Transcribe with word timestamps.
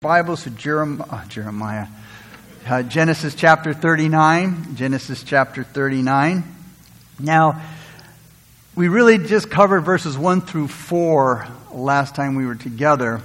Bibles 0.00 0.44
to 0.44 0.50
Jeremiah, 0.50 1.08
uh, 1.10 1.26
Jeremiah. 1.26 1.88
Uh, 2.64 2.84
Genesis 2.84 3.34
chapter 3.34 3.74
39. 3.74 4.76
Genesis 4.76 5.24
chapter 5.24 5.64
39. 5.64 6.44
Now, 7.18 7.60
we 8.76 8.86
really 8.86 9.18
just 9.18 9.50
covered 9.50 9.80
verses 9.80 10.16
1 10.16 10.42
through 10.42 10.68
4 10.68 11.48
last 11.72 12.14
time 12.14 12.36
we 12.36 12.46
were 12.46 12.54
together. 12.54 13.20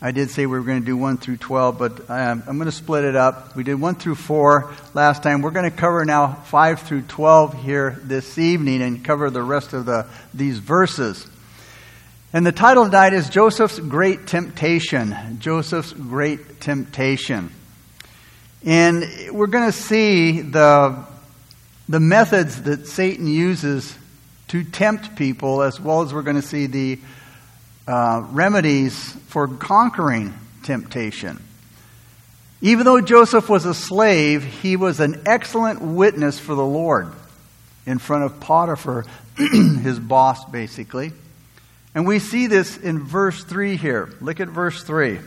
I 0.00 0.12
did 0.12 0.30
say 0.30 0.46
we 0.46 0.58
were 0.58 0.64
going 0.64 0.80
to 0.80 0.86
do 0.86 0.96
1 0.96 1.18
through 1.18 1.36
12, 1.36 1.78
but 1.78 2.08
um, 2.08 2.42
I'm 2.46 2.56
going 2.56 2.70
to 2.70 2.72
split 2.72 3.04
it 3.04 3.14
up. 3.14 3.54
We 3.54 3.62
did 3.62 3.74
1 3.74 3.96
through 3.96 4.14
4 4.14 4.72
last 4.94 5.22
time. 5.22 5.42
We're 5.42 5.50
going 5.50 5.70
to 5.70 5.76
cover 5.76 6.06
now 6.06 6.36
5 6.46 6.80
through 6.80 7.02
12 7.02 7.62
here 7.62 8.00
this 8.02 8.38
evening 8.38 8.80
and 8.80 9.04
cover 9.04 9.28
the 9.28 9.42
rest 9.42 9.74
of 9.74 9.84
the, 9.84 10.06
these 10.32 10.58
verses. 10.58 11.26
And 12.30 12.44
the 12.44 12.52
title 12.52 12.84
tonight 12.84 13.14
is 13.14 13.30
Joseph's 13.30 13.78
Great 13.78 14.26
Temptation. 14.26 15.38
Joseph's 15.40 15.94
Great 15.94 16.60
Temptation. 16.60 17.50
And 18.62 19.02
we're 19.32 19.46
going 19.46 19.64
to 19.64 19.72
see 19.72 20.42
the, 20.42 21.06
the 21.88 22.00
methods 22.00 22.64
that 22.64 22.86
Satan 22.86 23.28
uses 23.28 23.96
to 24.48 24.62
tempt 24.62 25.16
people, 25.16 25.62
as 25.62 25.80
well 25.80 26.02
as 26.02 26.12
we're 26.12 26.20
going 26.20 26.36
to 26.36 26.46
see 26.46 26.66
the 26.66 26.98
uh, 27.86 28.22
remedies 28.30 29.10
for 29.28 29.48
conquering 29.48 30.34
temptation. 30.64 31.42
Even 32.60 32.84
though 32.84 33.00
Joseph 33.00 33.48
was 33.48 33.64
a 33.64 33.72
slave, 33.72 34.44
he 34.44 34.76
was 34.76 35.00
an 35.00 35.22
excellent 35.24 35.80
witness 35.80 36.38
for 36.38 36.54
the 36.54 36.62
Lord 36.62 37.10
in 37.86 37.96
front 37.96 38.24
of 38.24 38.38
Potiphar, 38.38 39.06
his 39.38 39.98
boss, 39.98 40.44
basically. 40.44 41.12
And 41.94 42.06
we 42.06 42.18
see 42.18 42.46
this 42.46 42.76
in 42.76 43.04
verse 43.04 43.42
3 43.44 43.76
here. 43.76 44.10
Look 44.20 44.40
at 44.40 44.48
verse 44.48 44.82
3. 44.82 45.18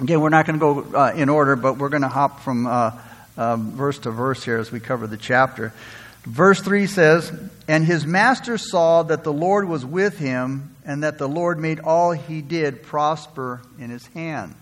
Again, 0.00 0.20
we're 0.20 0.28
not 0.28 0.46
going 0.46 0.58
to 0.58 0.82
go 0.84 0.98
uh, 0.98 1.12
in 1.14 1.28
order, 1.28 1.56
but 1.56 1.78
we're 1.78 1.88
going 1.88 2.02
to 2.02 2.08
hop 2.08 2.40
from 2.40 2.66
uh, 2.66 2.92
uh, 3.36 3.56
verse 3.56 3.98
to 4.00 4.10
verse 4.10 4.44
here 4.44 4.58
as 4.58 4.70
we 4.70 4.80
cover 4.80 5.06
the 5.06 5.16
chapter. 5.16 5.72
Verse 6.24 6.60
3 6.60 6.86
says, 6.86 7.32
And 7.66 7.84
his 7.84 8.06
master 8.06 8.58
saw 8.58 9.02
that 9.04 9.24
the 9.24 9.32
Lord 9.32 9.66
was 9.66 9.84
with 9.84 10.18
him, 10.18 10.76
and 10.84 11.02
that 11.02 11.18
the 11.18 11.28
Lord 11.28 11.58
made 11.58 11.80
all 11.80 12.12
he 12.12 12.42
did 12.42 12.82
prosper 12.82 13.60
in 13.78 13.90
his 13.90 14.06
hand. 14.08 14.54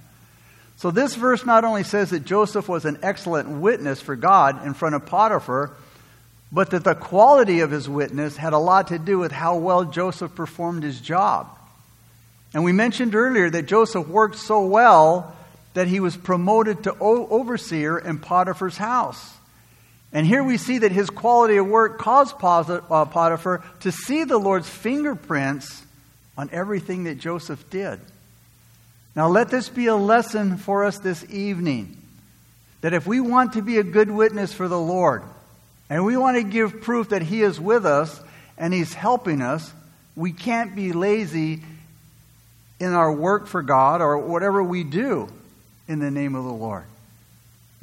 So 0.77 0.91
this 0.91 1.15
verse 1.15 1.45
not 1.45 1.65
only 1.65 1.83
says 1.83 2.11
that 2.11 2.25
Joseph 2.25 2.69
was 2.69 2.85
an 2.85 2.99
excellent 3.03 3.49
witness 3.49 4.01
for 4.01 4.15
God 4.15 4.65
in 4.67 4.75
front 4.75 4.95
of 4.95 5.07
Potiphar, 5.07 5.73
but 6.57 6.71
that 6.71 6.85
the 6.85 6.95
quality 6.95 7.61
of 7.61 7.71
his 7.71 7.87
witness 7.87 8.39
had 8.39 8.55
a 8.55 8.59
lot 8.59 8.89
to 8.89 8.99
do 8.99 9.19
with 9.19 9.31
how 9.31 9.59
well 9.59 9.85
Joseph 9.85 10.35
performed 10.35 10.83
his 10.83 11.03
job. 11.03 11.47
And 12.55 12.65
we 12.65 12.73
mentioned 12.73 13.15
earlier 13.15 13.51
that 13.51 13.67
Joseph 13.67 14.09
worked 14.09 14.39
so 14.39 14.65
well 14.65 15.37
that 15.75 15.87
he 15.87 16.01
was 16.01 16.17
promoted 16.17 16.85
to 16.85 16.97
overseer 16.99 17.99
in 17.99 18.21
Potiphar's 18.21 18.79
house. 18.79 19.35
And 20.15 20.27
here 20.27 20.43
we 20.43 20.57
see 20.57 20.79
that 20.79 20.93
his 20.93 21.11
quality 21.11 21.59
of 21.59 21.67
work 21.67 21.99
caused 21.99 22.37
uh, 22.43 23.05
Potiphar 23.05 23.63
to 23.81 23.93
see 23.93 24.25
the 24.25 24.39
Lord's 24.39 24.67
fingerprints 24.67 25.85
on 26.39 26.49
everything 26.53 27.05
that 27.05 27.19
Joseph 27.19 27.69
did. 27.69 28.01
Now, 29.15 29.29
let 29.29 29.51
this 29.51 29.69
be 29.69 29.89
a 29.89 29.95
lesson 29.95 30.57
for 30.57 30.87
us 30.87 31.01
this 31.01 31.23
evening 31.29 31.99
that 32.81 32.95
if 32.95 33.07
we 33.07 33.21
want 33.21 33.53
to 33.53 33.61
be 33.61 33.77
a 33.77 33.83
good 33.83 34.11
witness 34.11 34.55
for 34.55 34.69
the 34.69 34.81
Lord, 34.81 35.23
and 35.89 36.05
we 36.05 36.17
want 36.17 36.37
to 36.37 36.43
give 36.43 36.81
proof 36.83 37.11
that 37.11 37.23
He 37.23 37.43
is 37.43 37.61
with 37.61 37.87
us 37.87 38.21
and 38.59 38.75
He's 38.75 38.93
helping 38.93 39.43
us. 39.43 39.73
We 40.15 40.33
can't 40.33 40.75
be 40.75 40.93
lazy 40.93 41.63
in 42.81 42.93
our 42.93 43.13
work 43.13 43.47
for 43.47 43.63
God 43.63 44.01
or 44.01 44.19
whatever 44.19 44.63
we 44.63 44.85
do 44.85 45.29
in 45.89 45.99
the 45.99 46.11
name 46.11 46.35
of 46.35 46.45
the 46.45 46.53
Lord. 46.53 46.85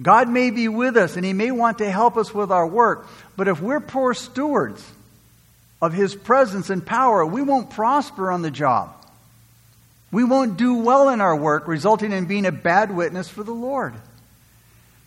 God 0.01 0.27
may 0.27 0.49
be 0.49 0.67
with 0.67 0.97
us 0.97 1.15
and 1.15 1.25
He 1.25 1.33
may 1.33 1.51
want 1.51 1.77
to 1.77 1.89
help 1.89 2.17
us 2.17 2.33
with 2.33 2.51
our 2.51 2.67
work, 2.67 3.07
but 3.37 3.47
if 3.47 3.61
we're 3.61 3.79
poor 3.79 4.13
stewards 4.13 4.83
of 5.81 5.93
His 5.93 6.15
presence 6.15 6.69
and 6.69 6.85
power, 6.85 7.25
we 7.25 7.41
won't 7.41 7.69
prosper 7.69 8.31
on 8.31 8.41
the 8.41 8.51
job. 8.51 8.93
We 10.11 10.23
won't 10.23 10.57
do 10.57 10.75
well 10.75 11.09
in 11.09 11.21
our 11.21 11.35
work, 11.35 11.67
resulting 11.67 12.11
in 12.11 12.25
being 12.25 12.45
a 12.45 12.51
bad 12.51 12.95
witness 12.95 13.29
for 13.29 13.43
the 13.43 13.53
Lord. 13.53 13.95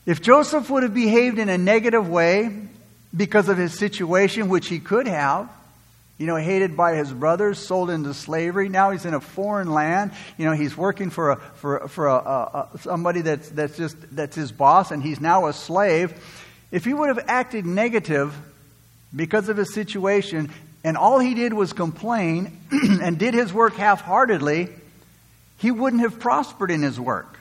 If 0.05 0.21
Joseph 0.21 0.69
would 0.71 0.83
have 0.83 0.95
behaved 0.95 1.39
in 1.39 1.49
a 1.49 1.59
negative 1.59 2.09
way 2.09 2.69
because 3.15 3.49
of 3.49 3.59
his 3.59 3.77
situation, 3.79 4.49
which 4.49 4.69
he 4.69 4.79
could 4.79 5.07
have. 5.07 5.51
You 6.19 6.27
know, 6.27 6.37
hated 6.37 6.79
by 6.79 6.95
his 6.95 7.13
brothers, 7.13 7.59
sold 7.59 7.91
into 7.91 8.15
slavery. 8.15 8.71
Now 8.71 8.91
he's 8.91 9.05
in 9.05 9.13
a 9.13 9.21
foreign 9.21 9.71
land. 9.71 10.13
You 10.39 10.47
know, 10.47 10.53
he's 10.53 10.75
working 10.75 11.11
for 11.11 11.33
a, 11.33 11.37
for, 11.37 11.89
for 11.89 12.07
a, 12.07 12.15
a, 12.15 12.69
a, 12.73 12.79
somebody 12.79 13.21
that's, 13.21 13.51
that's 13.51 13.77
just 13.77 13.97
that's 14.17 14.35
his 14.35 14.51
boss, 14.51 14.93
and 14.93 15.03
he's 15.03 15.21
now 15.21 15.47
a 15.47 15.53
slave. 15.53 16.15
If 16.73 16.87
he 16.87 16.95
would 16.95 17.09
have 17.09 17.23
acted 17.29 17.67
negative 17.67 18.35
because 19.15 19.51
of 19.51 19.59
his 19.59 19.75
situation, 19.75 20.51
and 20.83 20.97
all 20.97 21.19
he 21.19 21.35
did 21.35 21.53
was 21.53 21.75
complain 21.75 22.61
and 22.71 23.19
did 23.19 23.35
his 23.35 23.53
work 23.53 23.75
half-heartedly, 23.75 24.71
he 25.59 25.71
wouldn't 25.71 26.01
have 26.01 26.19
prospered 26.19 26.71
in 26.71 26.81
his 26.83 26.99
work. 26.99 27.39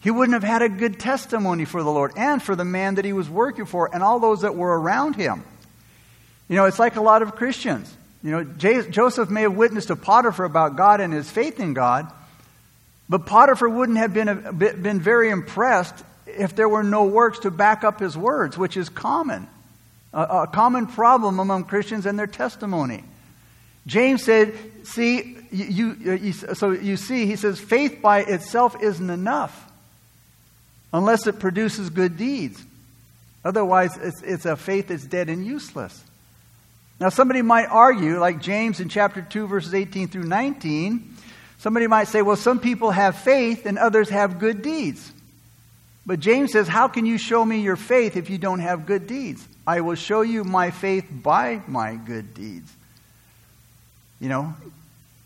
He 0.00 0.10
wouldn't 0.10 0.34
have 0.34 0.48
had 0.48 0.62
a 0.62 0.68
good 0.68 1.00
testimony 1.00 1.64
for 1.64 1.82
the 1.82 1.90
Lord 1.90 2.12
and 2.16 2.42
for 2.42 2.54
the 2.54 2.64
man 2.64 2.96
that 2.96 3.04
he 3.04 3.12
was 3.12 3.28
working 3.28 3.66
for 3.66 3.92
and 3.92 4.02
all 4.02 4.20
those 4.20 4.42
that 4.42 4.54
were 4.54 4.78
around 4.78 5.16
him. 5.16 5.42
You 6.48 6.56
know, 6.56 6.66
it's 6.66 6.78
like 6.78 6.96
a 6.96 7.00
lot 7.00 7.22
of 7.22 7.34
Christians. 7.34 7.92
You 8.22 8.30
know, 8.30 8.44
J- 8.44 8.88
Joseph 8.88 9.28
may 9.28 9.42
have 9.42 9.54
witnessed 9.54 9.88
to 9.88 9.96
Potiphar 9.96 10.44
about 10.44 10.76
God 10.76 11.00
and 11.00 11.12
his 11.12 11.30
faith 11.30 11.60
in 11.60 11.74
God, 11.74 12.10
but 13.08 13.26
Potiphar 13.26 13.68
wouldn't 13.68 13.98
have 13.98 14.14
been, 14.14 14.28
a, 14.28 14.52
been 14.52 15.00
very 15.00 15.30
impressed 15.30 15.94
if 16.26 16.54
there 16.54 16.68
were 16.68 16.84
no 16.84 17.04
works 17.04 17.40
to 17.40 17.50
back 17.50 17.84
up 17.84 18.00
his 18.00 18.16
words, 18.16 18.56
which 18.56 18.76
is 18.76 18.88
common. 18.88 19.48
A, 20.12 20.22
a 20.22 20.46
common 20.46 20.86
problem 20.86 21.38
among 21.38 21.64
Christians 21.64 22.06
and 22.06 22.18
their 22.18 22.26
testimony. 22.26 23.04
James 23.86 24.22
said, 24.22 24.54
see, 24.84 25.38
you, 25.50 25.96
you, 25.98 26.32
so 26.32 26.70
you 26.70 26.96
see, 26.96 27.26
he 27.26 27.36
says, 27.36 27.58
faith 27.58 28.00
by 28.02 28.20
itself 28.20 28.76
isn't 28.80 29.10
enough 29.10 29.67
unless 30.92 31.26
it 31.26 31.38
produces 31.38 31.90
good 31.90 32.16
deeds. 32.16 32.62
Otherwise, 33.44 33.96
it's, 34.00 34.22
it's 34.22 34.46
a 34.46 34.56
faith 34.56 34.88
that's 34.88 35.04
dead 35.04 35.28
and 35.28 35.46
useless. 35.46 36.02
Now, 37.00 37.08
somebody 37.10 37.42
might 37.42 37.66
argue, 37.66 38.18
like 38.18 38.40
James 38.40 38.80
in 38.80 38.88
chapter 38.88 39.22
2, 39.22 39.46
verses 39.46 39.74
18 39.74 40.08
through 40.08 40.24
19, 40.24 41.16
somebody 41.58 41.86
might 41.86 42.08
say, 42.08 42.22
well, 42.22 42.36
some 42.36 42.58
people 42.58 42.90
have 42.90 43.16
faith 43.16 43.66
and 43.66 43.78
others 43.78 44.08
have 44.08 44.38
good 44.38 44.62
deeds. 44.62 45.12
But 46.08 46.20
James 46.20 46.52
says, 46.52 46.66
How 46.66 46.88
can 46.88 47.04
you 47.04 47.18
show 47.18 47.44
me 47.44 47.60
your 47.60 47.76
faith 47.76 48.16
if 48.16 48.30
you 48.30 48.38
don't 48.38 48.60
have 48.60 48.86
good 48.86 49.06
deeds? 49.06 49.46
I 49.66 49.82
will 49.82 49.94
show 49.94 50.22
you 50.22 50.42
my 50.42 50.70
faith 50.70 51.04
by 51.10 51.60
my 51.66 51.96
good 51.96 52.32
deeds. 52.32 52.72
You 54.18 54.30
know, 54.30 54.54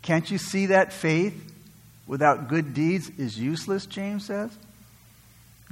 can't 0.01 0.29
you 0.29 0.37
see 0.37 0.65
that 0.67 0.91
faith 0.91 1.33
without 2.05 2.49
good 2.49 2.73
deeds 2.73 3.09
is 3.17 3.39
useless, 3.39 3.85
James 3.85 4.25
says? 4.25 4.51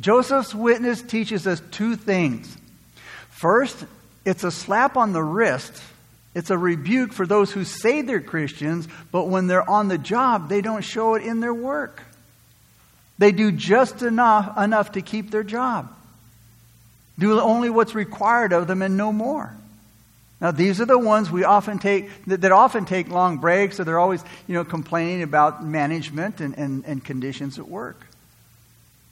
Joseph's 0.02 0.54
witness 0.54 1.02
teaches 1.02 1.48
us 1.48 1.62
two 1.72 1.96
things. 1.96 2.58
First, 3.30 3.86
it's 4.26 4.44
a 4.44 4.52
slap 4.52 4.98
on 4.98 5.14
the 5.14 5.24
wrist. 5.24 5.82
It's 6.34 6.50
a 6.50 6.58
rebuke 6.58 7.14
for 7.14 7.26
those 7.26 7.52
who 7.52 7.64
say 7.64 8.02
they're 8.02 8.22
Christians, 8.22 8.88
but 9.12 9.28
when 9.28 9.48
they're 9.48 9.70
on 9.70 9.88
the 9.88 9.98
job, 9.98 10.50
they 10.50 10.62
don't 10.62 10.84
show 10.84 11.16
it 11.16 11.24
in 11.24 11.40
their 11.40 11.54
work. 11.54 12.04
They 13.18 13.32
do 13.32 13.52
just 13.52 14.02
enough, 14.02 14.58
enough 14.58 14.94
to 14.94 15.02
keep 15.02 15.30
their 15.30 15.44
job. 15.44 15.94
Do 17.20 17.40
only 17.40 17.70
what's 17.70 17.94
required 17.94 18.54
of 18.54 18.68
them 18.68 18.82
and 18.82 18.98
no 18.98 19.14
more. 19.14 19.56
Now, 20.40 20.50
these 20.50 20.82
are 20.82 20.86
the 20.86 20.98
ones 20.98 21.30
we 21.30 21.44
often 21.44 21.78
take, 21.78 22.26
that, 22.26 22.42
that 22.42 22.52
often 22.52 22.86
take 22.86 23.10
long 23.10 23.38
breaks, 23.38 23.80
or 23.80 23.84
they're 23.84 24.00
always, 24.00 24.24
you 24.48 24.56
know, 24.56 24.66
complaining 24.66 25.22
about 25.22 25.64
management 25.64 26.42
and, 26.42 26.58
and, 26.58 26.84
and 26.86 27.04
conditions 27.04 27.60
at 27.60 27.68
work. 27.68 28.08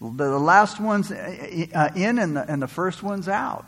The 0.02 0.40
last 0.40 0.80
one's 0.80 1.12
uh, 1.12 1.90
in 1.96 2.20
and 2.20 2.38
the, 2.38 2.50
and 2.50 2.62
the 2.62 2.68
first 2.68 3.04
one's 3.04 3.28
out. 3.28 3.66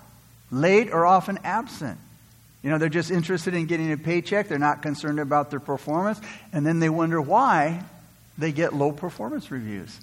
Late 0.50 0.91
or 0.91 1.05
often 1.05 1.39
absent. 1.44 2.00
You 2.63 2.69
know, 2.69 2.77
they're 2.77 2.89
just 2.89 3.11
interested 3.11 3.53
in 3.53 3.65
getting 3.65 3.91
a 3.91 3.97
paycheck. 3.97 4.47
They're 4.47 4.59
not 4.59 4.81
concerned 4.81 5.19
about 5.19 5.50
their 5.50 5.59
performance. 5.59 6.21
And 6.53 6.65
then 6.65 6.79
they 6.79 6.89
wonder 6.89 7.19
why 7.19 7.83
they 8.38 8.51
get 8.51 8.73
low 8.73 8.91
performance 8.91 9.51
reviews. 9.51 10.00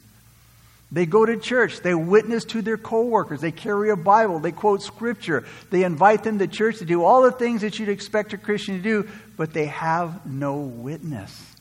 They 0.90 1.06
go 1.06 1.24
to 1.24 1.36
church. 1.36 1.80
They 1.80 1.94
witness 1.94 2.44
to 2.46 2.62
their 2.62 2.78
coworkers. 2.78 3.40
They 3.40 3.52
carry 3.52 3.90
a 3.90 3.96
Bible. 3.96 4.38
They 4.38 4.52
quote 4.52 4.82
scripture. 4.82 5.44
They 5.70 5.84
invite 5.84 6.24
them 6.24 6.38
to 6.38 6.46
church 6.46 6.78
to 6.78 6.84
do 6.84 7.04
all 7.04 7.22
the 7.22 7.32
things 7.32 7.60
that 7.60 7.78
you'd 7.78 7.90
expect 7.90 8.32
a 8.32 8.38
Christian 8.38 8.76
to 8.76 8.82
do, 8.82 9.08
but 9.36 9.52
they 9.52 9.66
have 9.66 10.26
no 10.26 10.56
witness. 10.56 11.54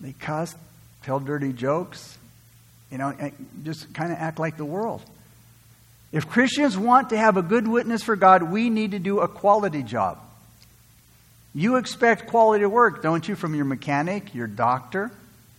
They 0.00 0.12
cuss, 0.12 0.54
tell 1.02 1.20
dirty 1.20 1.54
jokes, 1.54 2.18
you 2.90 2.98
know, 2.98 3.14
eh, 3.18 3.30
just 3.64 3.92
kind 3.94 4.12
of 4.12 4.18
act 4.18 4.38
like 4.38 4.56
the 4.56 4.64
world. 4.64 5.02
If 6.12 6.28
Christians 6.28 6.78
want 6.78 7.10
to 7.10 7.16
have 7.16 7.36
a 7.36 7.42
good 7.42 7.66
witness 7.66 8.02
for 8.02 8.16
God, 8.16 8.44
we 8.44 8.70
need 8.70 8.92
to 8.92 8.98
do 8.98 9.20
a 9.20 9.28
quality 9.28 9.82
job. 9.82 10.18
You 11.54 11.76
expect 11.76 12.28
quality 12.28 12.66
work, 12.66 13.02
don't 13.02 13.26
you, 13.26 13.34
from 13.34 13.54
your 13.54 13.64
mechanic, 13.64 14.34
your 14.34 14.46
doctor, 14.46 15.10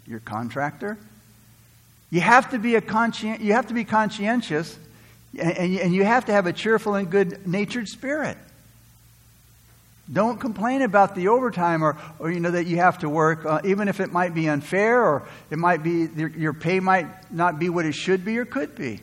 your 0.06 0.20
contractor? 0.20 0.98
You 2.10 2.22
have 2.22 2.52
to 2.52 2.60
be, 2.60 2.76
a 2.76 2.82
conscien- 2.82 3.40
you 3.40 3.54
have 3.54 3.68
to 3.68 3.74
be 3.74 3.84
conscientious, 3.84 4.78
and, 5.38 5.80
and 5.80 5.94
you 5.94 6.06
have 6.06 6.26
to 6.26 6.32
have 6.32 6.48
a 6.48 6.54
cheerful 6.54 6.96
and 6.96 7.10
good 7.10 7.46
natured 7.46 7.88
spirit. 7.88 8.38
Don't 10.12 10.40
complain 10.40 10.82
about 10.84 11.16
the 11.16 11.28
overtime 11.28 11.84
or, 11.84 11.98
or 12.20 12.32
you 12.32 12.40
know 12.40 12.52
that 12.52 12.66
you 12.66 12.78
have 12.78 13.00
to 13.00 13.10
work, 13.10 13.46
uh, 13.46 13.60
even 13.66 13.90
if 13.90 14.00
it 14.00 14.12
might 14.12 14.34
be 14.34 14.48
unfair 14.48 15.04
or 15.04 15.28
it 15.50 15.58
might 15.58 15.84
be 15.84 16.08
your 16.38 16.54
pay 16.54 16.80
might 16.80 17.08
not 17.32 17.60
be 17.60 17.70
what 17.70 17.86
it 17.86 17.94
should 17.94 18.24
be 18.24 18.38
or 18.38 18.46
could 18.46 18.74
be. 18.76 19.02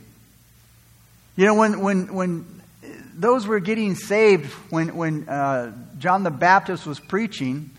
You 1.36 1.46
know, 1.46 1.54
when 1.56 1.80
when 1.80 2.14
when 2.14 2.62
those 3.14 3.46
were 3.46 3.60
getting 3.60 3.96
saved, 3.96 4.50
when 4.70 4.96
when 4.96 5.28
uh, 5.28 5.72
John 5.98 6.22
the 6.22 6.30
Baptist 6.30 6.86
was 6.86 6.98
preaching, 6.98 7.70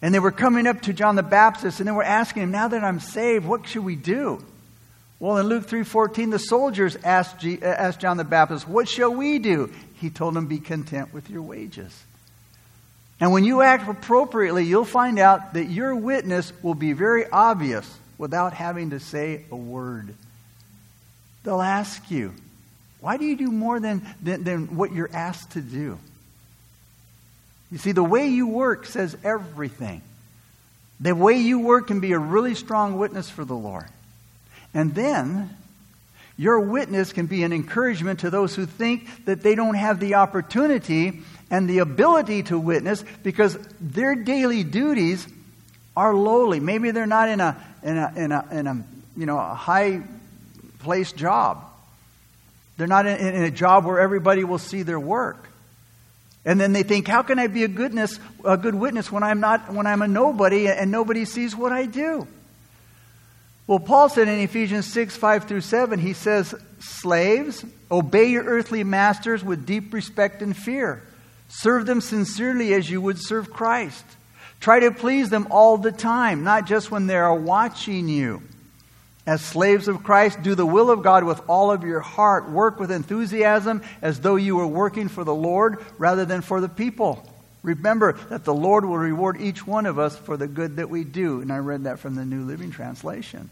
and 0.00 0.14
they 0.14 0.20
were 0.20 0.30
coming 0.30 0.68
up 0.68 0.82
to 0.82 0.92
John 0.92 1.16
the 1.16 1.24
Baptist 1.24 1.80
and 1.80 1.88
they 1.88 1.92
were 1.92 2.04
asking 2.04 2.44
him, 2.44 2.50
"Now 2.52 2.68
that 2.68 2.84
I'm 2.84 3.00
saved, 3.00 3.44
what 3.44 3.66
should 3.66 3.84
we 3.84 3.96
do?" 3.96 4.44
Well, 5.18 5.38
in 5.38 5.46
Luke 5.48 5.66
3:14, 5.66 6.30
the 6.30 6.38
soldiers 6.38 6.96
asked, 7.02 7.40
G- 7.40 7.60
asked 7.60 8.00
John 8.00 8.18
the 8.18 8.24
Baptist, 8.24 8.68
"What 8.68 8.88
shall 8.88 9.12
we 9.12 9.40
do?" 9.40 9.72
He 9.94 10.10
told 10.10 10.34
them, 10.34 10.46
"Be 10.46 10.58
content 10.58 11.12
with 11.12 11.28
your 11.28 11.42
wages." 11.42 12.04
And 13.18 13.32
when 13.32 13.44
you 13.44 13.62
act 13.62 13.88
appropriately, 13.88 14.64
you'll 14.64 14.84
find 14.84 15.18
out 15.18 15.54
that 15.54 15.66
your 15.66 15.94
witness 15.94 16.52
will 16.62 16.74
be 16.74 16.92
very 16.92 17.26
obvious 17.28 17.90
without 18.18 18.52
having 18.52 18.90
to 18.90 19.00
say 19.00 19.44
a 19.50 19.56
word. 19.56 20.14
They'll 21.42 21.62
ask 21.62 22.10
you, 22.10 22.34
why 23.00 23.16
do 23.16 23.24
you 23.24 23.36
do 23.36 23.50
more 23.50 23.80
than, 23.80 24.06
than, 24.22 24.44
than 24.44 24.76
what 24.76 24.92
you're 24.92 25.12
asked 25.12 25.52
to 25.52 25.60
do? 25.60 25.98
You 27.70 27.78
see, 27.78 27.92
the 27.92 28.04
way 28.04 28.28
you 28.28 28.48
work 28.48 28.86
says 28.86 29.16
everything. 29.24 30.02
The 31.00 31.14
way 31.14 31.38
you 31.38 31.60
work 31.60 31.88
can 31.88 32.00
be 32.00 32.12
a 32.12 32.18
really 32.18 32.54
strong 32.54 32.98
witness 32.98 33.28
for 33.28 33.44
the 33.44 33.54
Lord. 33.54 33.86
And 34.72 34.94
then, 34.94 35.56
your 36.36 36.60
witness 36.60 37.12
can 37.12 37.26
be 37.26 37.42
an 37.44 37.52
encouragement 37.52 38.20
to 38.20 38.30
those 38.30 38.54
who 38.54 38.66
think 38.66 39.24
that 39.24 39.42
they 39.42 39.54
don't 39.54 39.74
have 39.74 40.00
the 40.00 40.16
opportunity 40.16 41.22
and 41.50 41.68
the 41.68 41.78
ability 41.78 42.42
to 42.44 42.58
witness 42.58 43.04
because 43.22 43.56
their 43.80 44.14
daily 44.14 44.62
duties 44.62 45.26
are 45.96 46.14
lowly. 46.14 46.60
Maybe 46.60 46.90
they're 46.90 47.06
not 47.06 47.28
in 47.28 47.40
a, 47.40 47.56
in 47.82 47.96
a, 47.96 48.12
in 48.16 48.32
a, 48.32 48.48
in 48.50 48.66
a 48.66 48.84
you 49.16 49.26
know, 49.26 49.38
a 49.38 49.54
high 49.54 50.02
placed 50.80 51.16
job. 51.16 51.64
They're 52.76 52.86
not 52.86 53.06
in, 53.06 53.16
in 53.16 53.42
a 53.44 53.50
job 53.50 53.86
where 53.86 53.98
everybody 53.98 54.44
will 54.44 54.58
see 54.58 54.82
their 54.82 55.00
work. 55.00 55.48
And 56.44 56.60
then 56.60 56.72
they 56.72 56.82
think, 56.82 57.08
how 57.08 57.22
can 57.22 57.38
I 57.38 57.46
be 57.46 57.64
a 57.64 57.68
goodness, 57.68 58.20
a 58.44 58.56
good 58.56 58.74
witness 58.74 59.10
when 59.10 59.22
I'm 59.22 59.40
not, 59.40 59.72
when 59.72 59.86
I'm 59.86 60.02
a 60.02 60.06
nobody 60.06 60.68
and 60.68 60.90
nobody 60.90 61.24
sees 61.24 61.56
what 61.56 61.72
I 61.72 61.86
do? 61.86 62.28
Well, 63.66 63.80
Paul 63.80 64.08
said 64.08 64.28
in 64.28 64.38
Ephesians 64.38 64.92
6, 64.92 65.16
5 65.16 65.44
through 65.44 65.62
7, 65.62 65.98
he 65.98 66.12
says, 66.12 66.54
Slaves, 66.78 67.64
obey 67.90 68.26
your 68.26 68.44
earthly 68.44 68.84
masters 68.84 69.42
with 69.42 69.66
deep 69.66 69.92
respect 69.92 70.40
and 70.40 70.56
fear 70.56 71.02
Serve 71.48 71.86
them 71.86 72.00
sincerely 72.00 72.74
as 72.74 72.90
you 72.90 73.00
would 73.00 73.18
serve 73.18 73.52
Christ. 73.52 74.04
Try 74.60 74.80
to 74.80 74.90
please 74.90 75.30
them 75.30 75.48
all 75.50 75.76
the 75.76 75.92
time, 75.92 76.44
not 76.44 76.66
just 76.66 76.90
when 76.90 77.06
they 77.06 77.16
are 77.16 77.34
watching 77.34 78.08
you. 78.08 78.42
As 79.26 79.42
slaves 79.42 79.88
of 79.88 80.04
Christ, 80.04 80.42
do 80.42 80.54
the 80.54 80.66
will 80.66 80.90
of 80.90 81.02
God 81.02 81.24
with 81.24 81.40
all 81.48 81.72
of 81.72 81.82
your 81.82 82.00
heart. 82.00 82.48
Work 82.48 82.78
with 82.78 82.92
enthusiasm 82.92 83.82
as 84.00 84.20
though 84.20 84.36
you 84.36 84.56
were 84.56 84.66
working 84.66 85.08
for 85.08 85.24
the 85.24 85.34
Lord 85.34 85.84
rather 85.98 86.24
than 86.24 86.42
for 86.42 86.60
the 86.60 86.68
people. 86.68 87.28
Remember 87.62 88.12
that 88.28 88.44
the 88.44 88.54
Lord 88.54 88.84
will 88.84 88.98
reward 88.98 89.40
each 89.40 89.66
one 89.66 89.86
of 89.86 89.98
us 89.98 90.16
for 90.16 90.36
the 90.36 90.46
good 90.46 90.76
that 90.76 90.88
we 90.88 91.02
do. 91.02 91.40
And 91.40 91.52
I 91.52 91.58
read 91.58 91.84
that 91.84 91.98
from 91.98 92.14
the 92.14 92.24
New 92.24 92.44
Living 92.44 92.70
Translation. 92.70 93.50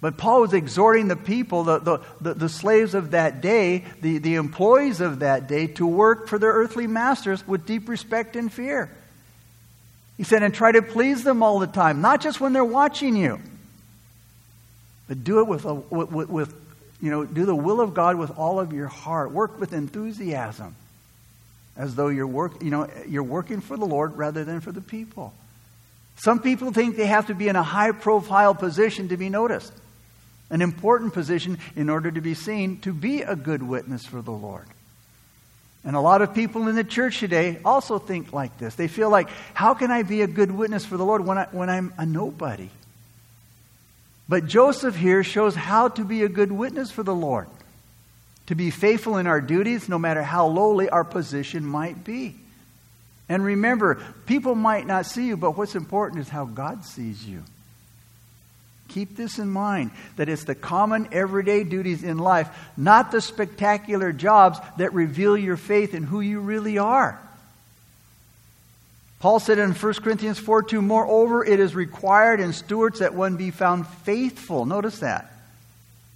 But 0.00 0.16
Paul 0.16 0.42
was 0.42 0.52
exhorting 0.52 1.08
the 1.08 1.16
people, 1.16 1.64
the, 1.64 2.00
the, 2.20 2.34
the, 2.34 2.48
slaves 2.48 2.94
of 2.94 3.10
that 3.10 3.40
day, 3.40 3.84
the, 4.00 4.18
the 4.18 4.36
employees 4.36 5.00
of 5.00 5.20
that 5.20 5.48
day, 5.48 5.66
to 5.68 5.86
work 5.86 6.28
for 6.28 6.38
their 6.38 6.52
earthly 6.52 6.86
masters 6.86 7.46
with 7.46 7.66
deep 7.66 7.88
respect 7.88 8.36
and 8.36 8.52
fear. 8.52 8.90
He 10.16 10.22
said, 10.22 10.44
and 10.44 10.54
try 10.54 10.70
to 10.70 10.82
please 10.82 11.24
them 11.24 11.42
all 11.42 11.58
the 11.58 11.66
time, 11.66 12.00
not 12.00 12.20
just 12.20 12.40
when 12.40 12.52
they're 12.52 12.64
watching 12.64 13.16
you, 13.16 13.40
but 15.08 15.24
do 15.24 15.40
it 15.40 15.48
with, 15.48 15.64
a, 15.64 15.74
with, 15.74 16.28
with 16.28 16.54
you 17.00 17.10
know, 17.10 17.24
do 17.24 17.44
the 17.44 17.54
will 17.54 17.80
of 17.80 17.92
God 17.92 18.16
with 18.16 18.36
all 18.38 18.60
of 18.60 18.72
your 18.72 18.88
heart. 18.88 19.32
Work 19.32 19.58
with 19.58 19.72
enthusiasm, 19.72 20.76
as 21.76 21.96
though 21.96 22.08
you're, 22.08 22.26
work, 22.26 22.62
you 22.62 22.70
know, 22.70 22.88
you're 23.08 23.24
working 23.24 23.60
for 23.60 23.76
the 23.76 23.86
Lord 23.86 24.16
rather 24.16 24.44
than 24.44 24.60
for 24.60 24.70
the 24.70 24.80
people. 24.80 25.34
Some 26.18 26.40
people 26.40 26.72
think 26.72 26.96
they 26.96 27.06
have 27.06 27.28
to 27.28 27.34
be 27.34 27.48
in 27.48 27.56
a 27.56 27.62
high 27.64 27.92
profile 27.92 28.54
position 28.54 29.08
to 29.08 29.16
be 29.16 29.28
noticed 29.28 29.72
an 30.50 30.62
important 30.62 31.12
position 31.12 31.58
in 31.76 31.90
order 31.90 32.10
to 32.10 32.20
be 32.20 32.34
seen 32.34 32.80
to 32.80 32.92
be 32.92 33.22
a 33.22 33.36
good 33.36 33.62
witness 33.62 34.04
for 34.04 34.22
the 34.22 34.32
Lord. 34.32 34.66
And 35.84 35.94
a 35.94 36.00
lot 36.00 36.22
of 36.22 36.34
people 36.34 36.68
in 36.68 36.74
the 36.74 36.84
church 36.84 37.20
today 37.20 37.60
also 37.64 37.98
think 37.98 38.32
like 38.32 38.58
this. 38.58 38.74
They 38.74 38.88
feel 38.88 39.10
like, 39.10 39.28
how 39.54 39.74
can 39.74 39.90
I 39.90 40.02
be 40.02 40.22
a 40.22 40.26
good 40.26 40.50
witness 40.50 40.84
for 40.84 40.96
the 40.96 41.04
Lord 41.04 41.24
when, 41.24 41.38
I, 41.38 41.44
when 41.50 41.70
I'm 41.70 41.94
a 41.96 42.04
nobody? 42.04 42.68
But 44.28 44.46
Joseph 44.46 44.96
here 44.96 45.24
shows 45.24 45.54
how 45.54 45.88
to 45.88 46.04
be 46.04 46.22
a 46.22 46.28
good 46.28 46.52
witness 46.52 46.90
for 46.90 47.02
the 47.02 47.14
Lord. 47.14 47.48
To 48.46 48.54
be 48.54 48.70
faithful 48.70 49.16
in 49.18 49.26
our 49.26 49.40
duties, 49.40 49.88
no 49.88 49.98
matter 49.98 50.22
how 50.22 50.46
lowly 50.46 50.88
our 50.88 51.04
position 51.04 51.64
might 51.64 52.04
be. 52.04 52.34
And 53.28 53.44
remember, 53.44 54.02
people 54.26 54.54
might 54.54 54.86
not 54.86 55.06
see 55.06 55.26
you, 55.26 55.36
but 55.36 55.56
what's 55.56 55.74
important 55.74 56.20
is 56.20 56.28
how 56.28 56.46
God 56.46 56.84
sees 56.84 57.24
you. 57.26 57.42
Keep 58.88 59.16
this 59.16 59.38
in 59.38 59.50
mind 59.50 59.90
that 60.16 60.28
it's 60.28 60.44
the 60.44 60.54
common 60.54 61.08
everyday 61.12 61.62
duties 61.62 62.02
in 62.02 62.18
life, 62.18 62.48
not 62.76 63.12
the 63.12 63.20
spectacular 63.20 64.12
jobs 64.12 64.58
that 64.78 64.94
reveal 64.94 65.36
your 65.36 65.56
faith 65.56 65.94
and 65.94 66.06
who 66.06 66.20
you 66.20 66.40
really 66.40 66.78
are. 66.78 67.20
Paul 69.20 69.40
said 69.40 69.58
in 69.58 69.72
1 69.72 69.94
Corinthians 69.94 70.38
4 70.38 70.62
2, 70.62 70.80
Moreover, 70.80 71.44
it 71.44 71.60
is 71.60 71.74
required 71.74 72.40
in 72.40 72.52
stewards 72.52 73.00
that 73.00 73.14
one 73.14 73.36
be 73.36 73.50
found 73.50 73.86
faithful. 73.86 74.64
Notice 74.64 75.00
that. 75.00 75.32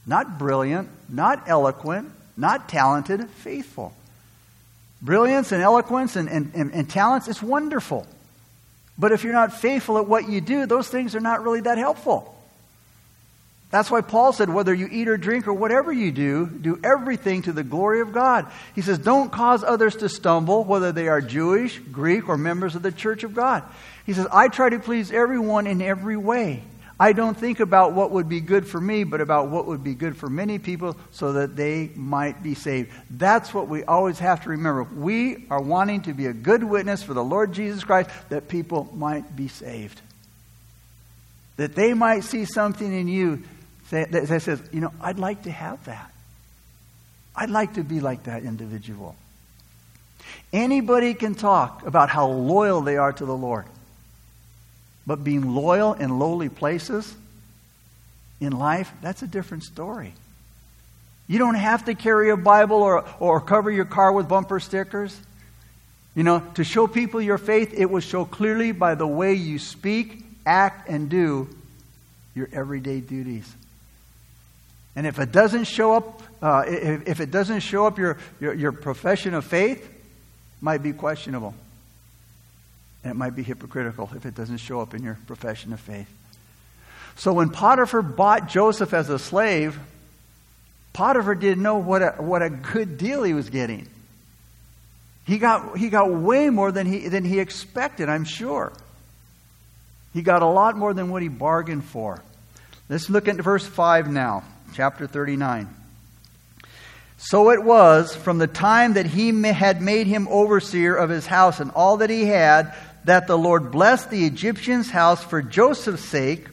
Not 0.06 0.38
brilliant, 0.38 0.88
not 1.08 1.48
eloquent, 1.48 2.10
not 2.36 2.68
talented, 2.68 3.28
faithful. 3.28 3.92
Brilliance 5.00 5.52
and 5.52 5.62
eloquence 5.62 6.16
and, 6.16 6.28
and, 6.28 6.52
and, 6.54 6.72
and 6.72 6.88
talents 6.88 7.28
is 7.28 7.42
wonderful. 7.42 8.06
But 8.96 9.10
if 9.10 9.25
you're 9.25 9.32
not 9.32 9.52
faithful 9.52 9.98
at 9.98 10.06
what 10.06 10.28
you 10.28 10.40
do, 10.40 10.64
those 10.66 10.88
things 10.88 11.16
are 11.16 11.20
not 11.20 11.42
really 11.42 11.60
that 11.62 11.78
helpful. 11.78 12.31
That's 13.72 13.90
why 13.90 14.02
Paul 14.02 14.34
said, 14.34 14.50
whether 14.50 14.74
you 14.74 14.86
eat 14.92 15.08
or 15.08 15.16
drink 15.16 15.49
or 15.49 15.54
whatever 15.54 15.90
you 15.90 16.12
do, 16.12 16.44
do 16.44 16.78
everything 16.85 17.40
to 17.42 17.52
the 17.52 17.64
glory 17.64 18.02
of 18.02 18.12
God. 18.12 18.47
He 18.75 18.82
says, 18.82 18.99
don't 18.99 19.32
cause 19.32 19.64
others 19.64 19.97
to 19.97 20.11
stumble, 20.11 20.62
whether 20.62 20.92
they 20.92 21.08
are 21.08 21.23
Jewish, 21.23 21.78
Greek, 21.78 22.28
or 22.28 22.37
members 22.37 22.75
of 22.75 22.82
the 22.82 22.92
church 22.92 23.25
of 23.25 23.35
God. 23.35 23.64
He 24.04 24.12
says, 24.12 24.26
I 24.30 24.49
try 24.49 24.68
to 24.68 24.78
please 24.78 25.11
everyone 25.11 25.66
in 25.66 25.80
every 25.80 26.18
way. 26.18 26.64
I 27.00 27.14
don't 27.14 27.35
think 27.35 27.61
about 27.61 27.94
what 27.94 28.11
would 28.11 28.28
be 28.28 28.40
good 28.40 28.66
for 28.66 28.78
me, 28.78 29.04
but 29.04 29.23
about 29.23 29.49
what 29.49 29.66
would 29.66 29.82
be 29.82 29.94
good 29.94 30.18
for 30.18 30.28
many 30.28 30.58
people 30.58 30.94
so 31.11 31.32
that 31.32 31.56
they 31.56 31.90
might 31.97 32.42
be 32.42 32.54
saved. 32.54 32.92
That's 33.08 33.54
what 33.54 33.68
we 33.68 33.85
always 33.85 34.18
have 34.18 34.42
to 34.42 34.50
remember. 34.50 34.82
We 34.82 35.47
are 35.50 35.62
wanting 35.62 36.02
to 36.02 36.12
be 36.12 36.26
a 36.26 36.35
good 36.35 36.62
witness 36.62 37.02
for 37.02 37.14
the 37.14 37.25
Lord 37.25 37.54
Jesus 37.54 37.85
Christ 37.85 38.11
that 38.28 38.49
people 38.49 38.90
might 38.94 39.35
be 39.35 39.49
saved. 39.49 39.99
That 41.56 41.75
they 41.75 41.94
might 41.94 42.25
see 42.25 42.44
something 42.44 42.92
in 42.92 43.08
you 43.08 43.42
that 43.92 44.42
says, 44.42 44.62
you 44.72 44.80
know, 44.80 44.92
I'd 45.02 45.18
like 45.18 45.42
to 45.42 45.50
have 45.50 45.84
that. 45.84 46.11
I'd 47.37 47.50
like 47.50 47.75
to 47.75 47.84
be 47.84 48.00
like 48.00 48.25
that 48.25 48.42
individual. 48.42 49.14
Anybody 50.52 51.12
can 51.12 51.34
talk 51.34 51.87
about 51.87 52.08
how 52.08 52.28
loyal 52.28 52.80
they 52.80 52.96
are 52.96 53.12
to 53.12 53.25
the 53.25 53.37
Lord. 53.37 53.66
But 55.06 55.22
being 55.25 55.54
loyal 55.54 55.92
in 55.92 56.18
lowly 56.18 56.49
places 56.49 57.14
in 58.40 58.52
life, 58.52 58.90
that's 59.02 59.22
a 59.22 59.26
different 59.26 59.64
story. 59.64 60.14
You 61.26 61.38
don't 61.38 61.54
have 61.54 61.84
to 61.84 61.94
carry 61.94 62.30
a 62.30 62.37
Bible 62.37 62.82
or, 62.82 63.04
or 63.20 63.40
cover 63.40 63.70
your 63.70 63.84
car 63.84 64.12
with 64.12 64.28
bumper 64.28 64.61
stickers. 64.61 65.18
You 66.14 66.22
know, 66.22 66.40
to 66.54 66.64
show 66.64 66.87
people 66.87 67.20
your 67.20 67.38
faith, 67.38 67.75
it 67.76 67.90
will 67.90 68.00
show 68.00 68.25
clearly 68.25 68.72
by 68.72 68.94
the 68.94 69.06
way 69.06 69.34
you 69.34 69.58
speak, 69.58 70.25
act, 70.46 70.88
and 70.88 71.08
do 71.11 71.49
your 72.34 72.49
everyday 72.52 73.00
duties. 73.00 73.50
And 74.94 75.06
if 75.06 75.18
it 75.18 75.32
doesn't 75.32 75.64
show 75.64 75.94
up, 75.94 76.22
uh, 76.42 76.64
if, 76.66 77.08
if, 77.08 77.20
it 77.20 77.30
doesn't 77.30 77.61
show 77.61 77.87
up 77.87 77.99
your, 77.99 78.18
your, 78.40 78.52
your 78.52 78.72
profession 78.72 79.34
of 79.34 79.44
faith, 79.44 79.88
might 80.61 80.82
be 80.82 80.92
questionable. 80.92 81.54
And 83.02 83.12
it 83.12 83.14
might 83.14 83.34
be 83.34 83.42
hypocritical 83.42 84.11
if 84.14 84.26
it 84.26 84.34
doesn't 84.34 84.58
show 84.58 84.80
up 84.80 84.94
in 84.94 85.02
your 85.02 85.18
profession 85.26 85.72
of 85.72 85.80
faith. 85.80 86.08
So 87.16 87.32
when 87.32 87.50
Potiphar 87.50 88.02
bought 88.02 88.49
Joseph 88.49 88.94
as 88.94 89.08
a 89.11 89.18
slave, 89.18 89.78
Potiphar 90.92 91.34
didn't 91.34 91.62
know 91.62 91.78
what 91.78 92.02
a, 92.02 92.11
what 92.18 92.42
a 92.42 92.50
good 92.50 92.99
deal 92.99 93.22
he 93.22 93.34
was 93.34 93.50
getting. 93.50 93.88
He 95.26 95.38
got, 95.38 95.76
he 95.76 95.88
got 95.88 96.12
way 96.12 96.50
more 96.50 96.72
than 96.72 96.87
he, 96.87 97.08
than 97.08 97.25
he 97.25 97.38
expected, 97.38 98.08
I'm 98.08 98.25
sure. 98.25 98.72
He 100.12 100.22
got 100.22 100.42
a 100.42 100.46
lot 100.46 100.76
more 100.76 100.92
than 100.92 101.11
what 101.11 101.22
he 101.22 101.28
bargained 101.28 101.84
for. 101.84 102.22
Let's 102.88 103.08
look 103.08 103.28
at 103.28 103.37
verse 103.37 103.66
5 103.66 104.11
now, 104.11 104.44
chapter 104.73 105.07
39. 105.07 105.69
So 107.19 107.50
it 107.50 107.62
was 107.62 108.14
from 108.14 108.38
the 108.38 108.49
time 108.49 108.95
that 108.95 109.07
he 109.07 109.29
had 109.45 109.81
made 109.81 110.07
him 110.09 110.26
overseer 110.29 110.97
of 110.97 111.09
his 111.09 111.26
house 111.26 111.61
and 111.61 111.71
all 111.71 111.99
that 111.99 112.11
he 112.11 112.25
had, 112.25 112.75
that 113.05 113.26
the 113.26 113.38
Lord 113.38 113.71
blessed 113.71 114.11
the 114.11 114.25
Egyptian's 114.25 114.91
house 114.91 115.23
for 115.23 115.41
Joseph's 115.41 116.05
sake. 116.05 116.47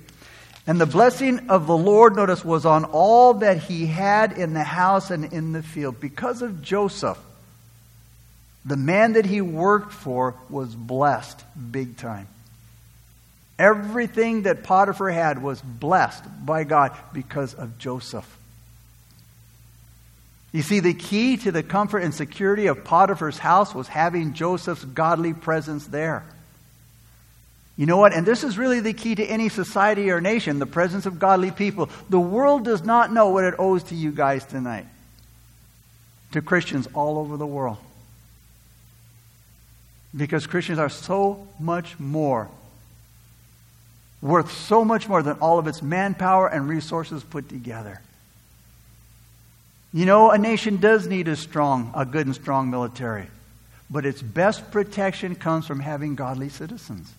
And 0.67 0.79
the 0.79 0.85
blessing 0.85 1.49
of 1.49 1.65
the 1.65 1.75
Lord, 1.75 2.15
notice, 2.15 2.45
was 2.45 2.65
on 2.65 2.85
all 2.85 3.35
that 3.35 3.57
he 3.57 3.87
had 3.87 4.33
in 4.33 4.53
the 4.53 4.63
house 4.63 5.09
and 5.09 5.25
in 5.33 5.51
the 5.51 5.63
field. 5.63 5.99
Because 5.99 6.43
of 6.43 6.61
Joseph, 6.61 7.17
the 8.63 8.77
man 8.77 9.13
that 9.13 9.25
he 9.25 9.41
worked 9.41 9.91
for 9.91 10.35
was 10.49 10.75
blessed 10.75 11.43
big 11.71 11.97
time. 11.97 12.27
Everything 13.59 14.43
that 14.43 14.63
Potiphar 14.63 15.09
had 15.09 15.43
was 15.43 15.61
blessed 15.61 16.23
by 16.43 16.63
God 16.63 16.97
because 17.13 17.53
of 17.53 17.77
Joseph. 17.77 18.37
You 20.51 20.63
see, 20.63 20.79
the 20.79 20.93
key 20.93 21.37
to 21.37 21.51
the 21.51 21.61
comfort 21.61 21.99
and 21.99 22.13
security 22.13 22.67
of 22.67 22.83
Potiphar's 22.83 23.37
house 23.37 23.75
was 23.75 23.87
having 23.87 24.33
Joseph's 24.33 24.83
godly 24.83 25.33
presence 25.33 25.85
there. 25.85 26.23
You 27.77 27.85
know 27.85 27.97
what? 27.97 28.13
And 28.13 28.25
this 28.25 28.43
is 28.43 28.57
really 28.57 28.79
the 28.79 28.93
key 28.93 29.15
to 29.15 29.23
any 29.23 29.47
society 29.47 30.09
or 30.09 30.19
nation 30.19 30.59
the 30.59 30.65
presence 30.65 31.05
of 31.05 31.19
godly 31.19 31.51
people. 31.51 31.89
The 32.09 32.19
world 32.19 32.65
does 32.65 32.83
not 32.83 33.13
know 33.13 33.29
what 33.29 33.43
it 33.43 33.53
owes 33.59 33.83
to 33.83 33.95
you 33.95 34.11
guys 34.11 34.43
tonight, 34.43 34.85
to 36.31 36.41
Christians 36.41 36.87
all 36.93 37.17
over 37.17 37.37
the 37.37 37.47
world. 37.47 37.77
Because 40.15 40.47
Christians 40.47 40.79
are 40.79 40.89
so 40.89 41.47
much 41.59 41.99
more, 41.99 42.49
worth 44.21 44.51
so 44.51 44.83
much 44.83 45.07
more 45.07 45.23
than 45.23 45.37
all 45.37 45.59
of 45.59 45.67
its 45.67 45.81
manpower 45.81 46.47
and 46.47 46.67
resources 46.67 47.23
put 47.23 47.49
together. 47.49 48.01
You 49.93 50.05
know, 50.05 50.31
a 50.31 50.37
nation 50.37 50.77
does 50.77 51.07
need 51.07 51.27
a 51.27 51.35
strong, 51.35 51.91
a 51.95 52.05
good 52.05 52.25
and 52.25 52.35
strong 52.35 52.69
military. 52.69 53.27
But 53.89 54.05
its 54.05 54.21
best 54.21 54.71
protection 54.71 55.35
comes 55.35 55.65
from 55.65 55.79
having 55.79 56.15
godly 56.15 56.49
citizens. 56.49 57.11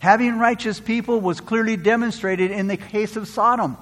Having 0.00 0.38
righteous 0.38 0.80
people 0.80 1.20
was 1.20 1.40
clearly 1.40 1.76
demonstrated 1.76 2.50
in 2.50 2.66
the 2.66 2.76
case 2.76 3.16
of 3.16 3.28
Sodom. 3.28 3.76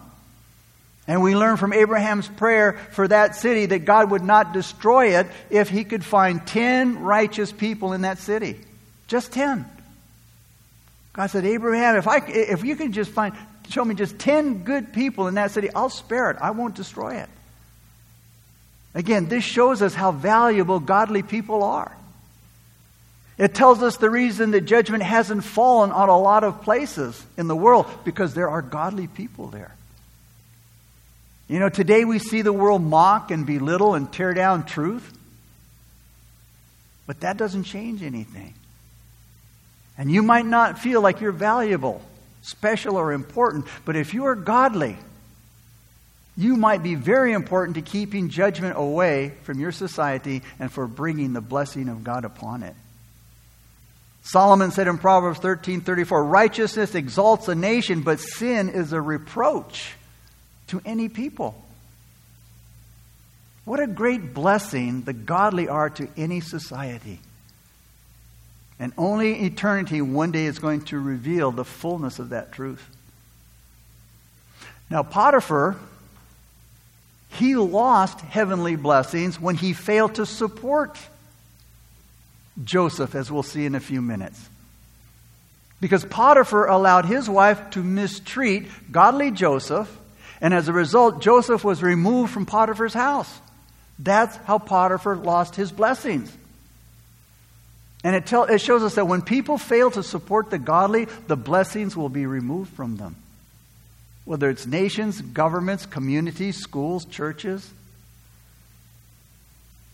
And 1.07 1.23
we 1.23 1.35
learn 1.35 1.57
from 1.57 1.73
Abraham's 1.73 2.29
prayer 2.29 2.75
for 2.91 3.09
that 3.09 3.35
city 3.35 3.65
that 3.67 3.87
God 3.87 4.11
would 4.11 4.23
not 4.25 4.53
destroy 4.53 5.19
it 5.19 5.27
if 5.49 5.71
he 5.71 5.85
could 5.85 6.05
find 6.05 6.47
10 6.47 7.01
righteous 7.01 7.51
people 7.51 7.95
in 7.95 8.03
that 8.03 8.19
city. 8.19 8.61
Just 9.07 9.33
10. 9.33 9.65
God 11.19 11.31
said, 11.31 11.45
Abraham, 11.45 11.97
if, 11.97 12.07
I, 12.07 12.19
if 12.29 12.63
you 12.63 12.77
can 12.77 12.93
just 12.93 13.11
find, 13.11 13.35
show 13.71 13.85
me 13.85 13.97
just 13.97 14.21
10 14.21 14.63
good 14.63 14.93
people 14.93 15.27
in 15.27 15.35
that 15.35 15.51
city, 15.51 15.69
I'll 15.75 15.91
spare 15.91 16.31
it. 16.31 16.37
I 16.41 16.53
won't 16.53 16.77
destroy 16.77 17.17
it. 17.17 17.29
Again, 18.95 19.27
this 19.27 19.43
shows 19.43 19.83
us 19.83 19.95
how 19.95 20.13
valuable 20.13 20.79
godly 20.79 21.25
people 21.25 21.65
are. 21.65 21.91
It 23.37 23.53
tells 23.53 23.83
us 23.83 23.97
the 23.97 24.09
reason 24.09 24.53
that 24.53 24.61
judgment 24.61 25.03
hasn't 25.03 25.43
fallen 25.43 25.91
on 25.91 26.09
a 26.09 26.17
lot 26.17 26.45
of 26.45 26.63
places 26.63 27.21
in 27.37 27.49
the 27.49 27.57
world 27.57 27.87
because 28.05 28.35
there 28.35 28.49
are 28.49 28.63
godly 28.63 29.09
people 29.09 29.49
there. 29.49 29.75
You 31.49 31.59
know, 31.59 31.69
today 31.69 32.05
we 32.05 32.21
see 32.21 32.43
the 32.43 32.53
world 32.53 32.83
mock 32.83 33.33
and 33.33 33.45
belittle 33.45 33.97
and 33.97 34.13
tear 34.13 34.35
down 34.35 34.67
truth, 34.67 35.19
but 37.09 37.19
that 37.23 37.37
doesn't 37.37 37.65
change 37.65 38.05
anything. 38.05 38.55
And 39.99 40.11
you 40.11 40.23
might 40.23 40.47
not 40.47 40.79
feel 40.79 41.01
like 41.01 41.21
you're 41.21 41.33
valuable, 41.33 42.01
special, 42.43 42.97
or 42.97 43.13
important, 43.13 43.67
but 43.85 43.97
if 43.97 44.15
you 44.15 44.27
are 44.27 44.37
godly, 44.37 44.97
you 46.37 46.57
might 46.57 46.85
be 46.85 46.95
very 46.95 47.33
important 47.33 47.75
to 47.75 47.83
keeping 47.83 48.29
judgment 48.29 48.77
away 48.79 49.35
from 49.43 49.59
your 49.59 49.73
society 49.73 50.43
and 50.61 50.71
for 50.71 50.87
bringing 50.87 51.33
the 51.33 51.41
blessing 51.41 51.89
of 51.89 52.05
God 52.05 52.25
upon 52.25 52.63
it. 52.63 52.77
Solomon 54.23 54.71
said 54.71 54.87
in 54.87 54.99
Proverbs 54.99 55.41
13:34, 55.41 56.25
"Righteousness 56.25 56.95
exalts 56.95 57.49
a 57.49 57.57
nation, 57.57 58.03
but 58.03 58.21
sin 58.21 58.69
is 58.69 58.93
a 58.93 59.01
reproach 59.01 59.97
to 60.69 60.81
any 60.85 61.09
people." 61.09 61.61
What 63.65 63.81
a 63.81 63.87
great 63.87 64.33
blessing 64.33 65.03
the 65.03 65.13
godly 65.13 65.69
are 65.69 65.91
to 65.91 66.09
any 66.17 66.41
society. 66.41 67.21
And 68.81 68.93
only 68.97 69.45
eternity 69.45 70.01
one 70.01 70.31
day 70.31 70.47
is 70.47 70.59
going 70.59 70.83
to 70.83 70.99
reveal 70.99 71.51
the 71.51 71.65
fullness 71.65 72.19
of 72.19 72.29
that 72.31 72.53
truth. 72.53 72.85
Now, 74.91 75.03
Potiphar 75.03 75.77
he 77.31 77.57
lost 77.57 78.21
heavenly 78.21 78.77
blessings 78.77 79.41
when 79.41 79.55
he 79.55 79.73
failed 79.73 80.15
to 80.17 80.27
support 80.27 80.99
Joseph, 82.65 83.15
as 83.15 83.31
we'll 83.31 83.43
see 83.43 83.67
in 83.67 83.75
a 83.75 83.81
few 83.81 84.03
minutes. 84.03 84.49
Because 85.81 86.05
Potiphar 86.05 86.67
allowed 86.67 87.05
his 87.05 87.29
wife 87.29 87.71
to 87.71 87.85
mistreat 87.85 88.67
godly 88.91 89.31
Joseph, 89.31 89.95
and 90.41 90.53
as 90.53 90.69
a 90.69 90.73
result, 90.73 91.21
Joseph 91.21 91.63
was 91.63 91.83
removed 91.83 92.33
from 92.33 92.47
Potiphar's 92.47 92.95
house. 92.95 93.33
That's 93.99 94.35
how 94.39 94.59
Potiphar 94.59 95.17
lost 95.17 95.55
his 95.55 95.71
blessings. 95.71 96.37
And 98.05 98.15
it, 98.15 98.27
tell, 98.27 98.45
it 98.45 98.61
shows 98.61 98.83
us 98.83 98.95
that 98.95 99.07
when 99.07 99.23
people 99.23 99.59
fail 99.59 99.91
to 99.91 100.03
support 100.03 100.51
the 100.51 100.59
godly, 100.59 101.07
the 101.27 101.37
blessings 101.37 101.97
will 101.97 102.09
be 102.09 102.27
removed 102.27 102.73
from 102.75 102.97
them 102.97 103.17
whether 104.29 104.51
it's 104.51 104.67
nations, 104.67 105.23
governments, 105.23 105.87
communities, 105.87 106.59
schools, 106.59 107.07
churches. 107.07 107.73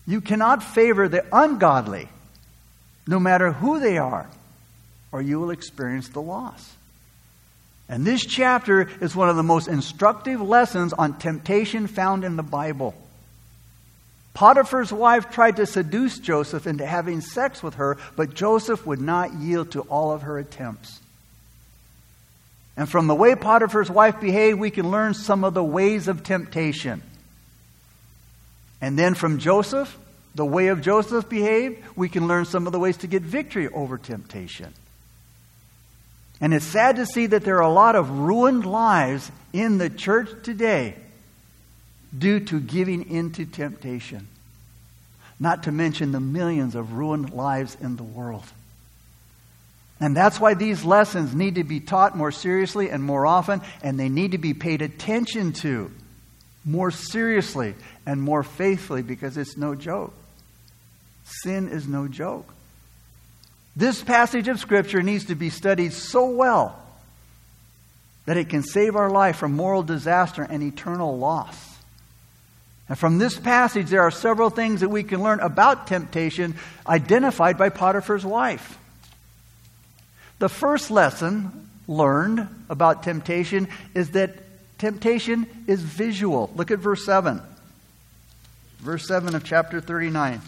You 0.05 0.19
cannot 0.19 0.61
favor 0.61 1.07
the 1.07 1.25
ungodly, 1.31 2.09
no 3.07 3.17
matter 3.17 3.53
who 3.53 3.79
they 3.79 3.97
are, 3.97 4.27
or 5.13 5.21
you 5.21 5.39
will 5.39 5.51
experience 5.51 6.09
the 6.09 6.21
loss. 6.21 6.75
And 7.87 8.05
this 8.05 8.25
chapter 8.25 8.89
is 8.99 9.15
one 9.15 9.29
of 9.29 9.37
the 9.37 9.43
most 9.43 9.69
instructive 9.69 10.41
lessons 10.41 10.91
on 10.91 11.17
temptation 11.17 11.87
found 11.87 12.25
in 12.25 12.35
the 12.35 12.43
Bible. 12.43 12.93
Potiphar's 14.35 14.91
wife 14.91 15.31
tried 15.31 15.55
to 15.55 15.65
seduce 15.65 16.19
Joseph 16.19 16.67
into 16.67 16.85
having 16.85 17.21
sex 17.21 17.63
with 17.63 17.75
her, 17.75 17.97
but 18.17 18.33
Joseph 18.33 18.85
would 18.85 18.99
not 18.99 19.33
yield 19.33 19.71
to 19.71 19.81
all 19.83 20.11
of 20.11 20.23
her 20.23 20.37
attempts. 20.37 20.99
And 22.75 22.89
from 22.89 23.07
the 23.07 23.15
way 23.15 23.35
Potiphar's 23.35 23.89
wife 23.89 24.19
behaved, 24.19 24.59
we 24.59 24.71
can 24.71 24.91
learn 24.91 25.13
some 25.13 25.45
of 25.45 25.53
the 25.53 25.63
ways 25.63 26.09
of 26.09 26.23
temptation. 26.23 27.01
And 28.81 28.99
then 28.99 29.15
from 29.15 29.39
Joseph, 29.39 29.97
the 30.35 30.45
way 30.45 30.67
of 30.67 30.81
Joseph 30.81 31.29
behaved, 31.29 31.81
we 31.95 32.09
can 32.09 32.27
learn 32.27 32.43
some 32.43 32.67
of 32.67 32.73
the 32.73 32.79
ways 32.79 32.97
to 32.97 33.07
get 33.07 33.21
victory 33.21 33.69
over 33.69 33.97
temptation. 33.97 34.73
And 36.41 36.53
it's 36.53 36.65
sad 36.65 36.97
to 36.97 37.05
see 37.05 37.27
that 37.27 37.45
there 37.45 37.55
are 37.55 37.61
a 37.61 37.71
lot 37.71 37.95
of 37.95 38.09
ruined 38.09 38.65
lives 38.65 39.31
in 39.53 39.77
the 39.77 39.89
church 39.89 40.27
today 40.43 40.95
due 42.17 42.39
to 42.39 42.59
giving 42.59 43.09
into 43.09 43.45
temptation. 43.45 44.27
Not 45.39 45.63
to 45.63 45.71
mention 45.71 46.11
the 46.11 46.19
millions 46.19 46.75
of 46.75 46.93
ruined 46.93 47.33
lives 47.33 47.77
in 47.81 47.95
the 47.97 48.03
world. 48.03 48.45
And 49.99 50.15
that's 50.15 50.39
why 50.39 50.53
these 50.53 50.83
lessons 50.83 51.33
need 51.33 51.55
to 51.55 51.63
be 51.63 51.79
taught 51.79 52.17
more 52.17 52.31
seriously 52.31 52.89
and 52.89 53.03
more 53.03 53.25
often, 53.25 53.61
and 53.81 53.99
they 53.99 54.09
need 54.09 54.31
to 54.31 54.37
be 54.37 54.53
paid 54.53 54.81
attention 54.81 55.53
to 55.53 55.91
more 56.65 56.91
seriously 56.91 57.75
and 58.05 58.21
more 58.21 58.43
faithfully 58.43 59.01
because 59.01 59.37
it's 59.37 59.55
no 59.55 59.75
joke. 59.75 60.13
Sin 61.23 61.69
is 61.69 61.87
no 61.87 62.07
joke. 62.07 62.53
This 63.75 64.01
passage 64.03 64.47
of 64.47 64.59
Scripture 64.59 65.01
needs 65.01 65.25
to 65.25 65.35
be 65.35 65.49
studied 65.49 65.93
so 65.93 66.29
well 66.29 66.81
that 68.25 68.37
it 68.37 68.49
can 68.49 68.63
save 68.63 68.95
our 68.95 69.09
life 69.09 69.37
from 69.37 69.53
moral 69.53 69.83
disaster 69.83 70.43
and 70.43 70.63
eternal 70.63 71.17
loss. 71.17 71.74
And 72.87 72.97
from 72.97 73.17
this 73.17 73.37
passage, 73.37 73.89
there 73.89 74.01
are 74.01 74.11
several 74.11 74.49
things 74.49 74.81
that 74.81 74.89
we 74.89 75.03
can 75.03 75.23
learn 75.23 75.39
about 75.39 75.87
temptation 75.87 76.55
identified 76.87 77.57
by 77.57 77.69
Potiphar's 77.69 78.25
wife. 78.25 78.77
The 80.37 80.49
first 80.49 80.91
lesson 80.91 81.69
learned 81.87 82.47
about 82.69 83.03
temptation 83.03 83.67
is 83.93 84.11
that 84.11 84.35
temptation 84.77 85.47
is 85.67 85.81
visual. 85.81 86.51
Look 86.55 86.71
at 86.71 86.79
verse 86.79 87.05
7. 87.05 87.41
Verse 88.79 89.07
7 89.07 89.33
of 89.33 89.43
chapter 89.43 89.81
39. 89.81 90.41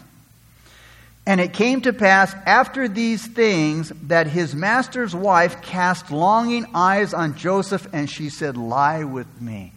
And 1.26 1.40
it 1.40 1.52
came 1.52 1.82
to 1.82 1.92
pass 1.92 2.32
after 2.46 2.88
these 2.88 3.26
things 3.26 3.92
that 4.04 4.28
his 4.28 4.54
master's 4.54 5.14
wife 5.14 5.60
cast 5.60 6.10
longing 6.10 6.66
eyes 6.74 7.12
on 7.12 7.36
Joseph, 7.36 7.86
and 7.92 8.08
she 8.08 8.30
said, 8.30 8.56
Lie 8.56 9.04
with 9.04 9.40
me. 9.40 9.72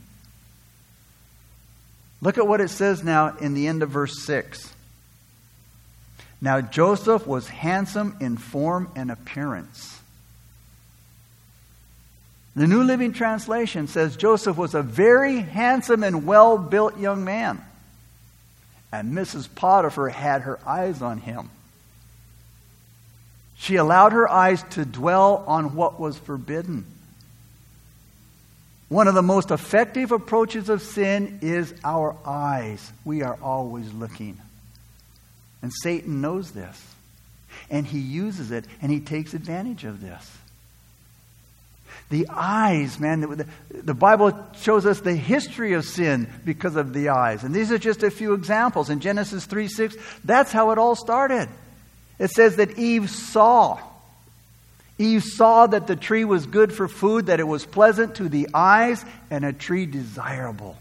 Look 2.21 2.37
at 2.37 2.47
what 2.47 2.61
it 2.61 2.69
says 2.69 3.03
now 3.03 3.35
in 3.37 3.53
the 3.53 3.67
end 3.67 3.83
of 3.83 3.89
verse 3.89 4.23
6. 4.23 4.73
Now 6.39 6.61
Joseph 6.61 7.25
was 7.25 7.47
handsome 7.47 8.15
in 8.19 8.37
form 8.37 8.91
and 8.95 9.11
appearance 9.11 10.01
The 12.55 12.67
New 12.67 12.83
Living 12.83 13.13
Translation 13.13 13.87
says 13.87 14.17
Joseph 14.17 14.57
was 14.57 14.75
a 14.75 14.81
very 14.81 15.39
handsome 15.39 16.03
and 16.03 16.25
well 16.25 16.57
built 16.57 16.99
young 16.99 17.23
man. 17.23 17.63
And 18.91 19.13
Mrs. 19.13 19.47
Potiphar 19.55 20.09
had 20.09 20.41
her 20.41 20.59
eyes 20.65 21.01
on 21.01 21.19
him. 21.19 21.49
She 23.55 23.77
allowed 23.77 24.11
her 24.11 24.29
eyes 24.29 24.63
to 24.71 24.83
dwell 24.83 25.45
on 25.47 25.75
what 25.75 25.97
was 25.99 26.17
forbidden. 26.17 26.85
One 28.91 29.07
of 29.07 29.15
the 29.15 29.21
most 29.21 29.51
effective 29.51 30.11
approaches 30.11 30.67
of 30.67 30.81
sin 30.81 31.39
is 31.41 31.73
our 31.81 32.13
eyes. 32.25 32.91
We 33.05 33.23
are 33.23 33.37
always 33.41 33.89
looking. 33.93 34.37
And 35.61 35.71
Satan 35.81 36.19
knows 36.19 36.51
this. 36.51 36.93
And 37.69 37.87
he 37.87 37.99
uses 37.99 38.51
it 38.51 38.65
and 38.81 38.91
he 38.91 38.99
takes 38.99 39.33
advantage 39.33 39.85
of 39.85 40.01
this. 40.01 40.29
The 42.09 42.27
eyes, 42.31 42.99
man, 42.99 43.21
the, 43.21 43.47
the, 43.69 43.93
Bible 43.93 44.37
shows 44.59 44.85
us 44.85 44.99
the 44.99 45.15
history 45.15 45.71
of 45.71 45.85
sin 45.85 46.29
because 46.43 46.75
of 46.75 46.91
the 46.91 47.07
eyes. 47.09 47.45
And 47.45 47.55
these 47.55 47.71
are 47.71 47.77
just 47.77 48.03
a 48.03 48.11
few 48.11 48.33
examples. 48.33 48.89
In 48.89 48.99
Genesis 48.99 49.45
3 49.45 49.69
6, 49.69 49.95
that's 50.25 50.51
how 50.51 50.71
it 50.71 50.77
all 50.77 50.97
started. 50.97 51.47
It 52.19 52.31
says 52.31 52.57
that 52.57 52.77
Eve 52.77 53.09
saw. 53.09 53.79
Eve 55.01 55.23
saw 55.23 55.67
that 55.67 55.87
the 55.87 55.95
tree 55.95 56.23
was 56.23 56.45
good 56.45 56.71
for 56.71 56.87
food, 56.87 57.25
that 57.25 57.39
it 57.39 57.47
was 57.47 57.65
pleasant 57.65 58.15
to 58.15 58.29
the 58.29 58.47
eyes, 58.53 59.03
and 59.29 59.43
a 59.43 59.51
tree 59.51 59.85
desirable. 59.85 60.77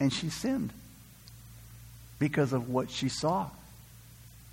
And 0.00 0.12
she 0.12 0.28
sinned 0.28 0.72
because 2.18 2.52
of 2.52 2.68
what 2.68 2.90
she 2.90 3.08
saw. 3.08 3.48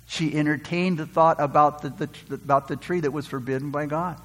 She 0.06 0.36
entertained 0.36 0.98
the 0.98 1.06
thought 1.06 1.40
about 1.40 1.82
the, 1.82 1.90
the, 1.90 2.34
about 2.34 2.68
the 2.68 2.76
tree 2.76 3.00
that 3.00 3.10
was 3.10 3.26
forbidden 3.26 3.70
by 3.70 3.86
God. 3.86 4.20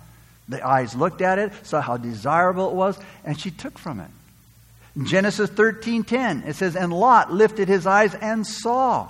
The 0.47 0.65
eyes 0.65 0.95
looked 0.95 1.21
at 1.21 1.39
it, 1.39 1.53
saw 1.63 1.81
how 1.81 1.97
desirable 1.97 2.69
it 2.69 2.75
was, 2.75 2.99
and 3.25 3.39
she 3.39 3.51
took 3.51 3.79
from 3.79 3.99
it. 3.99 4.09
In 4.95 5.05
Genesis 5.05 5.49
13:10, 5.49 6.45
it 6.45 6.55
says, 6.55 6.75
And 6.75 6.93
Lot 6.93 7.31
lifted 7.31 7.67
his 7.67 7.87
eyes 7.87 8.13
and 8.13 8.45
saw. 8.45 9.09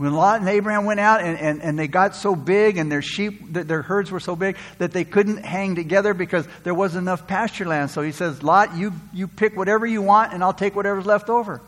When 0.00 0.14
Lot 0.14 0.40
and 0.40 0.48
Abraham 0.48 0.86
went 0.86 0.98
out 0.98 1.20
and, 1.20 1.38
and, 1.38 1.60
and 1.60 1.78
they 1.78 1.86
got 1.86 2.16
so 2.16 2.34
big 2.34 2.78
and 2.78 2.90
their 2.90 3.02
sheep, 3.02 3.52
their 3.52 3.82
herds 3.82 4.10
were 4.10 4.18
so 4.18 4.34
big 4.34 4.56
that 4.78 4.92
they 4.92 5.04
couldn't 5.04 5.44
hang 5.44 5.74
together 5.74 6.14
because 6.14 6.48
there 6.64 6.72
wasn't 6.72 7.02
enough 7.02 7.26
pasture 7.26 7.66
land. 7.66 7.90
So 7.90 8.00
he 8.00 8.12
says, 8.12 8.42
Lot, 8.42 8.74
you, 8.74 8.94
you 9.12 9.28
pick 9.28 9.58
whatever 9.58 9.86
you 9.86 10.00
want 10.00 10.32
and 10.32 10.42
I'll 10.42 10.54
take 10.54 10.74
whatever's 10.74 11.04
left 11.04 11.28
over. 11.28 11.60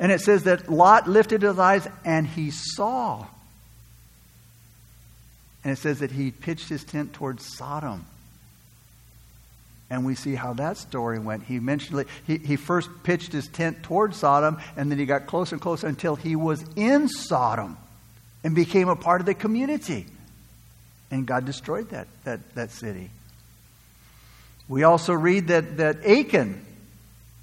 And 0.00 0.10
it 0.10 0.20
says 0.20 0.42
that 0.42 0.68
Lot 0.68 1.08
lifted 1.08 1.42
his 1.42 1.56
eyes 1.56 1.86
and 2.04 2.26
he 2.26 2.50
saw. 2.50 3.24
And 5.62 5.74
it 5.74 5.76
says 5.76 6.00
that 6.00 6.10
he 6.10 6.32
pitched 6.32 6.68
his 6.68 6.82
tent 6.82 7.12
towards 7.12 7.46
Sodom. 7.56 8.04
And 9.94 10.04
we 10.04 10.16
see 10.16 10.34
how 10.34 10.54
that 10.54 10.76
story 10.76 11.20
went. 11.20 11.44
He 11.44 11.60
mentioned 11.60 12.06
he, 12.26 12.38
he 12.38 12.56
first 12.56 12.90
pitched 13.04 13.30
his 13.30 13.46
tent 13.46 13.84
towards 13.84 14.16
Sodom, 14.16 14.58
and 14.76 14.90
then 14.90 14.98
he 14.98 15.06
got 15.06 15.28
closer 15.28 15.54
and 15.54 15.62
closer 15.62 15.86
until 15.86 16.16
he 16.16 16.34
was 16.34 16.64
in 16.74 17.08
Sodom 17.08 17.78
and 18.42 18.56
became 18.56 18.88
a 18.88 18.96
part 18.96 19.20
of 19.20 19.26
the 19.26 19.34
community. 19.34 20.06
And 21.12 21.24
God 21.24 21.44
destroyed 21.44 21.90
that, 21.90 22.08
that, 22.24 22.56
that 22.56 22.72
city. 22.72 23.08
We 24.68 24.82
also 24.82 25.12
read 25.12 25.46
that, 25.46 25.76
that 25.76 26.04
Achan 26.04 26.66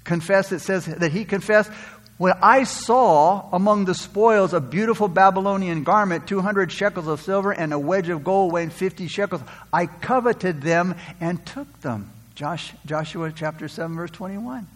confessed, 0.04 0.52
it 0.52 0.60
says 0.60 0.84
that 0.84 1.10
he 1.10 1.24
confessed, 1.24 1.70
when 2.18 2.34
I 2.42 2.64
saw 2.64 3.48
among 3.50 3.86
the 3.86 3.94
spoils 3.94 4.52
a 4.52 4.60
beautiful 4.60 5.08
Babylonian 5.08 5.84
garment, 5.84 6.26
200 6.26 6.70
shekels 6.70 7.06
of 7.06 7.22
silver, 7.22 7.50
and 7.50 7.72
a 7.72 7.78
wedge 7.78 8.10
of 8.10 8.24
gold 8.24 8.52
weighing 8.52 8.68
50 8.68 9.08
shekels, 9.08 9.40
I 9.72 9.86
coveted 9.86 10.60
them 10.60 10.96
and 11.18 11.44
took 11.46 11.80
them. 11.80 12.10
Josh, 12.34 12.72
Joshua 12.86 13.32
chapter 13.32 13.68
7, 13.68 13.94
verse 13.94 14.10
21. 14.10 14.66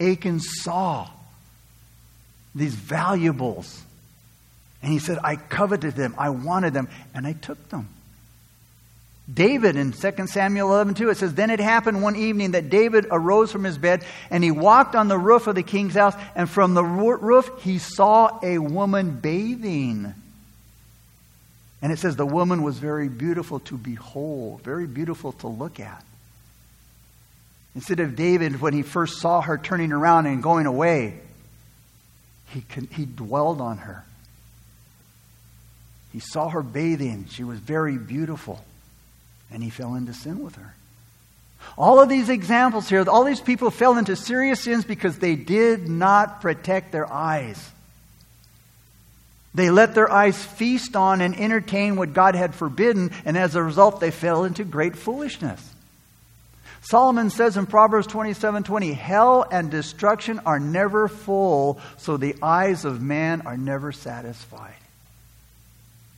Achan 0.00 0.40
saw 0.40 1.08
these 2.54 2.74
valuables. 2.74 3.82
And 4.82 4.92
he 4.92 4.98
said, 4.98 5.18
I 5.22 5.36
coveted 5.36 5.94
them, 5.94 6.14
I 6.18 6.30
wanted 6.30 6.74
them, 6.74 6.88
and 7.14 7.26
I 7.26 7.34
took 7.34 7.68
them. 7.68 7.88
David 9.32 9.76
in 9.76 9.92
2 9.92 10.26
Samuel 10.26 10.72
11 10.72 10.94
2, 10.94 11.10
it 11.10 11.16
says, 11.16 11.34
Then 11.34 11.50
it 11.50 11.60
happened 11.60 12.02
one 12.02 12.16
evening 12.16 12.50
that 12.52 12.70
David 12.70 13.06
arose 13.10 13.52
from 13.52 13.62
his 13.62 13.78
bed 13.78 14.04
and 14.30 14.42
he 14.42 14.50
walked 14.50 14.96
on 14.96 15.06
the 15.06 15.16
roof 15.16 15.46
of 15.46 15.54
the 15.54 15.62
king's 15.62 15.94
house, 15.94 16.14
and 16.34 16.50
from 16.50 16.74
the 16.74 16.84
roof 16.84 17.48
he 17.60 17.78
saw 17.78 18.40
a 18.42 18.58
woman 18.58 19.20
bathing. 19.20 20.14
And 21.82 21.92
it 21.92 21.98
says 21.98 22.14
the 22.14 22.24
woman 22.24 22.62
was 22.62 22.78
very 22.78 23.08
beautiful 23.08 23.58
to 23.60 23.76
behold, 23.76 24.62
very 24.62 24.86
beautiful 24.86 25.32
to 25.32 25.48
look 25.48 25.80
at. 25.80 26.04
Instead 27.74 28.00
of 28.00 28.14
David, 28.14 28.60
when 28.60 28.72
he 28.72 28.82
first 28.82 29.20
saw 29.20 29.40
her 29.40 29.58
turning 29.58 29.92
around 29.92 30.26
and 30.26 30.42
going 30.42 30.66
away, 30.66 31.18
he, 32.48 32.62
he 32.92 33.04
dwelled 33.04 33.60
on 33.60 33.78
her. 33.78 34.04
He 36.12 36.20
saw 36.20 36.50
her 36.50 36.62
bathing. 36.62 37.26
She 37.30 37.42
was 37.42 37.58
very 37.58 37.96
beautiful 37.96 38.62
and 39.50 39.62
he 39.62 39.70
fell 39.70 39.94
into 39.94 40.14
sin 40.14 40.42
with 40.42 40.56
her. 40.56 40.74
All 41.78 42.00
of 42.00 42.08
these 42.08 42.28
examples 42.28 42.88
here, 42.88 43.08
all 43.08 43.24
these 43.24 43.40
people 43.40 43.70
fell 43.70 43.96
into 43.96 44.16
serious 44.16 44.60
sins 44.60 44.84
because 44.84 45.18
they 45.18 45.36
did 45.36 45.88
not 45.88 46.40
protect 46.40 46.92
their 46.92 47.10
eyes. 47.10 47.70
They 49.54 49.70
let 49.70 49.94
their 49.94 50.10
eyes 50.10 50.42
feast 50.42 50.96
on 50.96 51.20
and 51.20 51.38
entertain 51.38 51.96
what 51.96 52.14
God 52.14 52.34
had 52.34 52.54
forbidden, 52.54 53.10
and 53.24 53.36
as 53.36 53.54
a 53.54 53.62
result, 53.62 54.00
they 54.00 54.10
fell 54.10 54.44
into 54.44 54.64
great 54.64 54.96
foolishness. 54.96 55.72
Solomon 56.80 57.30
says 57.30 57.56
in 57.56 57.66
Proverbs 57.66 58.06
27 58.08 58.64
20, 58.64 58.92
Hell 58.92 59.46
and 59.50 59.70
destruction 59.70 60.40
are 60.46 60.58
never 60.58 61.06
full, 61.06 61.80
so 61.98 62.16
the 62.16 62.34
eyes 62.42 62.84
of 62.84 63.00
man 63.00 63.42
are 63.42 63.56
never 63.56 63.92
satisfied. 63.92 64.74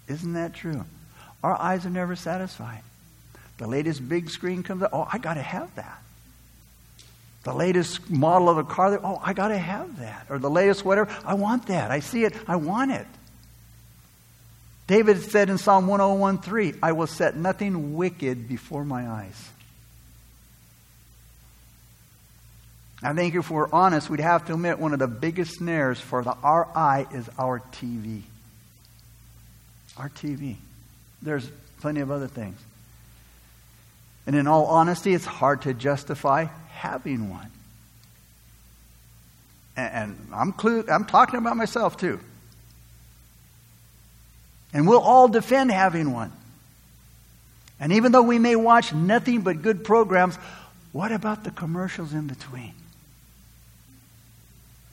Isn't 0.08 0.34
that 0.34 0.54
true? 0.54 0.84
Our 1.42 1.60
eyes 1.60 1.84
are 1.84 1.90
never 1.90 2.16
satisfied. 2.16 2.82
The 3.58 3.66
latest 3.66 4.08
big 4.08 4.30
screen 4.30 4.62
comes 4.62 4.82
out. 4.82 4.90
Oh, 4.92 5.06
I 5.10 5.18
got 5.18 5.34
to 5.34 5.42
have 5.42 5.74
that. 5.74 6.02
The 7.42 7.52
latest 7.52 8.10
model 8.10 8.48
of 8.48 8.56
a 8.56 8.64
car. 8.64 8.98
Oh, 9.02 9.20
I 9.22 9.34
got 9.34 9.48
to 9.48 9.58
have 9.58 9.98
that. 9.98 10.26
Or 10.30 10.38
the 10.38 10.50
latest 10.50 10.84
whatever. 10.84 11.14
I 11.24 11.34
want 11.34 11.66
that. 11.66 11.90
I 11.90 12.00
see 12.00 12.24
it. 12.24 12.34
I 12.48 12.56
want 12.56 12.90
it. 12.90 13.06
David 14.86 15.22
said 15.22 15.48
in 15.48 15.58
Psalm 15.58 15.86
101:3, 15.86 16.78
I 16.82 16.92
will 16.92 17.06
set 17.06 17.36
nothing 17.36 17.96
wicked 17.96 18.48
before 18.48 18.84
my 18.84 19.08
eyes. 19.08 19.50
I 23.02 23.12
think 23.12 23.34
if 23.34 23.50
we're 23.50 23.70
honest, 23.70 24.08
we'd 24.08 24.20
have 24.20 24.46
to 24.46 24.54
admit 24.54 24.78
one 24.78 24.94
of 24.94 24.98
the 24.98 25.06
biggest 25.06 25.56
snares 25.56 26.00
for 26.00 26.22
the, 26.22 26.34
eye 26.42 27.06
is 27.12 27.28
our 27.38 27.60
TV. 27.60 28.22
Our 29.98 30.08
TV. 30.08 30.56
There's 31.20 31.50
plenty 31.80 32.00
of 32.00 32.10
other 32.10 32.28
things. 32.28 32.58
And 34.26 34.34
in 34.34 34.46
all 34.46 34.66
honesty, 34.66 35.12
it's 35.12 35.26
hard 35.26 35.62
to 35.62 35.74
justify 35.74 36.46
having 36.70 37.28
one. 37.28 37.50
And, 39.76 40.28
I'm, 40.32 40.52
clu- 40.52 40.84
I'm 40.88 41.04
talking 41.04 41.38
about 41.38 41.58
myself 41.58 41.98
too. 41.98 42.20
And 44.74 44.86
we'll 44.88 45.00
all 45.00 45.28
defend 45.28 45.70
having 45.70 46.12
one. 46.12 46.32
And 47.80 47.92
even 47.92 48.12
though 48.12 48.22
we 48.22 48.38
may 48.38 48.56
watch 48.56 48.92
nothing 48.92 49.40
but 49.42 49.62
good 49.62 49.84
programs, 49.84 50.36
what 50.92 51.12
about 51.12 51.44
the 51.44 51.50
commercials 51.50 52.12
in 52.12 52.26
between? 52.26 52.74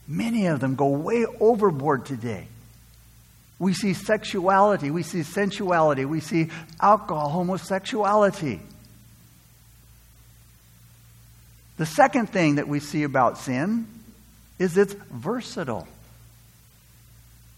Many 0.07 0.47
of 0.47 0.59
them 0.59 0.75
go 0.75 0.87
way 0.87 1.25
overboard 1.39 2.05
today. 2.05 2.47
We 3.59 3.73
see 3.73 3.93
sexuality, 3.93 4.89
we 4.91 5.03
see 5.03 5.23
sensuality, 5.23 6.05
we 6.05 6.19
see 6.19 6.49
alcohol, 6.81 7.29
homosexuality. 7.29 8.59
The 11.77 11.85
second 11.85 12.27
thing 12.27 12.55
that 12.55 12.67
we 12.67 12.79
see 12.79 13.03
about 13.03 13.37
sin 13.37 13.87
is 14.59 14.77
it's 14.77 14.93
versatile. 15.11 15.87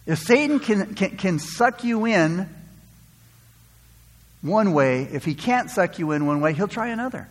If 0.06 0.20
Satan 0.20 0.60
can, 0.60 0.96
can, 0.96 1.18
can 1.18 1.40
suck 1.40 1.84
you 1.84 2.06
in 2.06 2.50
one 4.42 4.74
way, 4.74 5.04
if 5.04 5.24
he 5.24 5.36
can't 5.36 5.70
suck 5.70 6.00
you 6.00 6.12
in 6.12 6.26
one 6.26 6.42
way, 6.42 6.54
he'll 6.54 6.68
try 6.68 6.90
another. 6.90 7.30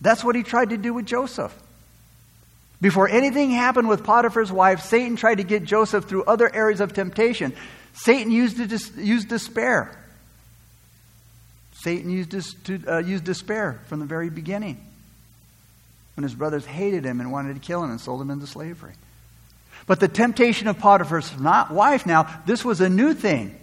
That's 0.00 0.22
what 0.22 0.36
he 0.36 0.42
tried 0.42 0.70
to 0.70 0.76
do 0.76 0.92
with 0.92 1.06
Joseph. 1.06 1.54
Before 2.80 3.08
anything 3.08 3.50
happened 3.50 3.88
with 3.88 4.04
Potiphar's 4.04 4.52
wife, 4.52 4.82
Satan 4.82 5.16
tried 5.16 5.36
to 5.36 5.42
get 5.42 5.64
Joseph 5.64 6.04
through 6.04 6.24
other 6.24 6.54
areas 6.54 6.80
of 6.80 6.92
temptation. 6.92 7.54
Satan 7.94 8.30
used, 8.30 8.58
used 8.96 9.28
despair. 9.28 9.98
Satan 11.72 12.10
used, 12.10 12.34
uh, 12.86 12.98
used 12.98 13.24
despair 13.24 13.80
from 13.86 14.00
the 14.00 14.06
very 14.06 14.30
beginning 14.30 14.84
when 16.14 16.22
his 16.22 16.34
brothers 16.34 16.66
hated 16.66 17.04
him 17.04 17.20
and 17.20 17.32
wanted 17.32 17.54
to 17.54 17.60
kill 17.60 17.82
him 17.82 17.90
and 17.90 18.00
sold 18.00 18.20
him 18.20 18.30
into 18.30 18.46
slavery. 18.46 18.94
But 19.88 20.00
the 20.00 20.06
temptation 20.06 20.68
of 20.68 20.78
Potiphar's 20.78 21.36
not 21.40 21.72
wife 21.72 22.06
now, 22.06 22.42
this 22.46 22.64
was 22.64 22.80
a 22.80 22.90
new 22.90 23.14
thing. 23.14 23.58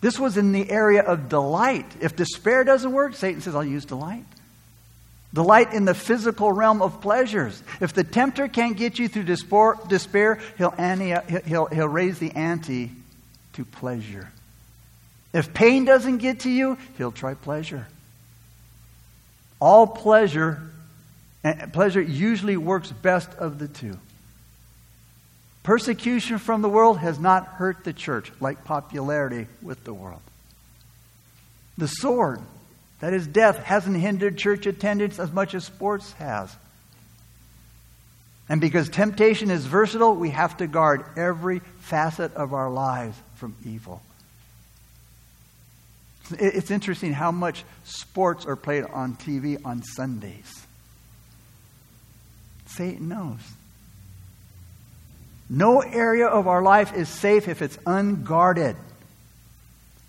This 0.00 0.18
was 0.18 0.36
in 0.36 0.52
the 0.52 0.68
area 0.68 1.02
of 1.02 1.28
delight. 1.28 1.86
If 2.00 2.16
despair 2.16 2.64
doesn't 2.64 2.90
work, 2.90 3.14
Satan 3.14 3.42
says, 3.42 3.54
I'll 3.54 3.64
use 3.64 3.84
delight. 3.84 4.24
Delight 5.34 5.74
in 5.74 5.84
the 5.84 5.94
physical 5.94 6.50
realm 6.50 6.80
of 6.80 7.00
pleasures. 7.00 7.62
If 7.80 7.92
the 7.92 8.04
tempter 8.04 8.48
can't 8.48 8.76
get 8.76 8.98
you 8.98 9.06
through 9.06 9.24
despair, 9.24 10.40
he'll, 10.56 10.70
he'll, 10.70 11.66
he'll 11.66 11.88
raise 11.88 12.18
the 12.18 12.30
ante 12.32 12.90
to 13.54 13.64
pleasure. 13.64 14.30
If 15.34 15.52
pain 15.52 15.84
doesn't 15.84 16.18
get 16.18 16.40
to 16.40 16.50
you, 16.50 16.78
he'll 16.96 17.12
try 17.12 17.34
pleasure. 17.34 17.86
All 19.60 19.86
pleasure, 19.86 20.62
eh, 21.42 21.66
pleasure 21.66 22.00
usually 22.00 22.56
works 22.56 22.92
best 22.92 23.34
of 23.34 23.58
the 23.58 23.68
two. 23.68 23.98
Persecution 25.64 26.38
from 26.38 26.60
the 26.62 26.68
world 26.68 26.98
has 26.98 27.18
not 27.18 27.46
hurt 27.46 27.84
the 27.84 27.94
church 27.94 28.30
like 28.38 28.64
popularity 28.64 29.46
with 29.62 29.82
the 29.82 29.94
world. 29.94 30.20
The 31.78 31.88
sword, 31.88 32.40
that 33.00 33.14
is 33.14 33.26
death, 33.26 33.56
hasn't 33.56 33.96
hindered 33.96 34.36
church 34.36 34.66
attendance 34.66 35.18
as 35.18 35.32
much 35.32 35.54
as 35.54 35.64
sports 35.64 36.12
has. 36.12 36.54
And 38.46 38.60
because 38.60 38.90
temptation 38.90 39.50
is 39.50 39.64
versatile, 39.64 40.14
we 40.14 40.30
have 40.30 40.58
to 40.58 40.66
guard 40.66 41.02
every 41.16 41.60
facet 41.80 42.34
of 42.34 42.52
our 42.52 42.70
lives 42.70 43.16
from 43.36 43.56
evil. 43.64 44.02
It's 46.30 46.70
interesting 46.70 47.14
how 47.14 47.32
much 47.32 47.64
sports 47.84 48.44
are 48.44 48.56
played 48.56 48.84
on 48.84 49.14
TV 49.16 49.58
on 49.64 49.82
Sundays. 49.82 50.66
Satan 52.66 53.08
knows. 53.08 53.40
No 55.48 55.80
area 55.80 56.26
of 56.26 56.48
our 56.48 56.62
life 56.62 56.94
is 56.94 57.08
safe 57.08 57.48
if 57.48 57.62
it's 57.62 57.78
unguarded. 57.86 58.76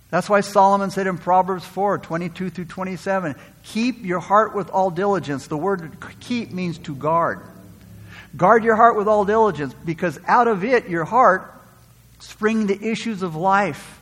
That's 0.09 0.29
why 0.29 0.41
Solomon 0.41 0.91
said 0.91 1.07
in 1.07 1.17
Proverbs 1.17 1.65
4 1.65 1.97
22 1.97 2.49
through 2.49 2.65
27 2.65 3.35
keep 3.63 4.05
your 4.05 4.19
heart 4.19 4.55
with 4.55 4.69
all 4.69 4.91
diligence. 4.91 5.47
The 5.47 5.57
word 5.57 5.97
keep 6.19 6.51
means 6.51 6.77
to 6.79 6.95
guard. 6.95 7.41
Guard 8.37 8.63
your 8.63 8.75
heart 8.75 8.95
with 8.95 9.07
all 9.07 9.25
diligence 9.25 9.73
because 9.85 10.19
out 10.25 10.47
of 10.47 10.63
it, 10.63 10.89
your 10.89 11.05
heart, 11.05 11.51
spring 12.19 12.67
the 12.67 12.81
issues 12.81 13.21
of 13.21 13.35
life. 13.35 13.99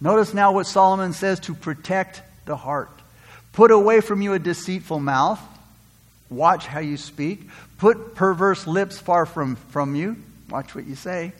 Notice 0.00 0.34
now 0.34 0.52
what 0.52 0.66
Solomon 0.66 1.12
says 1.12 1.40
to 1.40 1.54
protect 1.54 2.22
the 2.44 2.56
heart. 2.56 2.90
Put 3.52 3.70
away 3.70 4.00
from 4.00 4.22
you 4.22 4.34
a 4.34 4.38
deceitful 4.38 5.00
mouth. 5.00 5.40
Watch 6.28 6.66
how 6.66 6.80
you 6.80 6.96
speak. 6.96 7.48
Put 7.78 8.14
perverse 8.14 8.66
lips 8.66 8.98
far 8.98 9.26
from, 9.26 9.56
from 9.56 9.94
you. 9.94 10.16
Watch 10.50 10.74
what 10.74 10.86
you 10.86 10.94
say. 10.94 11.32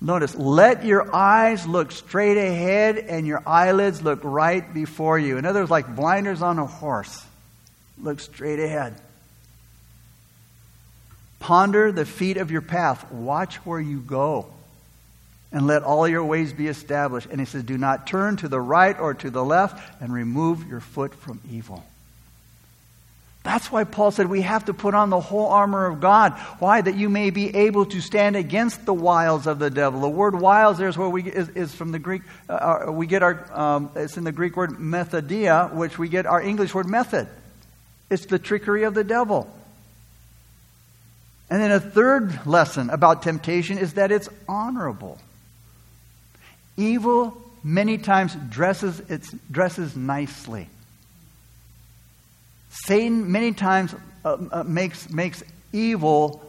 Notice, 0.00 0.34
let 0.34 0.84
your 0.84 1.14
eyes 1.14 1.66
look 1.66 1.92
straight 1.92 2.38
ahead 2.38 2.96
and 2.96 3.26
your 3.26 3.42
eyelids 3.46 4.02
look 4.02 4.20
right 4.22 4.72
before 4.72 5.18
you. 5.18 5.36
In 5.36 5.44
other 5.44 5.60
words, 5.60 5.70
like 5.70 5.94
blinders 5.94 6.40
on 6.40 6.58
a 6.58 6.66
horse. 6.66 7.24
Look 7.98 8.20
straight 8.20 8.60
ahead. 8.60 8.94
Ponder 11.38 11.92
the 11.92 12.06
feet 12.06 12.38
of 12.38 12.50
your 12.50 12.62
path. 12.62 13.10
Watch 13.12 13.56
where 13.56 13.80
you 13.80 14.00
go 14.00 14.46
and 15.52 15.66
let 15.66 15.82
all 15.82 16.06
your 16.06 16.24
ways 16.24 16.52
be 16.52 16.68
established. 16.68 17.28
And 17.30 17.40
he 17.40 17.46
says, 17.46 17.64
Do 17.64 17.76
not 17.76 18.06
turn 18.06 18.36
to 18.38 18.48
the 18.48 18.60
right 18.60 18.98
or 18.98 19.14
to 19.14 19.30
the 19.30 19.44
left, 19.44 20.00
and 20.00 20.12
remove 20.12 20.68
your 20.68 20.80
foot 20.80 21.14
from 21.14 21.40
evil. 21.50 21.84
That's 23.42 23.72
why 23.72 23.84
Paul 23.84 24.10
said 24.10 24.26
we 24.26 24.42
have 24.42 24.66
to 24.66 24.74
put 24.74 24.94
on 24.94 25.08
the 25.08 25.20
whole 25.20 25.46
armor 25.46 25.86
of 25.86 26.00
God. 26.00 26.34
Why? 26.58 26.82
That 26.82 26.96
you 26.96 27.08
may 27.08 27.30
be 27.30 27.54
able 27.56 27.86
to 27.86 28.00
stand 28.00 28.36
against 28.36 28.84
the 28.84 28.92
wiles 28.92 29.46
of 29.46 29.58
the 29.58 29.70
devil. 29.70 30.00
The 30.00 30.10
word 30.10 30.38
wiles 30.38 30.76
there 30.76 30.88
is 30.88 30.98
where 30.98 31.08
we 31.08 31.30
is, 31.30 31.48
is 31.50 31.74
from 31.74 31.90
the 31.90 31.98
Greek. 31.98 32.22
Uh, 32.48 32.84
uh, 32.88 32.92
we 32.92 33.06
get 33.06 33.22
our. 33.22 33.46
Um, 33.58 33.90
it's 33.96 34.18
in 34.18 34.24
the 34.24 34.32
Greek 34.32 34.56
word 34.56 34.72
methodia, 34.72 35.72
which 35.72 35.98
we 35.98 36.10
get 36.10 36.26
our 36.26 36.40
English 36.40 36.74
word 36.74 36.86
method. 36.86 37.28
It's 38.10 38.26
the 38.26 38.38
trickery 38.38 38.82
of 38.82 38.92
the 38.92 39.04
devil. 39.04 39.50
And 41.48 41.60
then 41.60 41.72
a 41.72 41.80
third 41.80 42.46
lesson 42.46 42.90
about 42.90 43.22
temptation 43.22 43.78
is 43.78 43.94
that 43.94 44.12
it's 44.12 44.28
honorable. 44.48 45.18
Evil 46.76 47.36
many 47.64 47.98
times 47.98 48.36
dresses, 48.48 49.00
its, 49.08 49.34
dresses 49.50 49.96
nicely. 49.96 50.68
Satan 52.70 53.30
many 53.30 53.52
times 53.52 53.94
uh, 54.24 54.38
uh, 54.52 54.62
makes, 54.64 55.10
makes 55.10 55.42
evil 55.72 56.42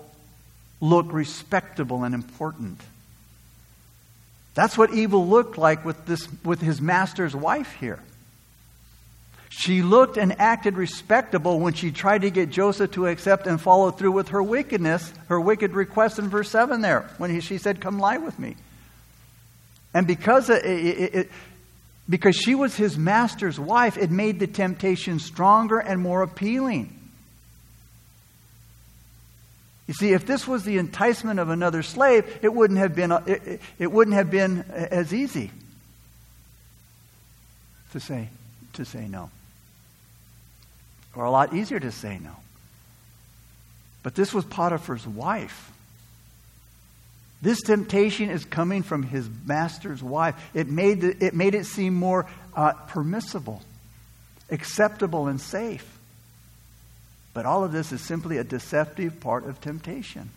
look 0.80 1.12
respectable 1.12 2.04
and 2.04 2.16
important. 2.16 2.80
That's 4.54 4.78
what 4.78 4.94
evil 4.94 5.28
looked 5.28 5.58
like 5.58 5.86
with, 5.86 6.06
this, 6.06 6.28
with 6.44 6.62
his 6.62 6.82
master's 6.82 7.36
wife 7.36 7.74
here. 7.80 8.00
She 9.50 9.82
looked 9.82 10.18
and 10.18 10.40
acted 10.40 10.76
respectable 10.76 11.60
when 11.60 11.74
she 11.74 11.92
tried 11.92 12.22
to 12.22 12.30
get 12.30 12.50
Joseph 12.50 12.92
to 12.92 13.08
accept 13.08 13.48
and 13.48 13.60
follow 13.60 13.92
through 13.92 14.14
with 14.14 14.30
her 14.30 14.42
wickedness, 14.42 15.14
her 15.28 15.40
wicked 15.40 15.74
request 15.74 16.20
in 16.20 16.30
verse 16.30 16.50
7 16.50 16.82
there, 16.82 17.10
when 17.18 17.32
he, 17.32 17.42
she 17.42 17.58
said, 17.58 17.82
Come 17.82 18.00
lie 18.00 18.18
with 18.18 18.40
me. 18.40 18.56
And 19.94 20.08
because, 20.08 20.50
it, 20.50 20.64
it, 20.66 21.16
it, 21.16 21.32
because 22.10 22.36
she 22.36 22.56
was 22.56 22.76
his 22.76 22.98
master's 22.98 23.60
wife, 23.60 23.98
it 23.98 24.12
made 24.12 24.40
the 24.40 24.48
temptation 24.48 25.20
stronger 25.20 25.80
and 25.80 26.02
more 26.02 26.22
appealing. 26.22 26.98
You 29.88 29.94
see, 29.94 30.14
if 30.14 30.26
this 30.26 30.48
was 30.48 30.64
the 30.64 30.78
enticement 30.78 31.40
of 31.40 31.50
another 31.50 31.84
slave, 31.84 32.40
it 32.42 32.54
wouldn't 32.54 32.80
have 32.80 32.96
been, 32.96 33.12
it, 33.12 33.62
it 33.78 33.92
wouldn't 33.92 34.16
have 34.16 34.32
been 34.32 34.62
as 34.72 35.14
easy 35.14 35.52
to 37.92 38.00
say, 38.00 38.30
to 38.74 38.86
say 38.86 39.08
no. 39.08 39.30
Or 41.14 41.26
a 41.26 41.32
lot 41.32 41.54
easier 41.54 41.80
to 41.80 41.92
say 41.92 42.20
no. 42.24 42.36
But 44.04 44.16
this 44.16 44.34
was 44.34 44.46
Potiphar's 44.46 45.06
wife. 45.06 45.72
This 47.42 47.62
temptation 47.62 48.30
is 48.30 48.46
coming 48.46 48.84
from 48.84 49.04
his 49.04 49.28
master's 49.46 50.04
wife. 50.04 50.36
It 50.54 50.68
made, 50.68 51.02
the, 51.02 51.26
it, 51.26 51.34
made 51.34 51.56
it 51.56 51.66
seem 51.66 51.96
more 51.96 52.28
uh, 52.56 52.74
permissible, 52.74 53.62
acceptable, 54.52 55.28
and 55.28 55.42
safe. 55.42 55.88
But 57.34 57.46
all 57.46 57.64
of 57.64 57.72
this 57.72 57.92
is 57.92 58.02
simply 58.02 58.38
a 58.38 58.44
deceptive 58.44 59.20
part 59.20 59.48
of 59.48 59.60
temptation. 59.60 60.30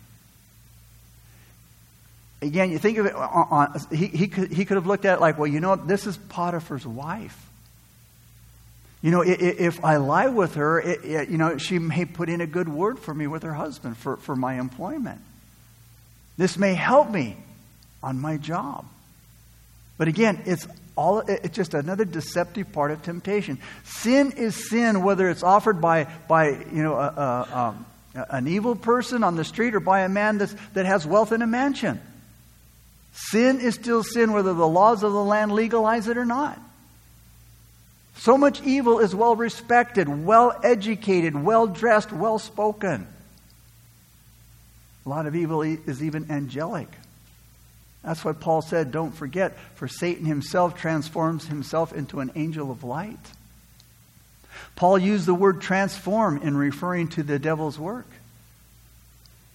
Again, 2.41 2.71
you 2.71 2.79
think 2.79 2.97
of 2.97 3.05
it, 3.05 3.13
on, 3.13 3.47
on, 3.51 3.81
he, 3.91 4.07
he, 4.07 4.27
could, 4.27 4.51
he 4.51 4.65
could 4.65 4.75
have 4.75 4.87
looked 4.87 5.05
at 5.05 5.17
it 5.17 5.21
like, 5.21 5.37
well, 5.37 5.47
you 5.47 5.59
know? 5.59 5.75
This 5.75 6.07
is 6.07 6.17
Potiphar's 6.17 6.87
wife. 6.87 7.39
You 9.01 9.11
know, 9.11 9.23
if 9.23 9.83
I 9.85 9.97
lie 9.97 10.27
with 10.27 10.55
her, 10.55 10.79
it, 10.79 11.05
it, 11.05 11.29
you 11.29 11.37
know, 11.37 11.59
she 11.59 11.77
may 11.77 12.05
put 12.05 12.29
in 12.29 12.41
a 12.41 12.47
good 12.47 12.67
word 12.67 12.97
for 12.97 13.13
me 13.13 13.27
with 13.27 13.43
her 13.43 13.53
husband 13.53 13.97
for, 13.97 14.17
for 14.17 14.35
my 14.35 14.59
employment. 14.59 15.21
This 16.37 16.57
may 16.57 16.73
help 16.73 17.09
me 17.09 17.37
on 18.03 18.19
my 18.19 18.37
job. 18.37 18.85
But 19.97 20.07
again, 20.07 20.41
it's 20.45 20.67
all 20.95 21.19
it's 21.19 21.55
just 21.55 21.73
another 21.73 22.05
deceptive 22.05 22.71
part 22.71 22.91
of 22.91 23.01
temptation. 23.03 23.59
Sin 23.83 24.31
is 24.31 24.69
sin, 24.69 25.03
whether 25.03 25.29
it's 25.29 25.43
offered 25.43 25.81
by 25.81 26.05
by 26.27 26.49
you 26.49 26.83
know 26.83 26.95
a, 26.95 27.07
a, 27.07 27.57
um, 27.57 27.85
an 28.29 28.47
evil 28.47 28.75
person 28.75 29.23
on 29.23 29.35
the 29.35 29.43
street 29.43 29.75
or 29.75 29.79
by 29.79 30.01
a 30.01 30.09
man 30.09 30.37
that's, 30.37 30.55
that 30.73 30.85
has 30.85 31.05
wealth 31.05 31.31
in 31.31 31.41
a 31.41 31.47
mansion. 31.47 31.99
Sin 33.13 33.59
is 33.59 33.75
still 33.75 34.03
sin, 34.03 34.33
whether 34.33 34.53
the 34.53 34.67
laws 34.67 35.03
of 35.03 35.11
the 35.11 35.23
land 35.23 35.51
legalize 35.51 36.07
it 36.07 36.17
or 36.17 36.25
not. 36.25 36.59
So 38.17 38.37
much 38.37 38.61
evil 38.63 38.99
is 38.99 39.13
well 39.13 39.35
respected, 39.35 40.07
well 40.25 40.57
educated, 40.63 41.35
well 41.35 41.67
dressed, 41.67 42.11
well 42.11 42.39
spoken. 42.39 43.07
A 45.05 45.09
lot 45.09 45.27
of 45.27 45.35
evil 45.35 45.61
is 45.61 46.03
even 46.03 46.31
angelic. 46.31 46.87
That's 48.03 48.23
what 48.23 48.39
Paul 48.39 48.61
said, 48.61 48.91
don't 48.91 49.15
forget, 49.15 49.57
for 49.75 49.87
Satan 49.87 50.25
himself 50.25 50.75
transforms 50.75 51.47
himself 51.47 51.93
into 51.93 52.19
an 52.19 52.31
angel 52.35 52.71
of 52.71 52.83
light. 52.83 53.19
Paul 54.75 54.97
used 54.97 55.25
the 55.25 55.33
word 55.33 55.61
transform 55.61 56.37
in 56.41 56.55
referring 56.55 57.07
to 57.09 57.23
the 57.23 57.39
devil's 57.39 57.79
work. 57.79 58.07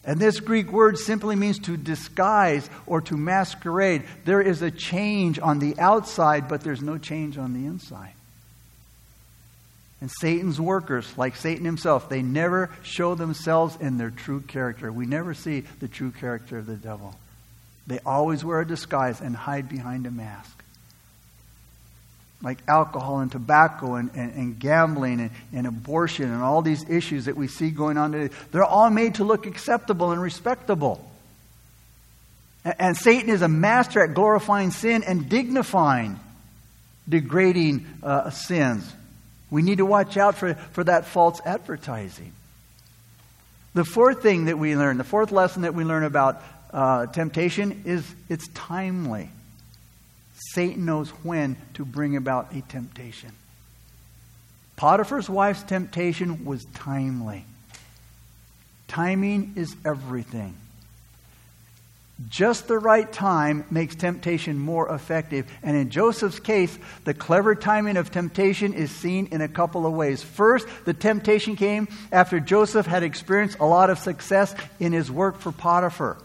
And 0.04 0.18
this 0.18 0.40
Greek 0.40 0.72
word 0.72 0.98
simply 0.98 1.36
means 1.36 1.58
to 1.60 1.76
disguise 1.76 2.68
or 2.86 3.00
to 3.02 3.16
masquerade. 3.16 4.04
There 4.24 4.40
is 4.40 4.62
a 4.62 4.70
change 4.70 5.38
on 5.38 5.58
the 5.58 5.78
outside, 5.78 6.48
but 6.48 6.62
there's 6.62 6.82
no 6.82 6.96
change 6.96 7.38
on 7.38 7.52
the 7.52 7.66
inside. 7.66 8.14
And 10.00 10.10
Satan's 10.10 10.58
workers, 10.58 11.06
like 11.18 11.36
Satan 11.36 11.64
himself, 11.64 12.08
they 12.08 12.22
never 12.22 12.70
show 12.82 13.14
themselves 13.14 13.76
in 13.80 13.98
their 13.98 14.10
true 14.10 14.40
character. 14.40 14.90
We 14.90 15.04
never 15.04 15.34
see 15.34 15.64
the 15.80 15.88
true 15.88 16.10
character 16.10 16.58
of 16.58 16.66
the 16.66 16.76
devil. 16.76 17.14
They 17.86 17.98
always 18.06 18.44
wear 18.44 18.60
a 18.60 18.66
disguise 18.66 19.20
and 19.20 19.36
hide 19.36 19.68
behind 19.68 20.06
a 20.06 20.10
mask. 20.10 20.56
Like 22.42 22.58
alcohol 22.66 23.20
and 23.20 23.30
tobacco 23.30 23.96
and, 23.96 24.10
and, 24.14 24.32
and 24.32 24.58
gambling 24.58 25.20
and, 25.20 25.30
and 25.52 25.66
abortion 25.66 26.32
and 26.32 26.42
all 26.42 26.62
these 26.62 26.88
issues 26.88 27.26
that 27.26 27.36
we 27.36 27.48
see 27.48 27.70
going 27.70 27.98
on 27.98 28.12
today, 28.12 28.34
they're 28.52 28.64
all 28.64 28.88
made 28.88 29.16
to 29.16 29.24
look 29.24 29.44
acceptable 29.44 30.12
and 30.12 30.22
respectable. 30.22 31.06
And, 32.64 32.74
and 32.78 32.96
Satan 32.96 33.28
is 33.28 33.42
a 33.42 33.48
master 33.48 34.02
at 34.02 34.14
glorifying 34.14 34.70
sin 34.70 35.02
and 35.02 35.28
dignifying 35.28 36.18
degrading 37.06 37.86
uh, 38.02 38.30
sins. 38.30 38.90
We 39.50 39.62
need 39.62 39.78
to 39.78 39.86
watch 39.86 40.16
out 40.16 40.36
for, 40.36 40.54
for 40.54 40.84
that 40.84 41.06
false 41.06 41.40
advertising. 41.44 42.32
The 43.74 43.84
fourth 43.84 44.22
thing 44.22 44.46
that 44.46 44.58
we 44.58 44.76
learn, 44.76 44.98
the 44.98 45.04
fourth 45.04 45.32
lesson 45.32 45.62
that 45.62 45.74
we 45.74 45.84
learn 45.84 46.04
about 46.04 46.42
uh, 46.72 47.06
temptation 47.06 47.82
is 47.84 48.04
it's 48.28 48.48
timely. 48.48 49.30
Satan 50.52 50.84
knows 50.84 51.10
when 51.22 51.56
to 51.74 51.84
bring 51.84 52.16
about 52.16 52.54
a 52.54 52.62
temptation. 52.62 53.30
Potiphar's 54.76 55.28
wife's 55.28 55.62
temptation 55.62 56.44
was 56.44 56.64
timely. 56.74 57.44
Timing 58.88 59.52
is 59.56 59.76
everything. 59.84 60.56
Just 62.28 62.68
the 62.68 62.78
right 62.78 63.10
time 63.10 63.64
makes 63.70 63.94
temptation 63.94 64.58
more 64.58 64.92
effective. 64.92 65.50
And 65.62 65.74
in 65.74 65.88
Joseph's 65.88 66.38
case, 66.38 66.76
the 67.04 67.14
clever 67.14 67.54
timing 67.54 67.96
of 67.96 68.10
temptation 68.10 68.74
is 68.74 68.90
seen 68.90 69.28
in 69.30 69.40
a 69.40 69.48
couple 69.48 69.86
of 69.86 69.94
ways. 69.94 70.22
First, 70.22 70.66
the 70.84 70.92
temptation 70.92 71.56
came 71.56 71.88
after 72.12 72.38
Joseph 72.38 72.84
had 72.84 73.02
experienced 73.02 73.58
a 73.58 73.64
lot 73.64 73.88
of 73.88 73.98
success 73.98 74.54
in 74.78 74.92
his 74.92 75.10
work 75.10 75.38
for 75.38 75.50
Potiphar. 75.50 76.18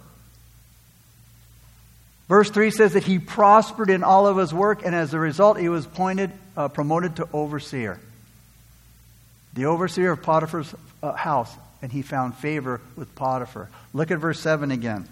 Verse 2.28 2.50
3 2.50 2.72
says 2.72 2.94
that 2.94 3.04
he 3.04 3.20
prospered 3.20 3.90
in 3.90 4.04
all 4.04 4.28
of 4.28 4.36
his 4.36 4.54
work, 4.54 4.84
and 4.84 4.96
as 4.96 5.14
a 5.14 5.20
result, 5.20 5.60
he 5.60 5.70
was 5.70 5.86
appointed, 5.86 6.32
uh, 6.58 6.68
promoted 6.68 7.18
to 7.18 7.30
overseer. 7.32 8.00
The 9.54 9.66
overseer 9.66 10.12
of 10.12 10.24
Potiphar's 10.24 10.74
uh, 11.04 11.14
house, 11.14 11.56
and 11.82 11.92
he 11.92 12.02
found 12.02 12.36
favor 12.36 12.82
with 12.98 13.14
Potiphar. 13.16 13.70
Look 13.94 14.12
at 14.12 14.18
verse 14.18 14.40
7 14.40 14.72
again. 14.72 15.08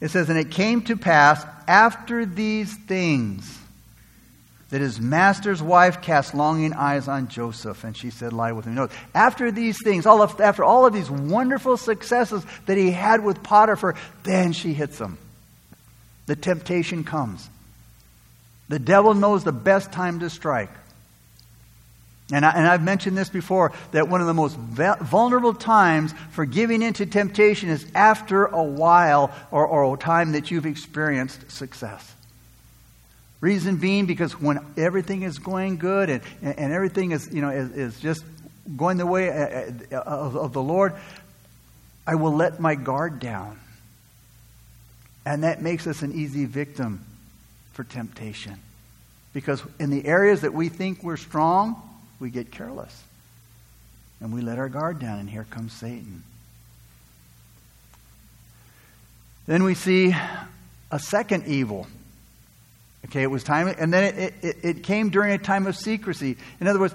It 0.00 0.10
says, 0.10 0.28
And 0.28 0.38
it 0.38 0.50
came 0.50 0.82
to 0.82 0.96
pass 0.96 1.44
after 1.66 2.26
these 2.26 2.74
things 2.74 3.58
that 4.70 4.80
his 4.80 5.00
master's 5.00 5.62
wife 5.62 6.02
cast 6.02 6.34
longing 6.34 6.72
eyes 6.72 7.06
on 7.06 7.28
Joseph, 7.28 7.84
and 7.84 7.96
she 7.96 8.10
said, 8.10 8.32
Lie 8.32 8.52
with 8.52 8.66
me. 8.66 8.74
No, 8.74 8.88
after 9.14 9.52
these 9.52 9.80
things, 9.82 10.06
all 10.06 10.22
of, 10.22 10.40
after 10.40 10.64
all 10.64 10.86
of 10.86 10.92
these 10.92 11.10
wonderful 11.10 11.76
successes 11.76 12.44
that 12.66 12.76
he 12.76 12.90
had 12.90 13.22
with 13.22 13.42
Potiphar, 13.42 13.94
then 14.24 14.52
she 14.52 14.74
hits 14.74 14.98
him 14.98 15.18
the 16.26 16.36
temptation 16.36 17.04
comes. 17.04 17.48
The 18.68 18.80
devil 18.80 19.14
knows 19.14 19.44
the 19.44 19.52
best 19.52 19.92
time 19.92 20.20
to 20.20 20.28
strike. 20.28 20.70
And, 22.32 22.44
I, 22.44 22.50
and 22.50 22.66
I've 22.66 22.82
mentioned 22.82 23.16
this 23.16 23.28
before 23.28 23.72
that 23.92 24.08
one 24.08 24.20
of 24.20 24.26
the 24.26 24.34
most 24.34 24.56
vulnerable 24.56 25.54
times 25.54 26.12
for 26.32 26.44
giving 26.44 26.82
into 26.82 27.06
temptation 27.06 27.68
is 27.68 27.86
after 27.94 28.46
a 28.46 28.64
while 28.64 29.32
or, 29.52 29.64
or 29.66 29.94
a 29.94 29.98
time 29.98 30.32
that 30.32 30.50
you've 30.50 30.66
experienced 30.66 31.50
success. 31.52 32.14
Reason 33.40 33.76
being 33.76 34.06
because 34.06 34.40
when 34.40 34.58
everything 34.76 35.22
is 35.22 35.38
going 35.38 35.76
good 35.76 36.10
and, 36.10 36.22
and 36.42 36.72
everything 36.72 37.12
is, 37.12 37.32
you 37.32 37.42
know, 37.42 37.50
is, 37.50 37.70
is 37.70 38.00
just 38.00 38.24
going 38.76 38.96
the 38.96 39.06
way 39.06 39.30
uh, 39.30 39.70
uh, 39.92 40.00
of, 40.00 40.36
of 40.36 40.52
the 40.52 40.62
Lord, 40.62 40.94
I 42.06 42.16
will 42.16 42.34
let 42.34 42.58
my 42.58 42.74
guard 42.74 43.20
down. 43.20 43.60
And 45.24 45.44
that 45.44 45.62
makes 45.62 45.86
us 45.86 46.02
an 46.02 46.12
easy 46.12 46.44
victim 46.44 47.04
for 47.72 47.84
temptation. 47.84 48.58
Because 49.32 49.62
in 49.78 49.90
the 49.90 50.06
areas 50.06 50.40
that 50.40 50.54
we 50.54 50.68
think 50.68 51.02
we're 51.02 51.16
strong, 51.16 51.82
we 52.20 52.30
get 52.30 52.50
careless. 52.50 53.02
And 54.20 54.32
we 54.32 54.40
let 54.40 54.58
our 54.58 54.68
guard 54.68 54.98
down, 54.98 55.18
and 55.18 55.28
here 55.28 55.46
comes 55.50 55.72
Satan. 55.72 56.22
Then 59.46 59.62
we 59.62 59.74
see 59.74 60.14
a 60.90 60.98
second 60.98 61.46
evil. 61.46 61.86
Okay, 63.06 63.22
it 63.22 63.30
was 63.30 63.44
time, 63.44 63.68
and 63.78 63.92
then 63.92 64.14
it, 64.14 64.34
it, 64.42 64.56
it 64.62 64.82
came 64.82 65.10
during 65.10 65.32
a 65.32 65.38
time 65.38 65.66
of 65.66 65.76
secrecy. 65.76 66.36
In 66.60 66.66
other 66.66 66.80
words, 66.80 66.94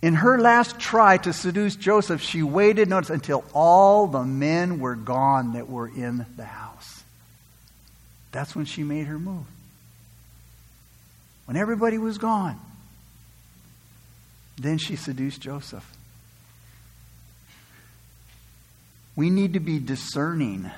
in 0.00 0.14
her 0.14 0.38
last 0.38 0.78
try 0.78 1.16
to 1.18 1.32
seduce 1.32 1.76
Joseph, 1.76 2.22
she 2.22 2.42
waited, 2.42 2.88
notice, 2.88 3.10
until 3.10 3.44
all 3.52 4.06
the 4.06 4.24
men 4.24 4.78
were 4.78 4.94
gone 4.94 5.54
that 5.54 5.68
were 5.68 5.88
in 5.88 6.24
the 6.36 6.44
house. 6.44 7.02
That's 8.32 8.54
when 8.54 8.66
she 8.66 8.82
made 8.82 9.06
her 9.06 9.18
move. 9.18 9.44
When 11.46 11.56
everybody 11.56 11.98
was 11.98 12.18
gone, 12.18 12.60
then 14.58 14.78
she 14.78 14.96
seduced 14.96 15.40
Joseph. 15.40 15.90
We 19.14 19.30
need 19.30 19.54
to 19.54 19.60
be 19.60 19.78
discerning 19.78 20.70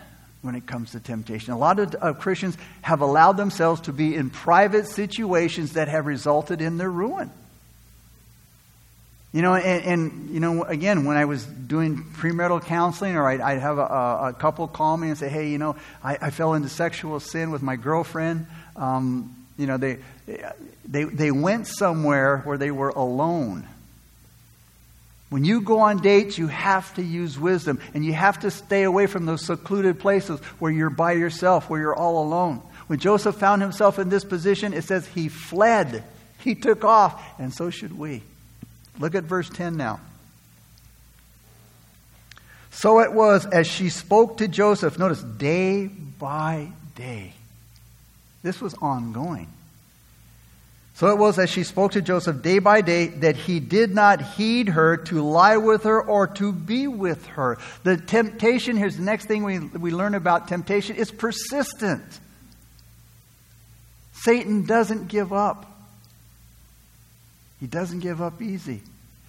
when 0.43 0.55
it 0.55 0.67
comes 0.67 0.93
to 0.93 1.01
temptation. 1.01 1.53
A 1.53 1.59
lot 1.59 1.79
of 1.79 1.97
uh, 2.01 2.13
Christians 2.13 2.57
have 2.83 3.01
allowed 3.01 3.37
themselves 3.37 3.83
to 3.83 3.93
be 3.93 4.15
in 4.15 4.31
private 4.31 4.87
situations 4.87 5.73
that 5.73 5.89
have 5.89 6.07
resulted 6.07 6.61
in 6.61 6.77
their 6.77 6.91
ruin. 6.91 7.31
You 9.33 9.43
know, 9.43 9.55
and, 9.55 9.85
and, 9.85 10.31
you 10.31 10.41
know, 10.41 10.63
again, 10.63 11.05
when 11.05 11.17
I 11.17 11.27
was 11.27 11.45
doing 11.45 12.03
premarital 12.03 12.65
counseling, 12.65 13.15
or 13.15 13.29
I'd, 13.29 13.41
I'd 13.41 13.59
have 13.59 13.77
a, 13.77 13.83
a, 13.83 14.37
couple 14.39 14.67
call 14.69 14.97
me 14.97 15.09
and 15.09 15.19
say, 15.19 15.29
"Hey, 15.29 15.51
you 15.51 15.59
know, 15.59 15.77
I, 16.03 16.17
I 16.19 16.31
fell 16.31 16.55
into 16.55 16.71
sexual 16.71 17.21
sin 17.21 17.51
with 17.51 17.61
my 17.61 17.77
girlfriend." 17.77 18.47
Um, 18.75 19.38
you 19.59 19.67
know, 19.67 19.77
they, 19.77 19.99
they 20.87 21.05
they 21.05 21.31
went 21.31 21.67
somewhere 21.67 22.39
where 22.39 22.57
they 22.57 22.71
were 22.71 22.91
alone. 22.91 23.67
When 25.31 25.45
you 25.45 25.61
go 25.61 25.81
on 25.81 25.99
dates, 25.99 26.39
you 26.39 26.47
have 26.47 26.95
to 26.95 27.03
use 27.03 27.39
wisdom, 27.39 27.81
and 27.93 28.05
you 28.05 28.15
have 28.15 28.41
to 28.41 28.51
stay 28.51 28.85
away 28.85 29.07
from 29.07 29.27
those 29.27 29.45
secluded 29.45 30.01
places 30.01 30.41
where 30.59 30.73
you're 30.73 30.89
by 30.89 31.13
yourself, 31.13 31.69
where 31.69 31.81
you're 31.81 31.95
all 31.95 32.25
alone. 32.25 32.63
When 32.87 32.99
Joseph 32.99 33.37
found 33.37 33.61
himself 33.61 33.99
in 33.99 34.09
this 34.09 34.25
position, 34.25 34.73
it 34.73 34.85
says 34.85 35.07
he 35.09 35.29
fled, 35.29 36.03
he 36.39 36.55
took 36.55 36.85
off, 36.85 37.23
and 37.39 37.53
so 37.53 37.69
should 37.69 37.99
we. 37.99 38.23
Look 38.99 39.15
at 39.15 39.25
verse 39.25 39.51
10 39.51 39.77
now. 39.77 40.01
So 42.71 43.01
it 43.01 43.13
was 43.13 43.45
as 43.45 43.67
she 43.67 43.91
spoke 43.91 44.39
to 44.39 44.49
Joseph, 44.49 44.99
notice, 44.99 45.23
day 45.23 45.89
by 45.89 46.71
day. 46.95 47.35
This 48.43 48.61
was 48.61 48.75
ongoing. 48.75 49.49
So 50.95 51.11
it 51.11 51.19
was 51.19 51.39
as 51.39 51.49
she 51.49 51.63
spoke 51.63 51.93
to 51.93 52.03
Joseph 52.03 52.43
day 52.43 52.59
by 52.59 52.81
day 52.81 53.07
that 53.07 53.37
he 53.37 53.61
did 53.61 53.95
not 53.95 54.21
heed 54.21 54.71
her 54.71 54.97
to 54.97 55.23
lie 55.23 55.57
with 55.57 55.85
her 55.85 56.03
or 56.03 56.27
to 56.27 56.53
be 56.53 56.89
with 56.89 57.25
her. 57.27 57.59
The 57.85 57.97
temptation, 57.97 58.77
here's 58.77 58.97
the 58.97 59.05
next 59.05 59.27
thing 59.27 59.45
we, 59.45 59.61
we 59.61 59.93
learn 59.93 60.17
about 60.17 60.49
temptation, 60.49 60.97
is 60.97 61.13
persistent. 61.13 62.03
Satan 64.13 64.67
doesn't 64.67 65.07
give 65.07 65.33
up. 65.33 65.67
He 67.61 67.69
doesn't 67.69 68.01
give 68.01 68.21
up 68.21 68.43
easy. 68.43 68.83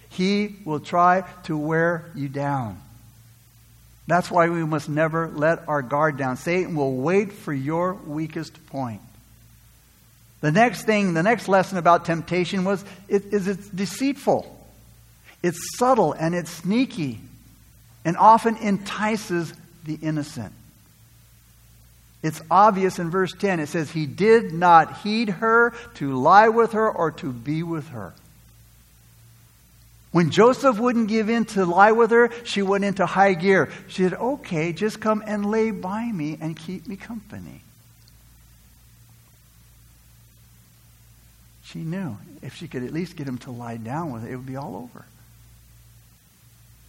He 0.08 0.56
will 0.64 0.80
try 0.80 1.22
to 1.44 1.56
wear 1.56 2.10
you 2.16 2.28
down. 2.28 2.80
That's 4.10 4.28
why 4.28 4.48
we 4.48 4.64
must 4.64 4.88
never 4.88 5.28
let 5.28 5.68
our 5.68 5.82
guard 5.82 6.16
down. 6.16 6.36
Satan 6.36 6.74
will 6.74 6.96
wait 6.96 7.32
for 7.32 7.52
your 7.52 7.94
weakest 7.94 8.66
point. 8.66 9.00
The 10.40 10.50
next 10.50 10.82
thing, 10.82 11.14
the 11.14 11.22
next 11.22 11.46
lesson 11.46 11.78
about 11.78 12.06
temptation 12.06 12.64
was 12.64 12.84
it, 13.06 13.26
is 13.26 13.46
it's 13.46 13.68
deceitful. 13.68 14.56
It's 15.44 15.78
subtle 15.78 16.12
and 16.12 16.34
it's 16.34 16.50
sneaky 16.50 17.20
and 18.04 18.16
often 18.16 18.56
entices 18.56 19.54
the 19.84 19.96
innocent. 20.02 20.54
It's 22.20 22.42
obvious 22.50 22.98
in 22.98 23.10
verse 23.10 23.32
10. 23.32 23.60
It 23.60 23.68
says, 23.68 23.92
He 23.92 24.06
did 24.06 24.52
not 24.52 25.02
heed 25.02 25.28
her 25.28 25.72
to 25.94 26.16
lie 26.16 26.48
with 26.48 26.72
her 26.72 26.90
or 26.90 27.12
to 27.12 27.32
be 27.32 27.62
with 27.62 27.90
her. 27.90 28.12
When 30.12 30.30
Joseph 30.30 30.78
wouldn't 30.78 31.08
give 31.08 31.28
in 31.28 31.44
to 31.46 31.64
lie 31.64 31.92
with 31.92 32.10
her, 32.10 32.30
she 32.44 32.62
went 32.62 32.84
into 32.84 33.06
high 33.06 33.34
gear. 33.34 33.70
She 33.86 34.02
said, 34.02 34.14
Okay, 34.14 34.72
just 34.72 35.00
come 35.00 35.22
and 35.24 35.46
lay 35.46 35.70
by 35.70 36.10
me 36.10 36.36
and 36.40 36.56
keep 36.56 36.86
me 36.88 36.96
company. 36.96 37.62
She 41.64 41.80
knew 41.80 42.18
if 42.42 42.56
she 42.56 42.66
could 42.66 42.82
at 42.82 42.92
least 42.92 43.14
get 43.14 43.28
him 43.28 43.38
to 43.38 43.52
lie 43.52 43.76
down 43.76 44.12
with 44.12 44.24
it, 44.24 44.32
it 44.32 44.36
would 44.36 44.46
be 44.46 44.56
all 44.56 44.76
over. 44.76 45.04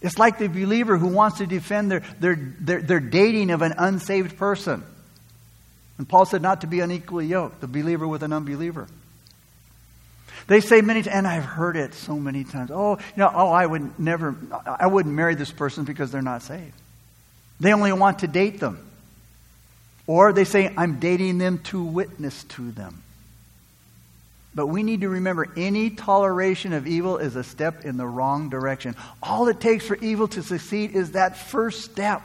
It's 0.00 0.18
like 0.18 0.38
the 0.38 0.48
believer 0.48 0.98
who 0.98 1.06
wants 1.06 1.38
to 1.38 1.46
defend 1.46 1.92
their, 1.92 2.00
their, 2.18 2.34
their, 2.34 2.82
their 2.82 3.00
dating 3.00 3.50
of 3.50 3.62
an 3.62 3.74
unsaved 3.78 4.36
person. 4.36 4.82
And 5.98 6.08
Paul 6.08 6.24
said 6.24 6.42
not 6.42 6.62
to 6.62 6.66
be 6.66 6.80
unequally 6.80 7.26
yoked, 7.26 7.60
the 7.60 7.68
believer 7.68 8.08
with 8.08 8.24
an 8.24 8.32
unbeliever. 8.32 8.88
They 10.46 10.60
say 10.60 10.80
many 10.80 11.02
times, 11.02 11.14
and 11.14 11.26
I've 11.26 11.44
heard 11.44 11.76
it 11.76 11.94
so 11.94 12.18
many 12.18 12.44
times. 12.44 12.70
Oh, 12.72 12.96
you 12.96 13.16
know, 13.16 13.30
oh, 13.32 13.48
I 13.48 13.64
would 13.64 13.98
never, 13.98 14.36
I 14.66 14.86
wouldn't 14.86 15.14
marry 15.14 15.34
this 15.34 15.52
person 15.52 15.84
because 15.84 16.10
they're 16.10 16.22
not 16.22 16.42
saved. 16.42 16.74
They 17.60 17.72
only 17.72 17.92
want 17.92 18.20
to 18.20 18.26
date 18.26 18.60
them. 18.60 18.84
Or 20.06 20.32
they 20.32 20.44
say, 20.44 20.72
I'm 20.76 20.98
dating 20.98 21.38
them 21.38 21.58
to 21.64 21.82
witness 21.82 22.44
to 22.44 22.72
them. 22.72 23.02
But 24.54 24.66
we 24.66 24.82
need 24.82 25.00
to 25.00 25.08
remember 25.08 25.48
any 25.56 25.90
toleration 25.90 26.72
of 26.72 26.86
evil 26.86 27.18
is 27.18 27.36
a 27.36 27.44
step 27.44 27.84
in 27.84 27.96
the 27.96 28.06
wrong 28.06 28.50
direction. 28.50 28.96
All 29.22 29.48
it 29.48 29.60
takes 29.60 29.86
for 29.86 29.96
evil 29.96 30.28
to 30.28 30.42
succeed 30.42 30.94
is 30.94 31.12
that 31.12 31.36
first 31.36 31.84
step. 31.84 32.20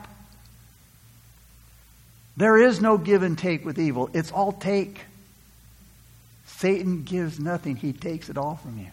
There 2.35 2.57
is 2.57 2.81
no 2.81 2.97
give 2.97 3.23
and 3.23 3.37
take 3.37 3.65
with 3.65 3.79
evil, 3.79 4.09
it's 4.13 4.31
all 4.31 4.51
take. 4.51 5.01
Satan 6.57 7.03
gives 7.03 7.39
nothing, 7.39 7.75
he 7.75 7.93
takes 7.93 8.29
it 8.29 8.37
all 8.37 8.55
from 8.55 8.79
you. 8.79 8.87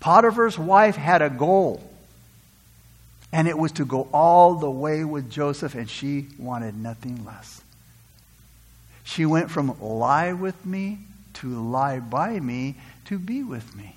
Potiphar's 0.00 0.58
wife 0.58 0.96
had 0.96 1.22
a 1.22 1.30
goal, 1.30 1.88
and 3.32 3.46
it 3.46 3.56
was 3.56 3.70
to 3.72 3.84
go 3.84 4.08
all 4.12 4.54
the 4.56 4.70
way 4.70 5.04
with 5.04 5.30
Joseph, 5.30 5.76
and 5.76 5.88
she 5.88 6.26
wanted 6.38 6.76
nothing 6.76 7.24
less. 7.24 7.62
She 9.04 9.24
went 9.24 9.50
from 9.50 9.80
lie 9.80 10.32
with 10.32 10.66
me 10.66 10.98
to 11.34 11.48
lie 11.48 12.00
by 12.00 12.40
me 12.40 12.74
to 13.04 13.18
be 13.18 13.44
with 13.44 13.76
me. 13.76 13.94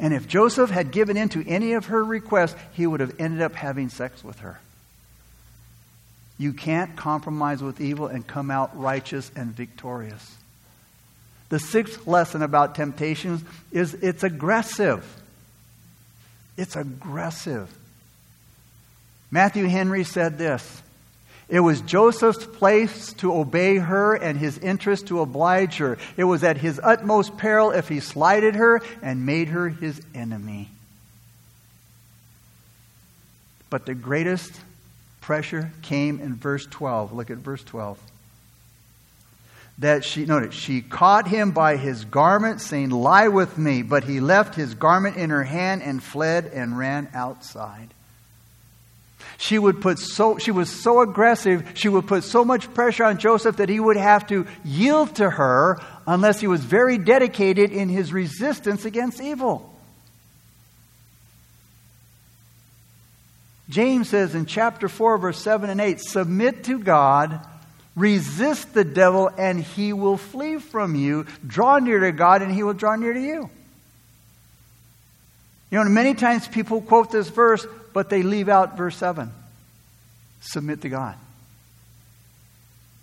And 0.00 0.12
if 0.12 0.26
Joseph 0.26 0.70
had 0.70 0.90
given 0.90 1.16
in 1.16 1.28
to 1.28 1.48
any 1.48 1.74
of 1.74 1.86
her 1.86 2.04
requests, 2.04 2.56
he 2.72 2.88
would 2.88 2.98
have 2.98 3.14
ended 3.20 3.40
up 3.40 3.54
having 3.54 3.88
sex 3.88 4.24
with 4.24 4.40
her. 4.40 4.58
You 6.42 6.52
can't 6.52 6.96
compromise 6.96 7.62
with 7.62 7.80
evil 7.80 8.08
and 8.08 8.26
come 8.26 8.50
out 8.50 8.76
righteous 8.76 9.30
and 9.36 9.54
victorious. 9.54 10.36
The 11.50 11.60
sixth 11.60 12.04
lesson 12.04 12.42
about 12.42 12.74
temptations 12.74 13.44
is 13.70 13.94
it's 13.94 14.24
aggressive. 14.24 15.06
It's 16.56 16.74
aggressive. 16.74 17.72
Matthew 19.30 19.68
Henry 19.68 20.02
said 20.02 20.36
this 20.36 20.82
It 21.48 21.60
was 21.60 21.80
Joseph's 21.80 22.44
place 22.44 23.12
to 23.14 23.32
obey 23.32 23.76
her 23.76 24.16
and 24.16 24.36
his 24.36 24.58
interest 24.58 25.06
to 25.06 25.20
oblige 25.20 25.76
her. 25.76 25.96
It 26.16 26.24
was 26.24 26.42
at 26.42 26.56
his 26.56 26.80
utmost 26.82 27.38
peril 27.38 27.70
if 27.70 27.88
he 27.88 28.00
slighted 28.00 28.56
her 28.56 28.80
and 29.00 29.24
made 29.24 29.46
her 29.46 29.68
his 29.68 30.02
enemy. 30.12 30.70
But 33.70 33.86
the 33.86 33.94
greatest 33.94 34.52
pressure 35.22 35.72
came 35.80 36.20
in 36.20 36.34
verse 36.34 36.66
12. 36.66 37.12
Look 37.14 37.30
at 37.30 37.38
verse 37.38 37.64
12. 37.64 37.98
That 39.78 40.04
she, 40.04 40.26
notice, 40.26 40.54
she 40.54 40.82
caught 40.82 41.26
him 41.26 41.52
by 41.52 41.76
his 41.76 42.04
garment, 42.04 42.60
saying, 42.60 42.90
Lie 42.90 43.28
with 43.28 43.56
me. 43.56 43.82
But 43.82 44.04
he 44.04 44.20
left 44.20 44.54
his 44.54 44.74
garment 44.74 45.16
in 45.16 45.30
her 45.30 45.44
hand 45.44 45.82
and 45.82 46.02
fled 46.02 46.46
and 46.46 46.76
ran 46.76 47.08
outside. 47.14 47.88
She 49.38 49.58
would 49.58 49.80
put 49.80 49.98
so, 49.98 50.38
she 50.38 50.50
was 50.50 50.68
so 50.68 51.00
aggressive, 51.00 51.72
she 51.74 51.88
would 51.88 52.06
put 52.06 52.22
so 52.22 52.44
much 52.44 52.72
pressure 52.74 53.04
on 53.04 53.18
Joseph 53.18 53.56
that 53.56 53.68
he 53.68 53.80
would 53.80 53.96
have 53.96 54.26
to 54.28 54.46
yield 54.64 55.16
to 55.16 55.28
her 55.30 55.80
unless 56.06 56.38
he 56.40 56.46
was 56.46 56.62
very 56.62 56.98
dedicated 56.98 57.72
in 57.72 57.88
his 57.88 58.12
resistance 58.12 58.84
against 58.84 59.20
evil. 59.20 59.71
James 63.72 64.10
says 64.10 64.34
in 64.34 64.44
chapter 64.44 64.86
4, 64.86 65.16
verse 65.16 65.38
7 65.38 65.70
and 65.70 65.80
8 65.80 65.98
Submit 65.98 66.64
to 66.64 66.78
God, 66.78 67.40
resist 67.96 68.74
the 68.74 68.84
devil, 68.84 69.30
and 69.38 69.58
he 69.58 69.94
will 69.94 70.18
flee 70.18 70.58
from 70.58 70.94
you. 70.94 71.26
Draw 71.46 71.78
near 71.78 72.00
to 72.00 72.12
God, 72.12 72.42
and 72.42 72.52
he 72.52 72.62
will 72.62 72.74
draw 72.74 72.96
near 72.96 73.14
to 73.14 73.20
you. 73.20 73.48
You 75.70 75.82
know, 75.82 75.84
many 75.84 76.12
times 76.12 76.46
people 76.46 76.82
quote 76.82 77.10
this 77.10 77.30
verse, 77.30 77.66
but 77.94 78.10
they 78.10 78.22
leave 78.22 78.50
out 78.50 78.76
verse 78.76 78.96
7 78.96 79.32
Submit 80.42 80.82
to 80.82 80.90
God. 80.90 81.16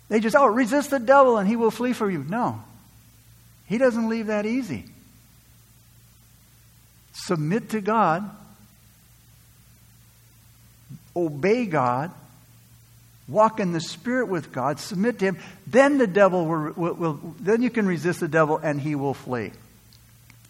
They 0.08 0.20
just, 0.20 0.36
oh, 0.36 0.46
resist 0.46 0.90
the 0.90 1.00
devil, 1.00 1.36
and 1.36 1.48
he 1.48 1.56
will 1.56 1.72
flee 1.72 1.94
from 1.94 2.12
you. 2.12 2.24
No, 2.28 2.62
he 3.66 3.76
doesn't 3.76 4.08
leave 4.08 4.28
that 4.28 4.46
easy. 4.46 4.84
Submit 7.12 7.70
to 7.70 7.80
God 7.80 8.30
obey 11.16 11.66
God, 11.66 12.10
walk 13.28 13.60
in 13.60 13.72
the 13.72 13.80
Spirit 13.80 14.28
with 14.28 14.52
God, 14.52 14.78
submit 14.80 15.18
to 15.20 15.26
Him, 15.26 15.38
then 15.66 15.98
the 15.98 16.06
devil 16.06 16.46
will, 16.46 16.72
will, 16.72 16.94
will, 16.94 17.34
then 17.40 17.62
you 17.62 17.70
can 17.70 17.86
resist 17.86 18.20
the 18.20 18.28
devil 18.28 18.58
and 18.62 18.80
he 18.80 18.94
will 18.94 19.14
flee. 19.14 19.52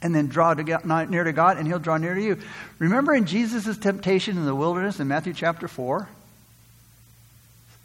And 0.02 0.14
then 0.14 0.28
draw 0.28 0.54
to 0.54 0.62
get 0.62 0.86
near 0.86 1.24
to 1.24 1.32
God 1.32 1.58
and 1.58 1.66
he'll 1.66 1.78
draw 1.78 1.98
near 1.98 2.14
to 2.14 2.22
you. 2.22 2.38
Remember 2.78 3.14
in 3.14 3.26
Jesus' 3.26 3.76
temptation 3.76 4.38
in 4.38 4.46
the 4.46 4.54
wilderness 4.54 4.98
in 4.98 5.08
Matthew 5.08 5.34
chapter 5.34 5.68
4? 5.68 6.08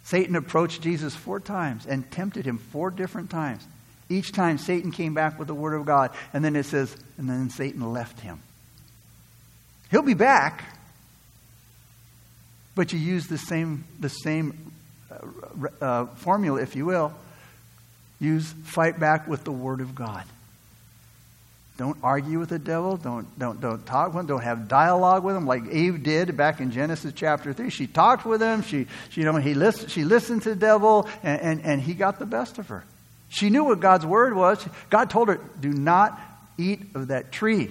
Satan 0.06 0.36
approached 0.36 0.82
Jesus 0.82 1.16
four 1.16 1.40
times 1.40 1.86
and 1.86 2.10
tempted 2.12 2.46
him 2.46 2.60
four 2.60 2.92
different 2.92 3.32
times. 3.32 3.66
Each 4.08 4.32
time 4.32 4.60
Satan 4.60 4.92
came 4.92 5.14
back 5.14 5.40
with 5.40 5.48
the 5.48 5.56
word 5.56 5.74
of 5.74 5.86
God. 5.86 6.12
And 6.32 6.46
then 6.46 6.56
it 6.56 6.66
says, 6.66 6.96
and 7.18 7.28
then 7.28 7.50
Satan 7.50 7.92
left 7.92 8.20
him. 8.20 8.40
He'll 9.90 10.04
be 10.04 10.14
back, 10.14 10.64
but 12.76 12.94
you 12.94 13.00
use 13.00 13.28
the 13.28 13.38
same, 13.38 13.86
the 14.00 14.10
same 14.10 14.72
uh, 15.10 15.68
uh, 15.82 16.06
formula, 16.08 16.62
if 16.62 16.76
you 16.76 16.86
will. 16.86 17.14
Use 18.20 18.54
fight 18.64 19.00
back 19.00 19.28
with 19.28 19.44
the 19.44 19.52
Word 19.52 19.82
of 19.82 19.96
God. 19.96 20.24
Don't 21.78 21.98
argue 22.02 22.40
with 22.40 22.50
the 22.50 22.60
devil. 22.60 22.96
Don't, 22.96 23.28
don't, 23.38 23.60
don't 23.60 23.86
talk 23.86 24.14
with 24.14 24.22
him. 24.22 24.28
Don't 24.28 24.44
have 24.44 24.70
dialogue 24.70 25.24
with 25.26 25.36
him 25.36 25.46
like 25.46 25.68
Eve 25.68 26.04
did 26.04 26.38
back 26.38 26.62
in 26.62 26.72
Genesis 26.72 27.12
chapter 27.14 27.52
3. 27.52 27.70
She 27.70 27.86
talked 27.86 28.26
with 28.26 28.42
him. 28.42 28.62
She, 28.62 28.88
she, 29.10 29.22
you 29.22 29.26
know, 29.26 29.36
he 29.36 29.54
listened, 29.54 29.92
she 29.92 30.06
listened 30.06 30.44
to 30.44 30.50
the 30.50 30.56
devil, 30.56 31.10
and, 31.22 31.42
and, 31.42 31.62
and 31.66 31.82
he 31.82 31.94
got 31.94 32.18
the 32.18 32.26
best 32.26 32.60
of 32.60 32.70
her. 32.70 32.86
She 33.28 33.50
knew 33.50 33.66
what 33.66 33.82
God's 33.82 34.06
word 34.06 34.34
was. 34.34 34.66
God 34.90 35.10
told 35.10 35.28
her, 35.28 35.42
do 35.60 35.74
not 35.74 36.18
eat 36.58 36.80
of 36.96 37.10
that 37.10 37.34
tree. 37.34 37.70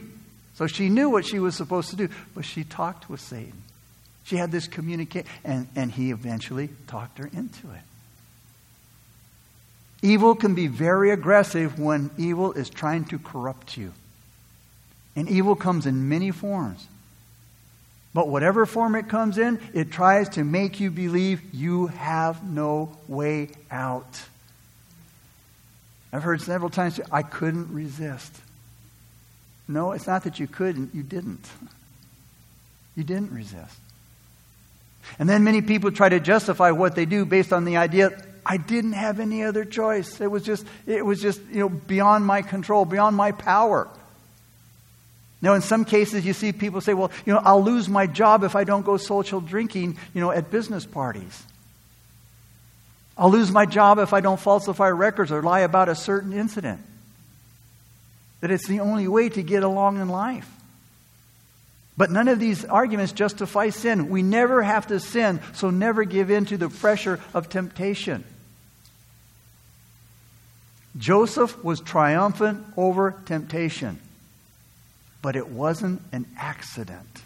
So 0.56 0.66
she 0.66 0.90
knew 0.90 1.08
what 1.08 1.24
she 1.24 1.38
was 1.38 1.56
supposed 1.56 1.88
to 1.90 1.96
do, 1.96 2.08
but 2.34 2.44
she 2.44 2.62
talked 2.62 3.08
with 3.08 3.20
Satan. 3.20 3.62
She 4.24 4.36
had 4.36 4.50
this 4.50 4.66
communicate, 4.66 5.26
and, 5.44 5.68
and 5.76 5.92
he 5.92 6.10
eventually 6.10 6.70
talked 6.86 7.18
her 7.18 7.26
into 7.26 7.70
it. 7.70 7.82
Evil 10.02 10.34
can 10.34 10.54
be 10.54 10.66
very 10.66 11.10
aggressive 11.10 11.78
when 11.78 12.10
evil 12.18 12.52
is 12.52 12.68
trying 12.68 13.04
to 13.06 13.18
corrupt 13.18 13.76
you. 13.76 13.92
And 15.16 15.28
evil 15.28 15.54
comes 15.54 15.86
in 15.86 16.08
many 16.08 16.30
forms. 16.30 16.86
But 18.12 18.28
whatever 18.28 18.64
form 18.64 18.94
it 18.94 19.08
comes 19.08 19.38
in, 19.38 19.60
it 19.72 19.90
tries 19.90 20.28
to 20.30 20.44
make 20.44 20.78
you 20.78 20.90
believe 20.90 21.42
you 21.52 21.88
have 21.88 22.44
no 22.44 22.96
way 23.08 23.48
out. 23.70 24.22
I've 26.12 26.22
heard 26.22 26.40
several 26.40 26.70
times, 26.70 27.00
I 27.10 27.22
couldn't 27.22 27.72
resist. 27.72 28.32
No, 29.66 29.92
it's 29.92 30.06
not 30.06 30.24
that 30.24 30.38
you 30.38 30.46
couldn't, 30.46 30.94
you 30.94 31.02
didn't. 31.02 31.44
You 32.94 33.02
didn't 33.02 33.32
resist. 33.32 33.78
And 35.18 35.28
then 35.28 35.44
many 35.44 35.62
people 35.62 35.90
try 35.90 36.08
to 36.08 36.20
justify 36.20 36.70
what 36.70 36.94
they 36.94 37.04
do 37.04 37.24
based 37.24 37.52
on 37.52 37.64
the 37.64 37.76
idea 37.76 38.10
I 38.46 38.56
didn't 38.58 38.92
have 38.92 39.20
any 39.20 39.42
other 39.42 39.64
choice. 39.64 40.20
It 40.20 40.26
was 40.30 40.42
just 40.42 40.66
it 40.86 41.04
was 41.04 41.20
just, 41.20 41.40
you 41.50 41.60
know, 41.60 41.68
beyond 41.68 42.26
my 42.26 42.42
control, 42.42 42.84
beyond 42.84 43.16
my 43.16 43.32
power. 43.32 43.88
Now, 45.40 45.54
in 45.54 45.62
some 45.62 45.84
cases, 45.84 46.24
you 46.24 46.32
see 46.32 46.52
people 46.52 46.80
say, 46.80 46.94
well, 46.94 47.10
you 47.26 47.32
know, 47.32 47.40
I'll 47.44 47.62
lose 47.62 47.88
my 47.88 48.06
job 48.06 48.44
if 48.44 48.56
I 48.56 48.64
don't 48.64 48.84
go 48.84 48.96
social 48.96 49.40
drinking, 49.40 49.98
you 50.14 50.20
know, 50.20 50.30
at 50.30 50.50
business 50.50 50.86
parties. 50.86 51.42
I'll 53.16 53.30
lose 53.30 53.50
my 53.50 53.66
job 53.66 53.98
if 53.98 54.12
I 54.12 54.20
don't 54.20 54.40
falsify 54.40 54.88
records 54.88 55.30
or 55.30 55.42
lie 55.42 55.60
about 55.60 55.88
a 55.88 55.94
certain 55.94 56.32
incident. 56.32 56.80
That 58.40 58.50
it's 58.50 58.66
the 58.66 58.80
only 58.80 59.06
way 59.06 59.28
to 59.28 59.42
get 59.42 59.62
along 59.62 60.00
in 60.00 60.08
life. 60.08 60.50
But 61.96 62.10
none 62.10 62.28
of 62.28 62.40
these 62.40 62.64
arguments 62.64 63.12
justify 63.12 63.70
sin. 63.70 64.08
We 64.08 64.22
never 64.22 64.62
have 64.62 64.88
to 64.88 64.98
sin, 64.98 65.40
so 65.52 65.70
never 65.70 66.04
give 66.04 66.30
in 66.30 66.44
to 66.46 66.56
the 66.56 66.68
pressure 66.68 67.20
of 67.32 67.48
temptation. 67.48 68.24
Joseph 70.96 71.62
was 71.62 71.80
triumphant 71.80 72.64
over 72.76 73.12
temptation, 73.26 73.98
but 75.22 75.36
it 75.36 75.48
wasn't 75.48 76.02
an 76.12 76.26
accident. 76.36 77.22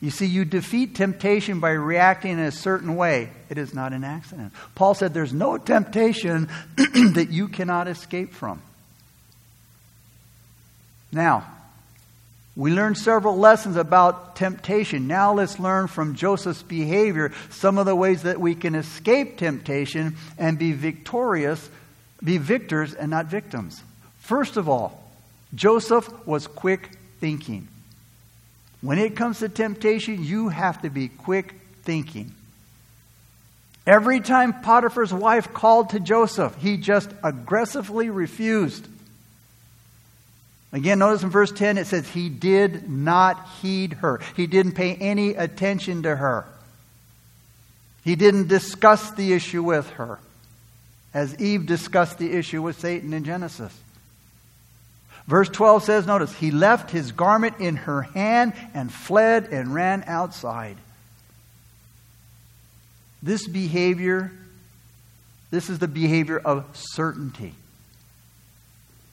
You 0.00 0.10
see, 0.10 0.26
you 0.26 0.44
defeat 0.44 0.96
temptation 0.96 1.60
by 1.60 1.70
reacting 1.70 2.32
in 2.32 2.40
a 2.40 2.50
certain 2.50 2.96
way. 2.96 3.30
It 3.48 3.58
is 3.58 3.72
not 3.72 3.92
an 3.92 4.02
accident. 4.02 4.52
Paul 4.74 4.94
said 4.94 5.14
there's 5.14 5.32
no 5.32 5.58
temptation 5.58 6.48
that 6.76 7.28
you 7.30 7.46
cannot 7.46 7.86
escape 7.86 8.34
from. 8.34 8.60
Now, 11.12 11.46
we 12.54 12.72
learned 12.72 12.98
several 12.98 13.36
lessons 13.38 13.76
about 13.76 14.36
temptation. 14.36 15.06
Now 15.06 15.32
let's 15.32 15.58
learn 15.58 15.88
from 15.88 16.14
Joseph's 16.14 16.62
behavior 16.62 17.32
some 17.50 17.78
of 17.78 17.86
the 17.86 17.96
ways 17.96 18.22
that 18.22 18.40
we 18.40 18.54
can 18.54 18.74
escape 18.74 19.38
temptation 19.38 20.16
and 20.36 20.58
be 20.58 20.72
victorious, 20.72 21.70
be 22.22 22.36
victors 22.36 22.92
and 22.92 23.10
not 23.10 23.26
victims. 23.26 23.82
First 24.20 24.58
of 24.58 24.68
all, 24.68 25.02
Joseph 25.54 26.10
was 26.26 26.46
quick 26.46 26.90
thinking. 27.20 27.68
When 28.82 28.98
it 28.98 29.16
comes 29.16 29.38
to 29.38 29.48
temptation, 29.48 30.22
you 30.22 30.48
have 30.48 30.82
to 30.82 30.90
be 30.90 31.08
quick 31.08 31.54
thinking. 31.82 32.34
Every 33.86 34.20
time 34.20 34.60
Potiphar's 34.60 35.12
wife 35.12 35.52
called 35.52 35.90
to 35.90 36.00
Joseph, 36.00 36.54
he 36.56 36.76
just 36.76 37.10
aggressively 37.22 38.10
refused. 38.10 38.86
Again, 40.72 41.00
notice 41.00 41.22
in 41.22 41.28
verse 41.28 41.52
10 41.52 41.76
it 41.76 41.86
says, 41.86 42.08
He 42.08 42.30
did 42.30 42.88
not 42.88 43.46
heed 43.60 43.94
her. 43.94 44.20
He 44.36 44.46
didn't 44.46 44.72
pay 44.72 44.94
any 44.94 45.30
attention 45.30 46.04
to 46.04 46.16
her. 46.16 46.46
He 48.04 48.16
didn't 48.16 48.48
discuss 48.48 49.10
the 49.12 49.32
issue 49.32 49.62
with 49.62 49.88
her. 49.90 50.18
as 51.14 51.38
Eve 51.38 51.66
discussed 51.66 52.18
the 52.18 52.32
issue 52.32 52.62
with 52.62 52.80
Satan 52.80 53.12
in 53.12 53.22
Genesis. 53.22 53.78
Verse 55.26 55.48
12 55.50 55.84
says, 55.84 56.06
notice, 56.06 56.32
he 56.32 56.50
left 56.50 56.90
his 56.90 57.12
garment 57.12 57.60
in 57.60 57.76
her 57.76 58.02
hand 58.02 58.54
and 58.74 58.90
fled 58.90 59.48
and 59.52 59.74
ran 59.74 60.04
outside. 60.06 60.76
This 63.22 63.46
behavior, 63.46 64.32
this 65.50 65.70
is 65.70 65.78
the 65.78 65.86
behavior 65.86 66.38
of 66.38 66.64
certainty. 66.72 67.54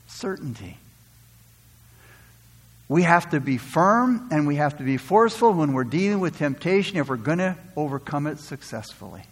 Certainty. 0.08 0.78
We 2.90 3.04
have 3.04 3.30
to 3.30 3.38
be 3.38 3.56
firm 3.56 4.26
and 4.32 4.48
we 4.48 4.56
have 4.56 4.78
to 4.78 4.82
be 4.82 4.96
forceful 4.96 5.52
when 5.52 5.74
we're 5.74 5.84
dealing 5.84 6.18
with 6.18 6.38
temptation 6.38 6.96
if 6.96 7.08
we're 7.08 7.18
going 7.18 7.38
to 7.38 7.56
overcome 7.76 8.26
it 8.26 8.40
successfully. 8.40 9.22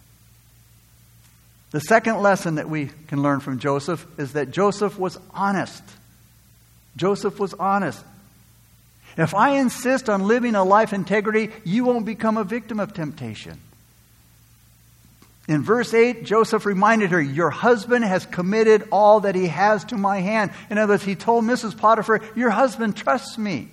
The 1.71 1.81
second 1.81 2.21
lesson 2.21 2.55
that 2.55 2.69
we 2.69 2.89
can 3.07 3.21
learn 3.21 3.41
from 3.41 3.59
Joseph 3.59 4.07
is 4.17 4.31
that 4.31 4.51
Joseph 4.51 4.97
was 4.97 5.19
honest. 5.31 5.83
Joseph 6.95 7.37
was 7.37 7.53
honest. 7.53 8.01
If 9.17 9.35
I 9.35 9.57
insist 9.57 10.07
on 10.07 10.25
living 10.25 10.55
a 10.55 10.63
life 10.63 10.93
integrity, 10.93 11.49
you 11.65 11.83
won't 11.83 12.05
become 12.05 12.37
a 12.37 12.45
victim 12.45 12.79
of 12.79 12.93
temptation. 12.93 13.59
In 15.49 15.63
verse 15.63 15.95
8, 15.95 16.25
Joseph 16.25 16.67
reminded 16.67 17.09
her, 17.09 17.19
Your 17.19 17.49
husband 17.49 18.05
has 18.05 18.23
committed 18.23 18.87
all 18.91 19.21
that 19.21 19.33
he 19.33 19.47
has 19.47 19.83
to 19.85 19.97
my 19.97 20.19
hand. 20.19 20.51
In 20.69 20.77
other 20.77 20.93
words, 20.93 21.03
he 21.03 21.15
told 21.15 21.43
Mrs. 21.43 21.75
Potiphar, 21.75 22.21
Your 22.35 22.51
husband 22.51 22.95
trusts 22.95 23.35
me. 23.35 23.67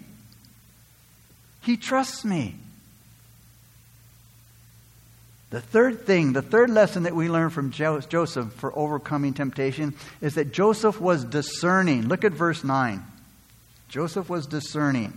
He 1.60 1.76
trusts 1.76 2.24
me. 2.24 2.56
The 5.50 5.60
third 5.60 6.06
thing, 6.06 6.32
the 6.32 6.40
third 6.40 6.70
lesson 6.70 7.02
that 7.02 7.14
we 7.14 7.28
learn 7.28 7.50
from 7.50 7.70
Joseph 7.70 8.54
for 8.54 8.76
overcoming 8.76 9.34
temptation 9.34 9.94
is 10.22 10.36
that 10.36 10.52
Joseph 10.52 10.98
was 10.98 11.24
discerning. 11.24 12.08
Look 12.08 12.24
at 12.24 12.32
verse 12.32 12.64
9. 12.64 13.04
Joseph 13.90 14.30
was 14.30 14.46
discerning. 14.46 15.12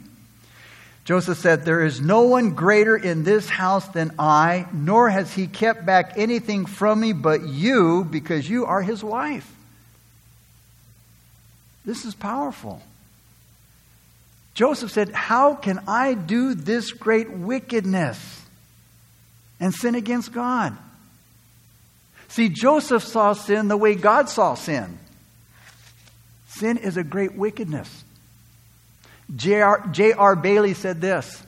Joseph 1.06 1.40
said, 1.40 1.66
There 1.66 1.84
is 1.84 2.02
no 2.02 2.22
one 2.24 2.52
greater 2.52 2.96
in 2.96 3.24
this 3.24 3.50
house 3.50 3.88
than 3.88 4.12
I, 4.20 4.68
nor 4.72 5.10
has 5.10 5.34
he 5.34 5.48
kept 5.48 5.86
back 5.86 6.14
anything 6.18 6.66
from 6.66 7.00
me 7.00 7.14
but 7.14 7.48
you, 7.48 8.04
because 8.04 8.50
you 8.50 8.66
are 8.66 8.82
his 8.82 9.04
wife. 9.04 9.50
This 11.86 12.06
is 12.06 12.14
powerful. 12.14 12.82
Joseph 14.54 14.92
said, 14.92 15.10
How 15.10 15.56
can 15.56 15.80
I 15.88 16.14
do 16.14 16.54
this 16.54 16.92
great 16.92 17.32
wickedness 17.32 18.42
and 19.60 19.74
sin 19.74 19.96
against 19.96 20.32
God? 20.32 20.78
See, 22.28 22.50
Joseph 22.50 23.04
saw 23.04 23.34
sin 23.34 23.70
the 23.70 23.78
way 23.78 23.96
God 23.96 24.30
saw 24.30 24.54
sin. 24.54 25.00
Sin 26.50 26.78
is 26.78 26.98
a 26.98 27.04
great 27.04 27.34
wickedness. 27.34 28.04
J.R. 29.36 30.36
Bailey 30.36 30.74
said 30.74 31.02
this 31.02 31.44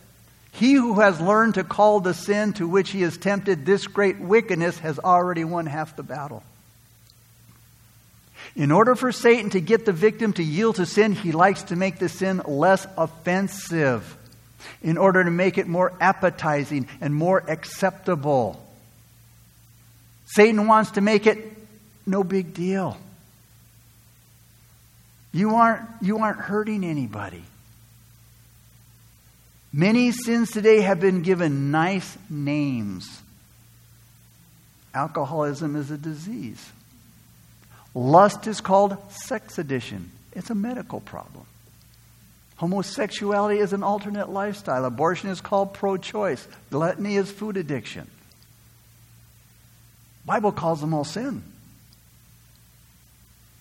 He 0.52 0.74
who 0.74 1.00
has 1.00 1.20
learned 1.20 1.56
to 1.56 1.64
call 1.64 2.00
the 2.00 2.14
sin 2.14 2.54
to 2.54 2.68
which 2.68 2.92
he 2.92 3.04
is 3.04 3.18
tempted 3.18 3.66
this 3.66 3.88
great 3.88 4.20
wickedness 4.20 4.78
has 4.80 5.00
already 5.00 5.44
won 5.44 5.66
half 5.66 5.96
the 5.96 6.04
battle. 6.04 6.44
In 8.56 8.72
order 8.72 8.96
for 8.96 9.12
Satan 9.12 9.50
to 9.52 9.62
get 9.62 9.86
the 9.86 9.94
victim 9.94 10.34
to 10.34 10.44
yield 10.44 10.76
to 10.76 10.86
sin, 10.86 11.14
he 11.14 11.32
likes 11.32 11.64
to 11.64 11.76
make 11.76 12.00
the 12.00 12.10
sin 12.10 12.42
less 12.46 12.86
offensive 12.98 14.18
in 14.82 14.98
order 14.98 15.24
to 15.24 15.32
make 15.32 15.58
it 15.58 15.68
more 15.68 15.94
appetizing 16.02 16.88
and 17.00 17.16
more 17.16 17.44
acceptable. 17.48 18.62
Satan 20.26 20.68
wants 20.68 20.92
to 20.92 21.02
make 21.02 21.28
it 21.28 21.38
no 22.06 22.24
big 22.24 22.54
deal. 22.54 22.98
You 25.34 25.56
aren't, 25.56 25.88
you 26.02 26.18
aren't 26.20 26.40
hurting 26.40 26.84
anybody. 26.84 27.44
Many 29.74 30.12
sins 30.12 30.52
today 30.52 30.82
have 30.82 31.00
been 31.00 31.22
given 31.22 31.72
nice 31.72 32.18
names. 32.30 33.22
Alcoholism 34.94 35.78
is 35.78 35.90
a 35.92 35.98
disease. 35.98 36.70
Lust 37.94 38.48
is 38.48 38.60
called 38.60 38.98
sex 39.12 39.58
addiction. 39.58 40.12
It's 40.34 40.50
a 40.50 40.56
medical 40.56 41.00
problem. 41.00 41.46
Homosexuality 42.58 43.60
is 43.60 43.74
an 43.74 43.82
alternate 43.82 44.30
lifestyle. 44.30 44.86
Abortion 44.86 45.30
is 45.30 45.42
called 45.42 45.74
pro 45.74 45.98
choice. 45.98 46.46
Gluttony 46.70 47.16
is 47.16 47.32
food 47.32 47.58
addiction. 47.58 48.08
Bible 50.26 50.52
calls 50.52 50.82
them 50.82 50.94
all 50.94 51.04
sin. 51.04 51.44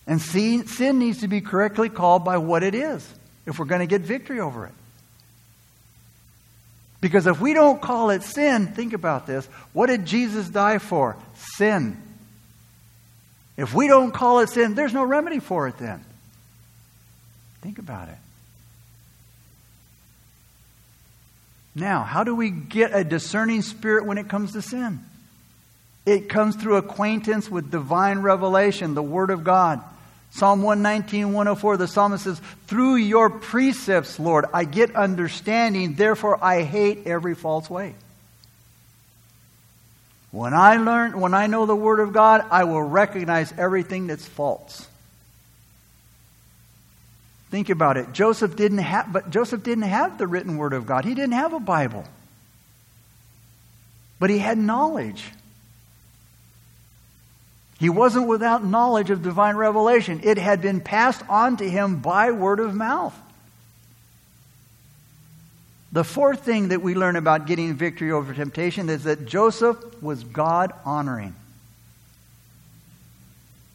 And 0.05 0.21
sin, 0.21 0.67
sin 0.67 0.99
needs 0.99 1.21
to 1.21 1.27
be 1.27 1.41
correctly 1.41 1.89
called 1.89 2.25
by 2.25 2.37
what 2.37 2.63
it 2.63 2.75
is 2.75 3.07
if 3.45 3.57
we're 3.59 3.65
going 3.65 3.79
to 3.79 3.87
get 3.87 4.01
victory 4.01 4.39
over 4.39 4.65
it. 4.65 4.73
Because 7.01 7.25
if 7.25 7.41
we 7.41 7.53
don't 7.53 7.81
call 7.81 8.11
it 8.11 8.21
sin, 8.21 8.67
think 8.67 8.93
about 8.93 9.25
this. 9.25 9.47
What 9.73 9.87
did 9.87 10.05
Jesus 10.05 10.47
die 10.47 10.77
for? 10.77 11.17
Sin. 11.57 12.01
If 13.57 13.73
we 13.73 13.87
don't 13.87 14.11
call 14.11 14.39
it 14.39 14.49
sin, 14.49 14.75
there's 14.75 14.93
no 14.93 15.03
remedy 15.03 15.39
for 15.39 15.67
it 15.67 15.77
then. 15.77 16.05
Think 17.61 17.79
about 17.79 18.07
it. 18.07 18.17
Now, 21.73 22.03
how 22.03 22.23
do 22.23 22.35
we 22.35 22.49
get 22.49 22.93
a 22.93 23.03
discerning 23.03 23.61
spirit 23.61 24.05
when 24.05 24.17
it 24.17 24.29
comes 24.29 24.53
to 24.53 24.61
sin? 24.61 24.99
It 26.05 26.29
comes 26.29 26.55
through 26.55 26.77
acquaintance 26.77 27.49
with 27.49 27.71
divine 27.71 28.19
revelation, 28.19 28.93
the 28.93 29.03
Word 29.03 29.29
of 29.29 29.43
God. 29.43 29.81
Psalm 30.31 30.61
119, 30.61 31.33
104, 31.33 31.77
the 31.77 31.87
psalmist 31.87 32.23
says, 32.23 32.41
Through 32.67 32.95
your 32.95 33.29
precepts, 33.29 34.17
Lord, 34.17 34.45
I 34.53 34.63
get 34.63 34.95
understanding, 34.95 35.95
therefore 35.95 36.41
I 36.41 36.63
hate 36.63 37.05
every 37.05 37.35
false 37.35 37.69
way. 37.69 37.95
When 40.31 40.53
I 40.53 40.77
learn, 40.77 41.19
when 41.19 41.33
I 41.33 41.47
know 41.47 41.65
the 41.65 41.75
Word 41.75 41.99
of 41.99 42.13
God, 42.13 42.45
I 42.49 42.63
will 42.63 42.81
recognize 42.81 43.53
everything 43.57 44.07
that's 44.07 44.25
false. 44.25 44.87
Think 47.49 47.69
about 47.69 47.97
it. 47.97 48.13
Joseph 48.13 48.55
didn't 48.55 48.77
have, 48.77 49.11
but 49.11 49.29
Joseph 49.29 49.61
didn't 49.61 49.83
have 49.83 50.17
the 50.17 50.25
written 50.25 50.55
Word 50.55 50.71
of 50.71 50.85
God. 50.85 51.03
He 51.03 51.13
didn't 51.13 51.33
have 51.33 51.51
a 51.51 51.59
Bible. 51.59 52.05
But 54.19 54.29
he 54.29 54.37
had 54.37 54.57
knowledge. 54.57 55.25
He 57.81 57.89
wasn't 57.89 58.27
without 58.27 58.63
knowledge 58.63 59.09
of 59.09 59.23
divine 59.23 59.55
revelation. 59.55 60.21
It 60.23 60.37
had 60.37 60.61
been 60.61 60.81
passed 60.81 61.23
on 61.27 61.57
to 61.57 61.67
him 61.67 61.97
by 61.97 62.29
word 62.29 62.59
of 62.59 62.75
mouth. 62.75 63.19
The 65.91 66.03
fourth 66.03 66.41
thing 66.41 66.67
that 66.67 66.83
we 66.83 66.93
learn 66.93 67.15
about 67.15 67.47
getting 67.47 67.73
victory 67.73 68.11
over 68.11 68.35
temptation 68.35 68.87
is 68.87 69.05
that 69.05 69.25
Joseph 69.25 69.77
was 69.99 70.23
God 70.23 70.73
honoring. 70.85 71.33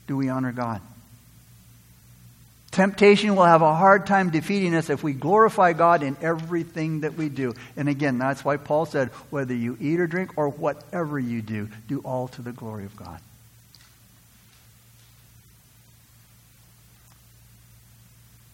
Do 0.07 0.17
we 0.17 0.29
honor 0.29 0.53
God? 0.53 0.81
Temptation 2.71 3.35
will 3.35 3.45
have 3.45 3.63
a 3.63 3.75
hard 3.75 4.07
time 4.07 4.31
defeating 4.31 4.77
us 4.77 4.89
if 4.89 5.03
we 5.03 5.15
glorify 5.15 5.73
God 5.73 6.05
in 6.05 6.17
everything 6.23 7.01
that 7.01 7.15
we 7.15 7.29
do. 7.29 7.55
And 7.77 7.89
again, 7.89 8.19
that's 8.19 8.45
why 8.45 8.57
Paul 8.57 8.87
said, 8.87 9.09
whether 9.31 9.53
you 9.53 9.77
eat 9.81 9.99
or 9.99 10.07
drink 10.07 10.39
or 10.39 10.51
whatever 10.51 11.19
you 11.19 11.43
do, 11.43 11.69
do 11.89 11.99
all 12.05 12.29
to 12.29 12.43
the 12.43 12.53
glory 12.53 12.85
of 12.85 12.95
God. 12.95 13.21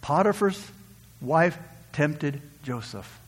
Potiphar's 0.03 0.63
wife 1.21 1.57
tempted 1.93 2.43
Joseph. 2.63 3.19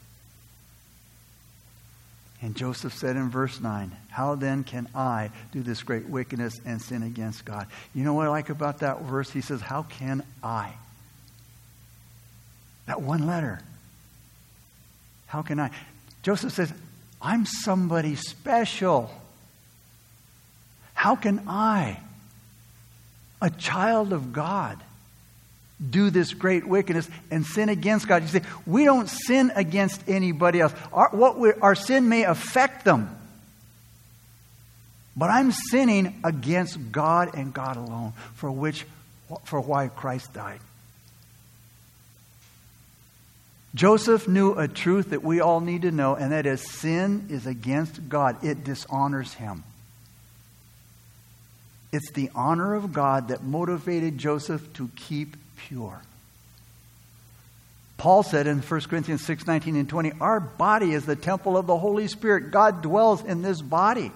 And 2.42 2.54
Joseph 2.54 2.92
said 2.92 3.16
in 3.16 3.30
verse 3.30 3.58
9, 3.58 3.90
How 4.10 4.34
then 4.34 4.64
can 4.64 4.86
I 4.94 5.30
do 5.52 5.62
this 5.62 5.82
great 5.82 6.06
wickedness 6.06 6.60
and 6.66 6.82
sin 6.82 7.02
against 7.02 7.46
God? 7.46 7.68
You 7.94 8.04
know 8.04 8.12
what 8.12 8.26
I 8.26 8.30
like 8.30 8.50
about 8.50 8.80
that 8.80 9.00
verse? 9.00 9.30
He 9.30 9.40
says, 9.40 9.62
How 9.62 9.84
can 9.84 10.22
I? 10.42 10.74
That 12.84 13.00
one 13.00 13.26
letter. 13.26 13.60
How 15.26 15.40
can 15.40 15.58
I? 15.58 15.70
Joseph 16.22 16.52
says, 16.52 16.70
I'm 17.22 17.46
somebody 17.46 18.14
special. 18.16 19.10
How 20.92 21.16
can 21.16 21.44
I, 21.48 21.98
a 23.40 23.48
child 23.48 24.12
of 24.12 24.34
God, 24.34 24.78
do 25.90 26.10
this 26.10 26.34
great 26.34 26.66
wickedness 26.66 27.08
and 27.30 27.44
sin 27.44 27.68
against 27.68 28.08
God. 28.08 28.22
You 28.22 28.28
say, 28.28 28.42
we 28.66 28.84
don't 28.84 29.08
sin 29.08 29.52
against 29.54 30.08
anybody 30.08 30.60
else. 30.60 30.74
Our, 30.92 31.08
what 31.10 31.38
we, 31.38 31.52
our 31.52 31.74
sin 31.74 32.08
may 32.08 32.24
affect 32.24 32.84
them. 32.84 33.16
But 35.16 35.30
I'm 35.30 35.52
sinning 35.52 36.20
against 36.24 36.90
God 36.90 37.34
and 37.34 37.52
God 37.52 37.76
alone, 37.76 38.12
for 38.34 38.50
which, 38.50 38.84
for 39.44 39.60
why 39.60 39.88
Christ 39.88 40.32
died. 40.32 40.60
Joseph 43.74 44.28
knew 44.28 44.52
a 44.54 44.68
truth 44.68 45.10
that 45.10 45.24
we 45.24 45.40
all 45.40 45.60
need 45.60 45.82
to 45.82 45.90
know, 45.90 46.14
and 46.14 46.32
that 46.32 46.46
is 46.46 46.60
sin 46.60 47.26
is 47.28 47.46
against 47.46 48.08
God. 48.08 48.44
It 48.44 48.62
dishonors 48.64 49.34
him. 49.34 49.64
It's 51.92 52.10
the 52.12 52.30
honor 52.34 52.74
of 52.74 52.92
God 52.92 53.28
that 53.28 53.42
motivated 53.42 54.18
Joseph 54.18 54.72
to 54.74 54.90
keep 54.96 55.36
pure. 55.56 56.00
Paul 57.96 58.22
said 58.22 58.46
in 58.46 58.58
1 58.60 58.80
Corinthians 58.82 59.24
6 59.24 59.46
19 59.46 59.76
and 59.76 59.88
20, 59.88 60.12
Our 60.20 60.40
body 60.40 60.92
is 60.92 61.06
the 61.06 61.16
temple 61.16 61.56
of 61.56 61.66
the 61.66 61.78
Holy 61.78 62.08
Spirit. 62.08 62.50
God 62.50 62.82
dwells 62.82 63.24
in 63.24 63.42
this 63.42 63.62
body. 63.62 64.12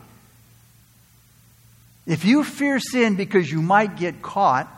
If 2.07 2.25
you 2.25 2.43
fear 2.43 2.81
sin 2.81 3.17
because 3.17 3.51
you 3.51 3.63
might 3.63 3.97
get 3.97 4.23
caught, 4.23 4.69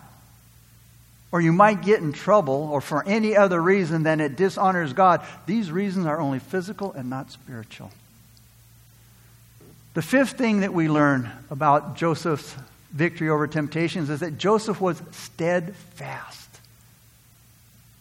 or 1.32 1.40
you 1.40 1.52
might 1.52 1.82
get 1.82 2.00
in 2.00 2.12
trouble, 2.12 2.68
or 2.72 2.80
for 2.80 3.06
any 3.06 3.36
other 3.36 3.60
reason 3.60 4.02
than 4.02 4.20
it 4.20 4.36
dishonors 4.36 4.92
God, 4.92 5.24
these 5.46 5.70
reasons 5.70 6.06
are 6.06 6.20
only 6.20 6.40
physical 6.40 6.92
and 6.92 7.08
not 7.08 7.30
spiritual. 7.30 7.92
The 9.94 10.02
fifth 10.02 10.32
thing 10.32 10.60
that 10.60 10.72
we 10.72 10.88
learn 10.88 11.30
about 11.50 11.96
Joseph's 11.96 12.54
victory 12.92 13.28
over 13.28 13.46
temptations 13.46 14.10
is 14.10 14.20
that 14.20 14.38
Joseph 14.38 14.80
was 14.80 15.00
steadfast. 15.12 16.39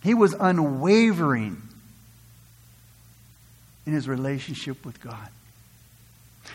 He 0.01 0.13
was 0.13 0.33
unwavering 0.33 1.61
in 3.85 3.93
his 3.93 4.07
relationship 4.07 4.85
with 4.85 5.01
God. 5.01 5.27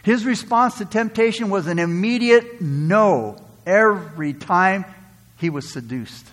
His 0.02 0.24
response 0.24 0.78
to 0.78 0.84
temptation 0.84 1.50
was 1.50 1.66
an 1.66 1.78
immediate 1.78 2.60
no 2.60 3.36
every 3.66 4.32
time 4.32 4.84
he 5.38 5.50
was 5.50 5.72
seduced. 5.72 6.26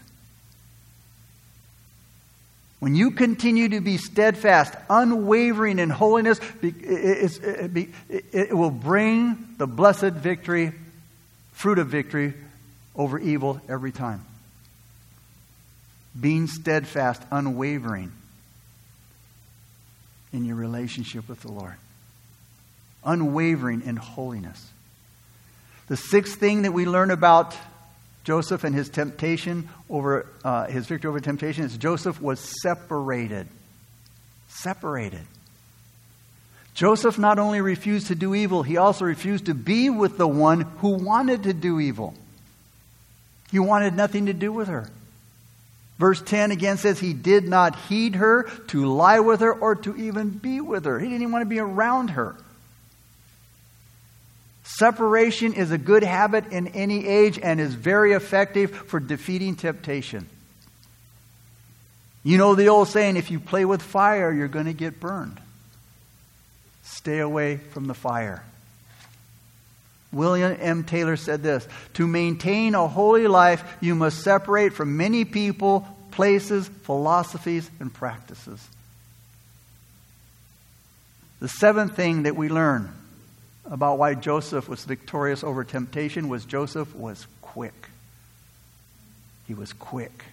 When 2.80 2.96
you 2.96 3.12
continue 3.12 3.70
to 3.70 3.80
be 3.80 3.98
steadfast, 3.98 4.74
unwavering 4.90 5.78
in 5.78 5.92
holiness, 5.92 6.40
it 6.64 8.56
will 8.56 8.72
bring 8.72 9.56
the 9.58 9.68
blessed 9.68 10.14
victory, 10.14 10.72
fruit 11.54 11.78
of 11.78 11.88
victory 11.88 12.34
over 12.96 13.20
evil 13.20 13.62
every 13.70 13.92
time. 13.92 14.26
Being 16.20 16.48
steadfast, 16.48 17.22
unwavering 17.32 18.12
in 20.34 20.46
your 20.46 20.56
relationship 20.56 21.28
with 21.28 21.42
the 21.42 21.52
Lord, 21.52 21.76
unwavering 23.04 23.82
in 23.86 23.96
holiness. 23.96 24.70
The 25.88 25.98
sixth 25.98 26.40
thing 26.40 26.62
that 26.62 26.72
we 26.72 26.86
learn 26.86 27.12
about 27.12 27.56
Joseph 28.24 28.64
and 28.64 28.76
his 28.76 28.90
temptation 28.90 29.68
over 29.90 30.28
uh, 30.44 30.68
his 30.68 30.86
victory 30.86 31.10
over 31.10 31.20
temptation 31.20 31.64
is 31.64 31.78
Joseph 31.78 32.22
was 32.22 32.40
separated. 32.62 33.48
Separated. 34.48 35.22
Joseph 36.74 37.18
not 37.18 37.40
only 37.40 37.62
refused 37.62 38.08
to 38.08 38.16
do 38.16 38.34
evil, 38.34 38.64
he 38.64 38.78
also 38.78 39.06
refused 39.06 39.46
to 39.48 39.54
be 39.54 39.90
with 39.90 40.18
the 40.18 40.28
one 40.28 40.62
who 40.78 40.92
wanted 40.92 41.44
to 41.44 41.54
do 41.54 41.80
evil. 41.80 42.14
He 43.52 43.60
wanted 43.60 43.96
nothing 43.96 44.28
to 44.28 44.34
do 44.34 44.54
with 44.54 44.68
her. 44.68 44.90
Verse 46.02 46.20
10 46.20 46.50
again 46.50 46.78
says 46.78 47.00
he 47.00 47.14
did 47.14 47.48
not 47.48 47.76
heed 47.76 48.16
her, 48.16 48.50
to 48.70 48.88
lie 48.88 49.20
with 49.20 49.42
her, 49.42 49.54
or 49.54 49.76
to 49.76 49.96
even 49.96 50.32
be 50.32 50.60
with 50.60 50.86
her. 50.86 50.98
He 50.98 51.06
didn't 51.06 51.22
even 51.22 51.32
want 51.32 51.44
to 51.44 51.50
be 51.50 51.60
around 51.60 52.10
her. 52.10 52.36
Separation 54.64 55.54
is 55.54 55.70
a 55.70 55.78
good 55.78 56.02
habit 56.02 56.48
in 56.48 56.70
any 56.70 57.08
age 57.08 57.38
and 57.38 57.62
is 57.62 57.76
very 57.76 58.14
effective 58.14 58.72
for 58.72 59.00
defeating 59.00 59.56
temptation. 59.56 60.28
You 62.24 62.40
know 62.40 62.56
the 62.56 62.70
old 62.70 62.88
saying 62.88 63.16
if 63.16 63.30
you 63.30 63.40
play 63.40 63.64
with 63.64 63.84
fire, 63.84 64.34
you're 64.34 64.48
going 64.48 64.66
to 64.66 64.74
get 64.74 65.00
burned. 65.00 65.40
Stay 66.82 67.20
away 67.20 67.58
from 67.58 67.86
the 67.86 67.94
fire. 67.94 68.44
William 70.12 70.58
M. 70.60 70.84
Taylor 70.84 71.16
said 71.16 71.42
this 71.44 71.68
To 71.94 72.08
maintain 72.08 72.76
a 72.76 72.88
holy 72.88 73.28
life, 73.28 73.64
you 73.80 73.96
must 73.96 74.22
separate 74.22 74.74
from 74.74 74.98
many 74.98 75.26
people, 75.26 75.88
places, 76.12 76.68
philosophies, 76.84 77.70
and 77.80 77.94
practices. 77.94 78.66
The 81.40 81.48
seventh 81.48 81.96
thing 81.96 82.24
that 82.24 82.36
we 82.36 82.50
learn 82.50 82.94
about 83.66 83.98
why 83.98 84.14
Joseph 84.14 84.68
was 84.68 84.84
victorious 84.84 85.44
over 85.44 85.64
temptation 85.64 86.30
was 86.30 86.46
Joseph 86.46 86.94
was 86.96 87.26
quick. 87.42 87.90
He 89.48 89.54
was 89.54 89.74
quick. 89.74 90.26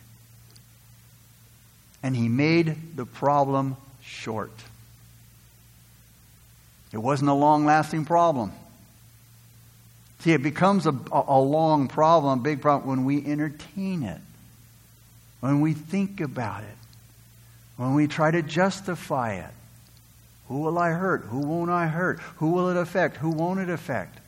And 2.03 2.15
he 2.15 2.29
made 2.29 2.97
the 2.97 3.07
problem 3.07 3.77
short. 4.03 4.53
It 6.93 6.99
wasn't 6.99 7.31
a 7.31 7.35
long 7.35 7.65
lasting 7.65 8.05
problem. 8.05 8.53
See, 10.21 10.33
it 10.33 10.43
becomes 10.43 10.87
a, 10.87 10.95
a 11.13 11.41
long 11.41 11.89
problem, 11.89 12.41
a 12.41 12.43
big 12.43 12.61
problem, 12.61 12.89
when 12.89 13.05
we 13.05 13.25
entertain 13.25 14.03
it, 14.03 14.21
when 15.41 15.61
we 15.61 15.73
think 15.73 16.21
about 16.21 16.65
it, 16.65 16.77
when 17.77 17.95
we 17.95 18.09
try 18.09 18.31
to 18.31 18.43
justify 18.43 19.35
it. 19.35 19.51
Who 20.49 20.61
will 20.61 20.79
I 20.79 20.91
hurt? 20.91 21.23
Who 21.27 21.41
won't 21.41 21.71
I 21.71 21.87
hurt? 21.87 22.21
Who 22.37 22.51
will 22.51 22.71
it 22.71 22.77
affect? 22.77 23.19
Who 23.19 23.31
won't 23.31 23.61
it 23.61 23.69
affect? 23.69 24.19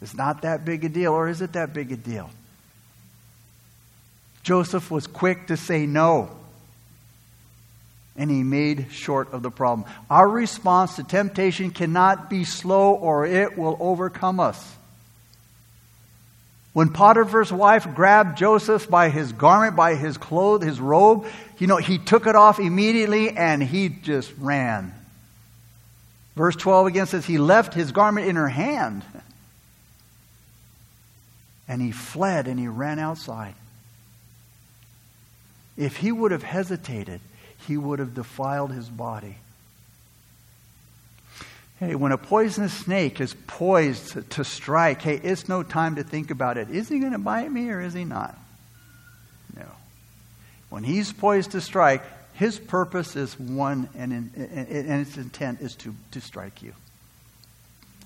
It's 0.00 0.14
not 0.14 0.42
that 0.42 0.64
big 0.64 0.84
a 0.84 0.88
deal, 0.88 1.12
or 1.12 1.28
is 1.28 1.40
it 1.42 1.52
that 1.52 1.72
big 1.72 1.92
a 1.92 1.96
deal? 1.96 2.30
Joseph 4.42 4.90
was 4.90 5.06
quick 5.06 5.46
to 5.46 5.56
say 5.56 5.86
no, 5.86 6.30
and 8.16 8.30
he 8.30 8.42
made 8.42 8.88
short 8.90 9.32
of 9.32 9.42
the 9.42 9.50
problem. 9.50 9.88
Our 10.10 10.28
response 10.28 10.96
to 10.96 11.04
temptation 11.04 11.70
cannot 11.70 12.28
be 12.28 12.44
slow, 12.44 12.92
or 12.92 13.26
it 13.26 13.56
will 13.56 13.76
overcome 13.80 14.38
us. 14.40 14.76
When 16.72 16.90
Potiphar's 16.90 17.52
wife 17.52 17.94
grabbed 17.94 18.38
Joseph 18.38 18.88
by 18.88 19.10
his 19.10 19.32
garment, 19.32 19.76
by 19.76 19.94
his 19.94 20.16
clothes, 20.16 20.64
his 20.64 20.80
robe, 20.80 21.26
you 21.58 21.66
know, 21.66 21.76
he 21.76 21.98
took 21.98 22.26
it 22.26 22.34
off 22.34 22.58
immediately 22.58 23.30
and 23.30 23.62
he 23.62 23.90
just 23.90 24.32
ran. 24.38 24.94
Verse 26.34 26.56
12 26.56 26.86
again 26.86 27.06
says, 27.06 27.26
He 27.26 27.36
left 27.36 27.74
his 27.74 27.92
garment 27.92 28.26
in 28.26 28.36
her 28.36 28.48
hand. 28.48 29.04
And 31.68 31.82
he 31.82 31.92
fled 31.92 32.48
and 32.48 32.58
he 32.58 32.68
ran 32.68 32.98
outside. 32.98 33.54
If 35.76 35.96
he 35.96 36.10
would 36.10 36.32
have 36.32 36.42
hesitated, 36.42 37.20
he 37.62 37.76
would 37.76 37.98
have 37.98 38.14
defiled 38.14 38.72
his 38.72 38.88
body. 38.88 39.36
Hey, 41.78 41.96
when 41.96 42.12
a 42.12 42.18
poisonous 42.18 42.72
snake 42.72 43.20
is 43.20 43.34
poised 43.48 44.30
to 44.30 44.44
strike, 44.44 45.02
hey, 45.02 45.16
it's 45.16 45.48
no 45.48 45.64
time 45.64 45.96
to 45.96 46.04
think 46.04 46.30
about 46.30 46.56
it. 46.56 46.70
Is 46.70 46.88
he 46.88 47.00
going 47.00 47.12
to 47.12 47.18
bite 47.18 47.50
me 47.50 47.70
or 47.70 47.80
is 47.80 47.92
he 47.92 48.04
not? 48.04 48.38
No. 49.56 49.66
When 50.70 50.84
he's 50.84 51.12
poised 51.12 51.50
to 51.52 51.60
strike, 51.60 52.02
his 52.34 52.58
purpose 52.58 53.16
is 53.16 53.38
one, 53.38 53.88
and, 53.96 54.12
in, 54.12 54.30
and 54.36 55.06
its 55.06 55.16
intent 55.16 55.60
is 55.60 55.74
to, 55.76 55.94
to 56.12 56.20
strike 56.20 56.62
you. 56.62 56.72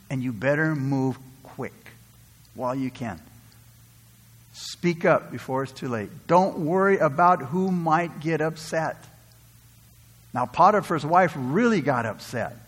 And 0.08 0.22
you 0.22 0.32
better 0.32 0.74
move 0.74 1.18
quick 1.42 1.74
while 2.54 2.74
you 2.74 2.90
can. 2.90 3.20
Speak 4.54 5.04
up 5.04 5.30
before 5.30 5.64
it's 5.64 5.72
too 5.72 5.88
late. 5.88 6.08
Don't 6.26 6.60
worry 6.60 6.96
about 6.96 7.42
who 7.42 7.70
might 7.70 8.20
get 8.20 8.40
upset. 8.40 8.96
Now, 10.36 10.44
Potiphar's 10.44 11.06
wife 11.06 11.32
really 11.34 11.80
got 11.80 12.04
upset. 12.04 12.58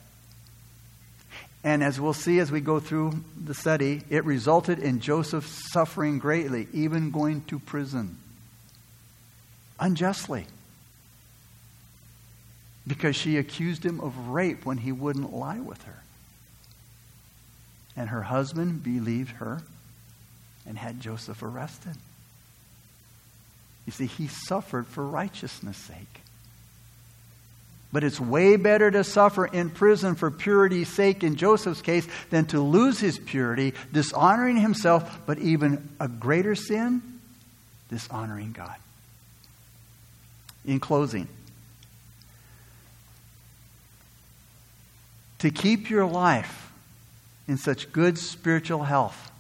And 1.63 1.85
as 1.85 2.01
we'll 2.01 2.15
see 2.15 2.39
as 2.39 2.51
we 2.51 2.63
go 2.63 2.81
through 2.81 3.23
the 3.39 3.53
study, 3.53 4.01
it 4.09 4.25
resulted 4.25 4.79
in 4.79 5.01
Joseph 5.01 5.47
suffering 5.47 6.19
greatly, 6.19 6.67
even 6.73 7.11
going 7.11 7.43
to 7.49 7.59
prison 7.59 8.17
unjustly 9.79 10.47
because 12.87 13.15
she 13.15 13.37
accused 13.37 13.85
him 13.85 14.01
of 14.01 14.17
rape 14.29 14.65
when 14.65 14.79
he 14.79 14.91
wouldn't 14.91 15.35
lie 15.35 15.61
with 15.61 15.83
her. 15.83 16.03
And 17.95 18.09
her 18.09 18.23
husband 18.23 18.83
believed 18.83 19.33
her 19.33 19.61
and 20.67 20.79
had 20.79 21.03
Joseph 21.03 21.43
arrested. 21.43 21.97
You 23.85 23.93
see, 23.93 24.07
he 24.07 24.27
suffered 24.27 24.87
for 24.87 25.05
righteousness' 25.07 25.77
sake. 25.77 26.23
But 27.91 28.05
it's 28.05 28.21
way 28.21 28.57
better 28.57 28.91
to 28.91 29.03
suffer 29.03 29.47
in 29.47 29.71
prison 29.71 30.15
for 30.15 30.31
purity's 30.31 30.89
sake 30.89 31.25
in 31.25 31.37
Joseph's 31.37 31.81
case 31.81 32.07
than 32.29 32.45
to 32.47 32.61
lose 32.61 33.01
his 33.01 33.19
purity, 33.19 33.73
dishonoring 33.93 34.59
himself, 34.59 35.21
but 35.27 35.39
even 35.39 35.89
a 35.99 36.07
greater 36.07 36.55
sin, 36.55 37.01
dishonoring 37.89 38.53
God. 38.53 38.75
In 40.67 40.81
closing, 40.81 41.29
to 45.39 45.51
keep 45.51 45.89
your 45.89 46.05
life 46.05 46.71
in 47.47 47.57
such 47.57 47.91
good 47.91 48.19
spiritual 48.19 48.85
health, 48.85 49.31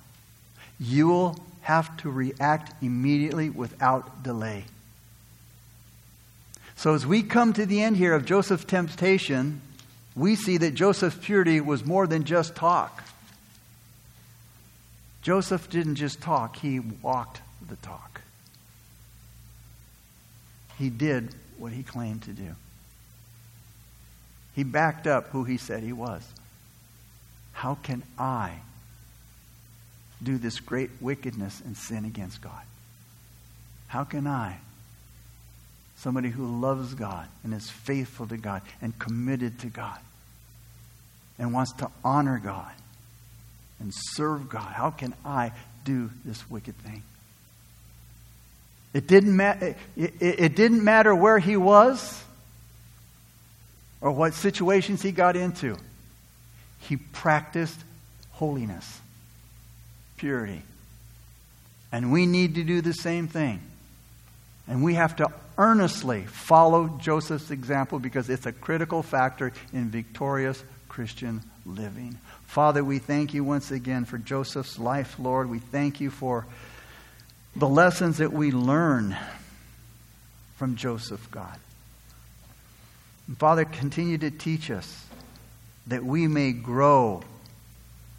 you 0.80 1.09
will 1.09 1.36
have 1.61 1.94
to 1.99 2.11
react 2.11 2.82
immediately 2.82 3.51
without 3.51 4.22
delay. 4.22 4.64
So, 6.79 6.95
as 6.95 7.05
we 7.05 7.24
come 7.24 7.53
to 7.55 7.66
the 7.66 7.83
end 7.83 7.97
here 7.97 8.14
of 8.14 8.24
Joseph's 8.24 8.64
temptation, 8.64 9.61
we 10.14 10.37
see 10.37 10.59
that 10.59 10.74
Joseph's 10.74 11.18
purity 11.20 11.61
was 11.61 11.85
more 11.85 12.07
than 12.07 12.22
just 12.22 12.55
talk. 12.55 13.03
Joseph 15.20 15.68
didn't 15.68 15.97
just 15.97 16.20
talk, 16.20 16.55
he 16.55 16.79
walked 16.79 17.41
the 17.68 17.74
talk. 17.74 18.20
He 20.79 20.89
did 20.89 21.35
what 21.57 21.72
he 21.72 21.83
claimed 21.83 22.22
to 22.22 22.31
do. 22.31 22.55
He 24.55 24.62
backed 24.62 25.09
up 25.09 25.31
who 25.31 25.43
he 25.43 25.57
said 25.57 25.83
he 25.83 25.93
was. 25.93 26.22
How 27.55 27.74
can 27.74 28.05
I 28.16 28.53
do 30.22 30.39
this 30.39 30.61
great 30.61 30.91
wickedness 31.01 31.61
and 31.61 31.76
sin 31.76 32.05
against 32.05 32.41
God? 32.41 32.62
How 33.89 34.05
can 34.05 34.29
I, 34.29 34.59
somebody 35.99 36.30
who 36.30 36.61
loves 36.61 36.94
God 36.94 37.28
and 37.42 37.53
is 37.53 37.68
faithful 37.68 38.26
to 38.28 38.36
God 38.36 38.62
and 38.80 38.96
committed 38.99 39.59
to 39.61 39.66
God 39.66 39.99
and 41.38 41.53
wants 41.53 41.72
to 41.74 41.90
honor 42.05 42.40
God 42.42 42.72
and 43.80 43.92
serve 43.94 44.49
God, 44.49 44.72
how 44.72 44.90
can 44.90 45.14
I 45.24 45.53
do 45.84 46.11
this 46.24 46.49
wicked 46.49 46.76
thing? 46.78 47.03
It 48.94 49.07
didn't, 49.07 49.36
ma- 49.36 49.57
it, 49.61 49.76
it, 49.96 50.14
it 50.20 50.57
didn't 50.57 50.82
matter 50.82 51.14
where 51.14 51.38
he 51.38 51.57
was 51.57 52.22
or 54.01 54.12
what 54.12 54.34
situations 54.34 55.03
he 55.03 55.12
got 55.12 55.36
into. 55.36 55.76
He 56.80 56.96
practiced 56.96 57.78
holiness, 58.30 59.01
purity. 60.16 60.62
And 61.90 62.12
we 62.12 62.26
need 62.26 62.55
to 62.55 62.64
do 62.64 62.80
the 62.80 62.92
same 62.92 63.28
thing. 63.28 63.61
And 64.68 64.84
we 64.84 64.94
have 64.94 65.16
to 65.16 65.30
earnestly 65.59 66.23
follow 66.23 66.89
Joseph's 67.01 67.51
example 67.51 67.99
because 67.99 68.31
it's 68.31 68.47
a 68.47 68.53
critical 68.53 69.03
factor 69.03 69.53
in 69.73 69.91
victorious 69.91 70.63
Christian 70.89 71.43
living. 71.67 72.19
Father, 72.47 72.83
we 72.83 72.99
thank 72.99 73.35
you 73.35 73.45
once 73.45 73.71
again 73.71 74.05
for 74.05 74.17
Joseph's 74.17 74.79
life, 74.79 75.19
Lord. 75.19 75.51
We 75.51 75.59
thank 75.59 76.01
you 76.01 76.11
for 76.11 76.47
the 77.55 77.69
lessons 77.69 78.19
that 78.19 78.33
we 78.33 78.53
learn 78.53 79.17
from 80.57 80.77
Joseph, 80.77 81.31
God. 81.31 81.59
And 83.27 83.37
Father, 83.37 83.65
continue 83.65 84.19
to 84.19 84.31
teach 84.31 84.71
us 84.71 85.05
that 85.89 86.05
we 86.05 86.27
may 86.27 86.53
grow 86.53 87.23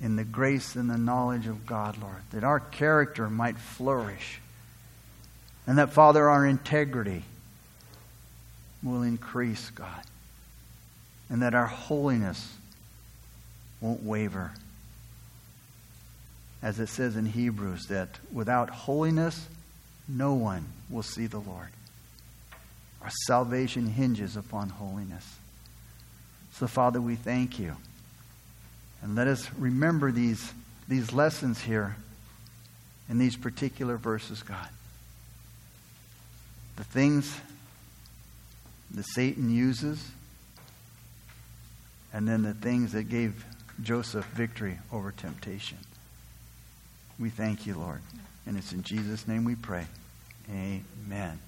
in 0.02 0.16
the 0.16 0.24
grace 0.24 0.76
and 0.76 0.90
the 0.90 0.98
knowledge 0.98 1.48
of 1.48 1.66
God, 1.66 1.98
Lord, 1.98 2.22
that 2.32 2.44
our 2.44 2.60
character 2.60 3.30
might 3.30 3.58
flourish, 3.58 4.40
and 5.70 5.78
that, 5.78 5.94
Father, 5.94 6.28
our 6.28 6.48
integrity 6.48 7.22
will 8.82 9.04
increase, 9.04 9.70
God, 9.70 10.02
and 11.30 11.44
that 11.44 11.54
our 11.54 11.68
holiness 11.68 12.56
won't 13.80 14.02
waver 14.02 14.52
as 16.64 16.80
it 16.80 16.90
says 16.90 17.16
in 17.16 17.28
Hebrews, 17.28 17.86
that 17.86 18.10
without 18.34 18.72
holiness, 18.72 19.48
no 20.08 20.34
one 20.34 20.66
will 20.90 21.04
see 21.04 21.28
the 21.28 21.38
Lord. 21.38 21.70
Our 23.04 23.12
salvation 23.28 23.86
hinges 23.86 24.36
upon 24.36 24.70
holiness. 24.70 25.38
So, 26.54 26.66
Father, 26.66 27.00
we 27.00 27.16
thank 27.16 27.60
you. 27.60 27.78
And 29.04 29.16
let 29.16 29.28
us 29.28 29.48
remember 29.54 30.12
these, 30.12 30.52
these 30.88 31.14
lessons 31.14 31.62
here 31.62 31.96
in 33.08 33.20
these 33.20 33.38
particular 33.38 33.98
verses, 33.98 34.42
God. 34.42 34.68
The 36.80 36.86
things 36.86 37.36
that 38.92 39.04
Satan 39.04 39.54
uses, 39.54 40.02
and 42.14 42.26
then 42.26 42.42
the 42.42 42.54
things 42.54 42.94
that 42.94 43.10
gave 43.10 43.44
Joseph 43.84 44.26
victory 44.28 44.80
over 44.90 45.12
temptation. 45.12 45.78
We 47.20 47.32
thank 47.32 47.68
you, 47.68 47.76
Lord. 47.76 48.00
And 48.46 48.58
it's 48.58 48.72
in 48.72 48.84
Jesus' 48.84 49.28
name 49.28 49.44
we 49.44 49.56
pray. 49.56 49.88
Amen. 50.50 51.40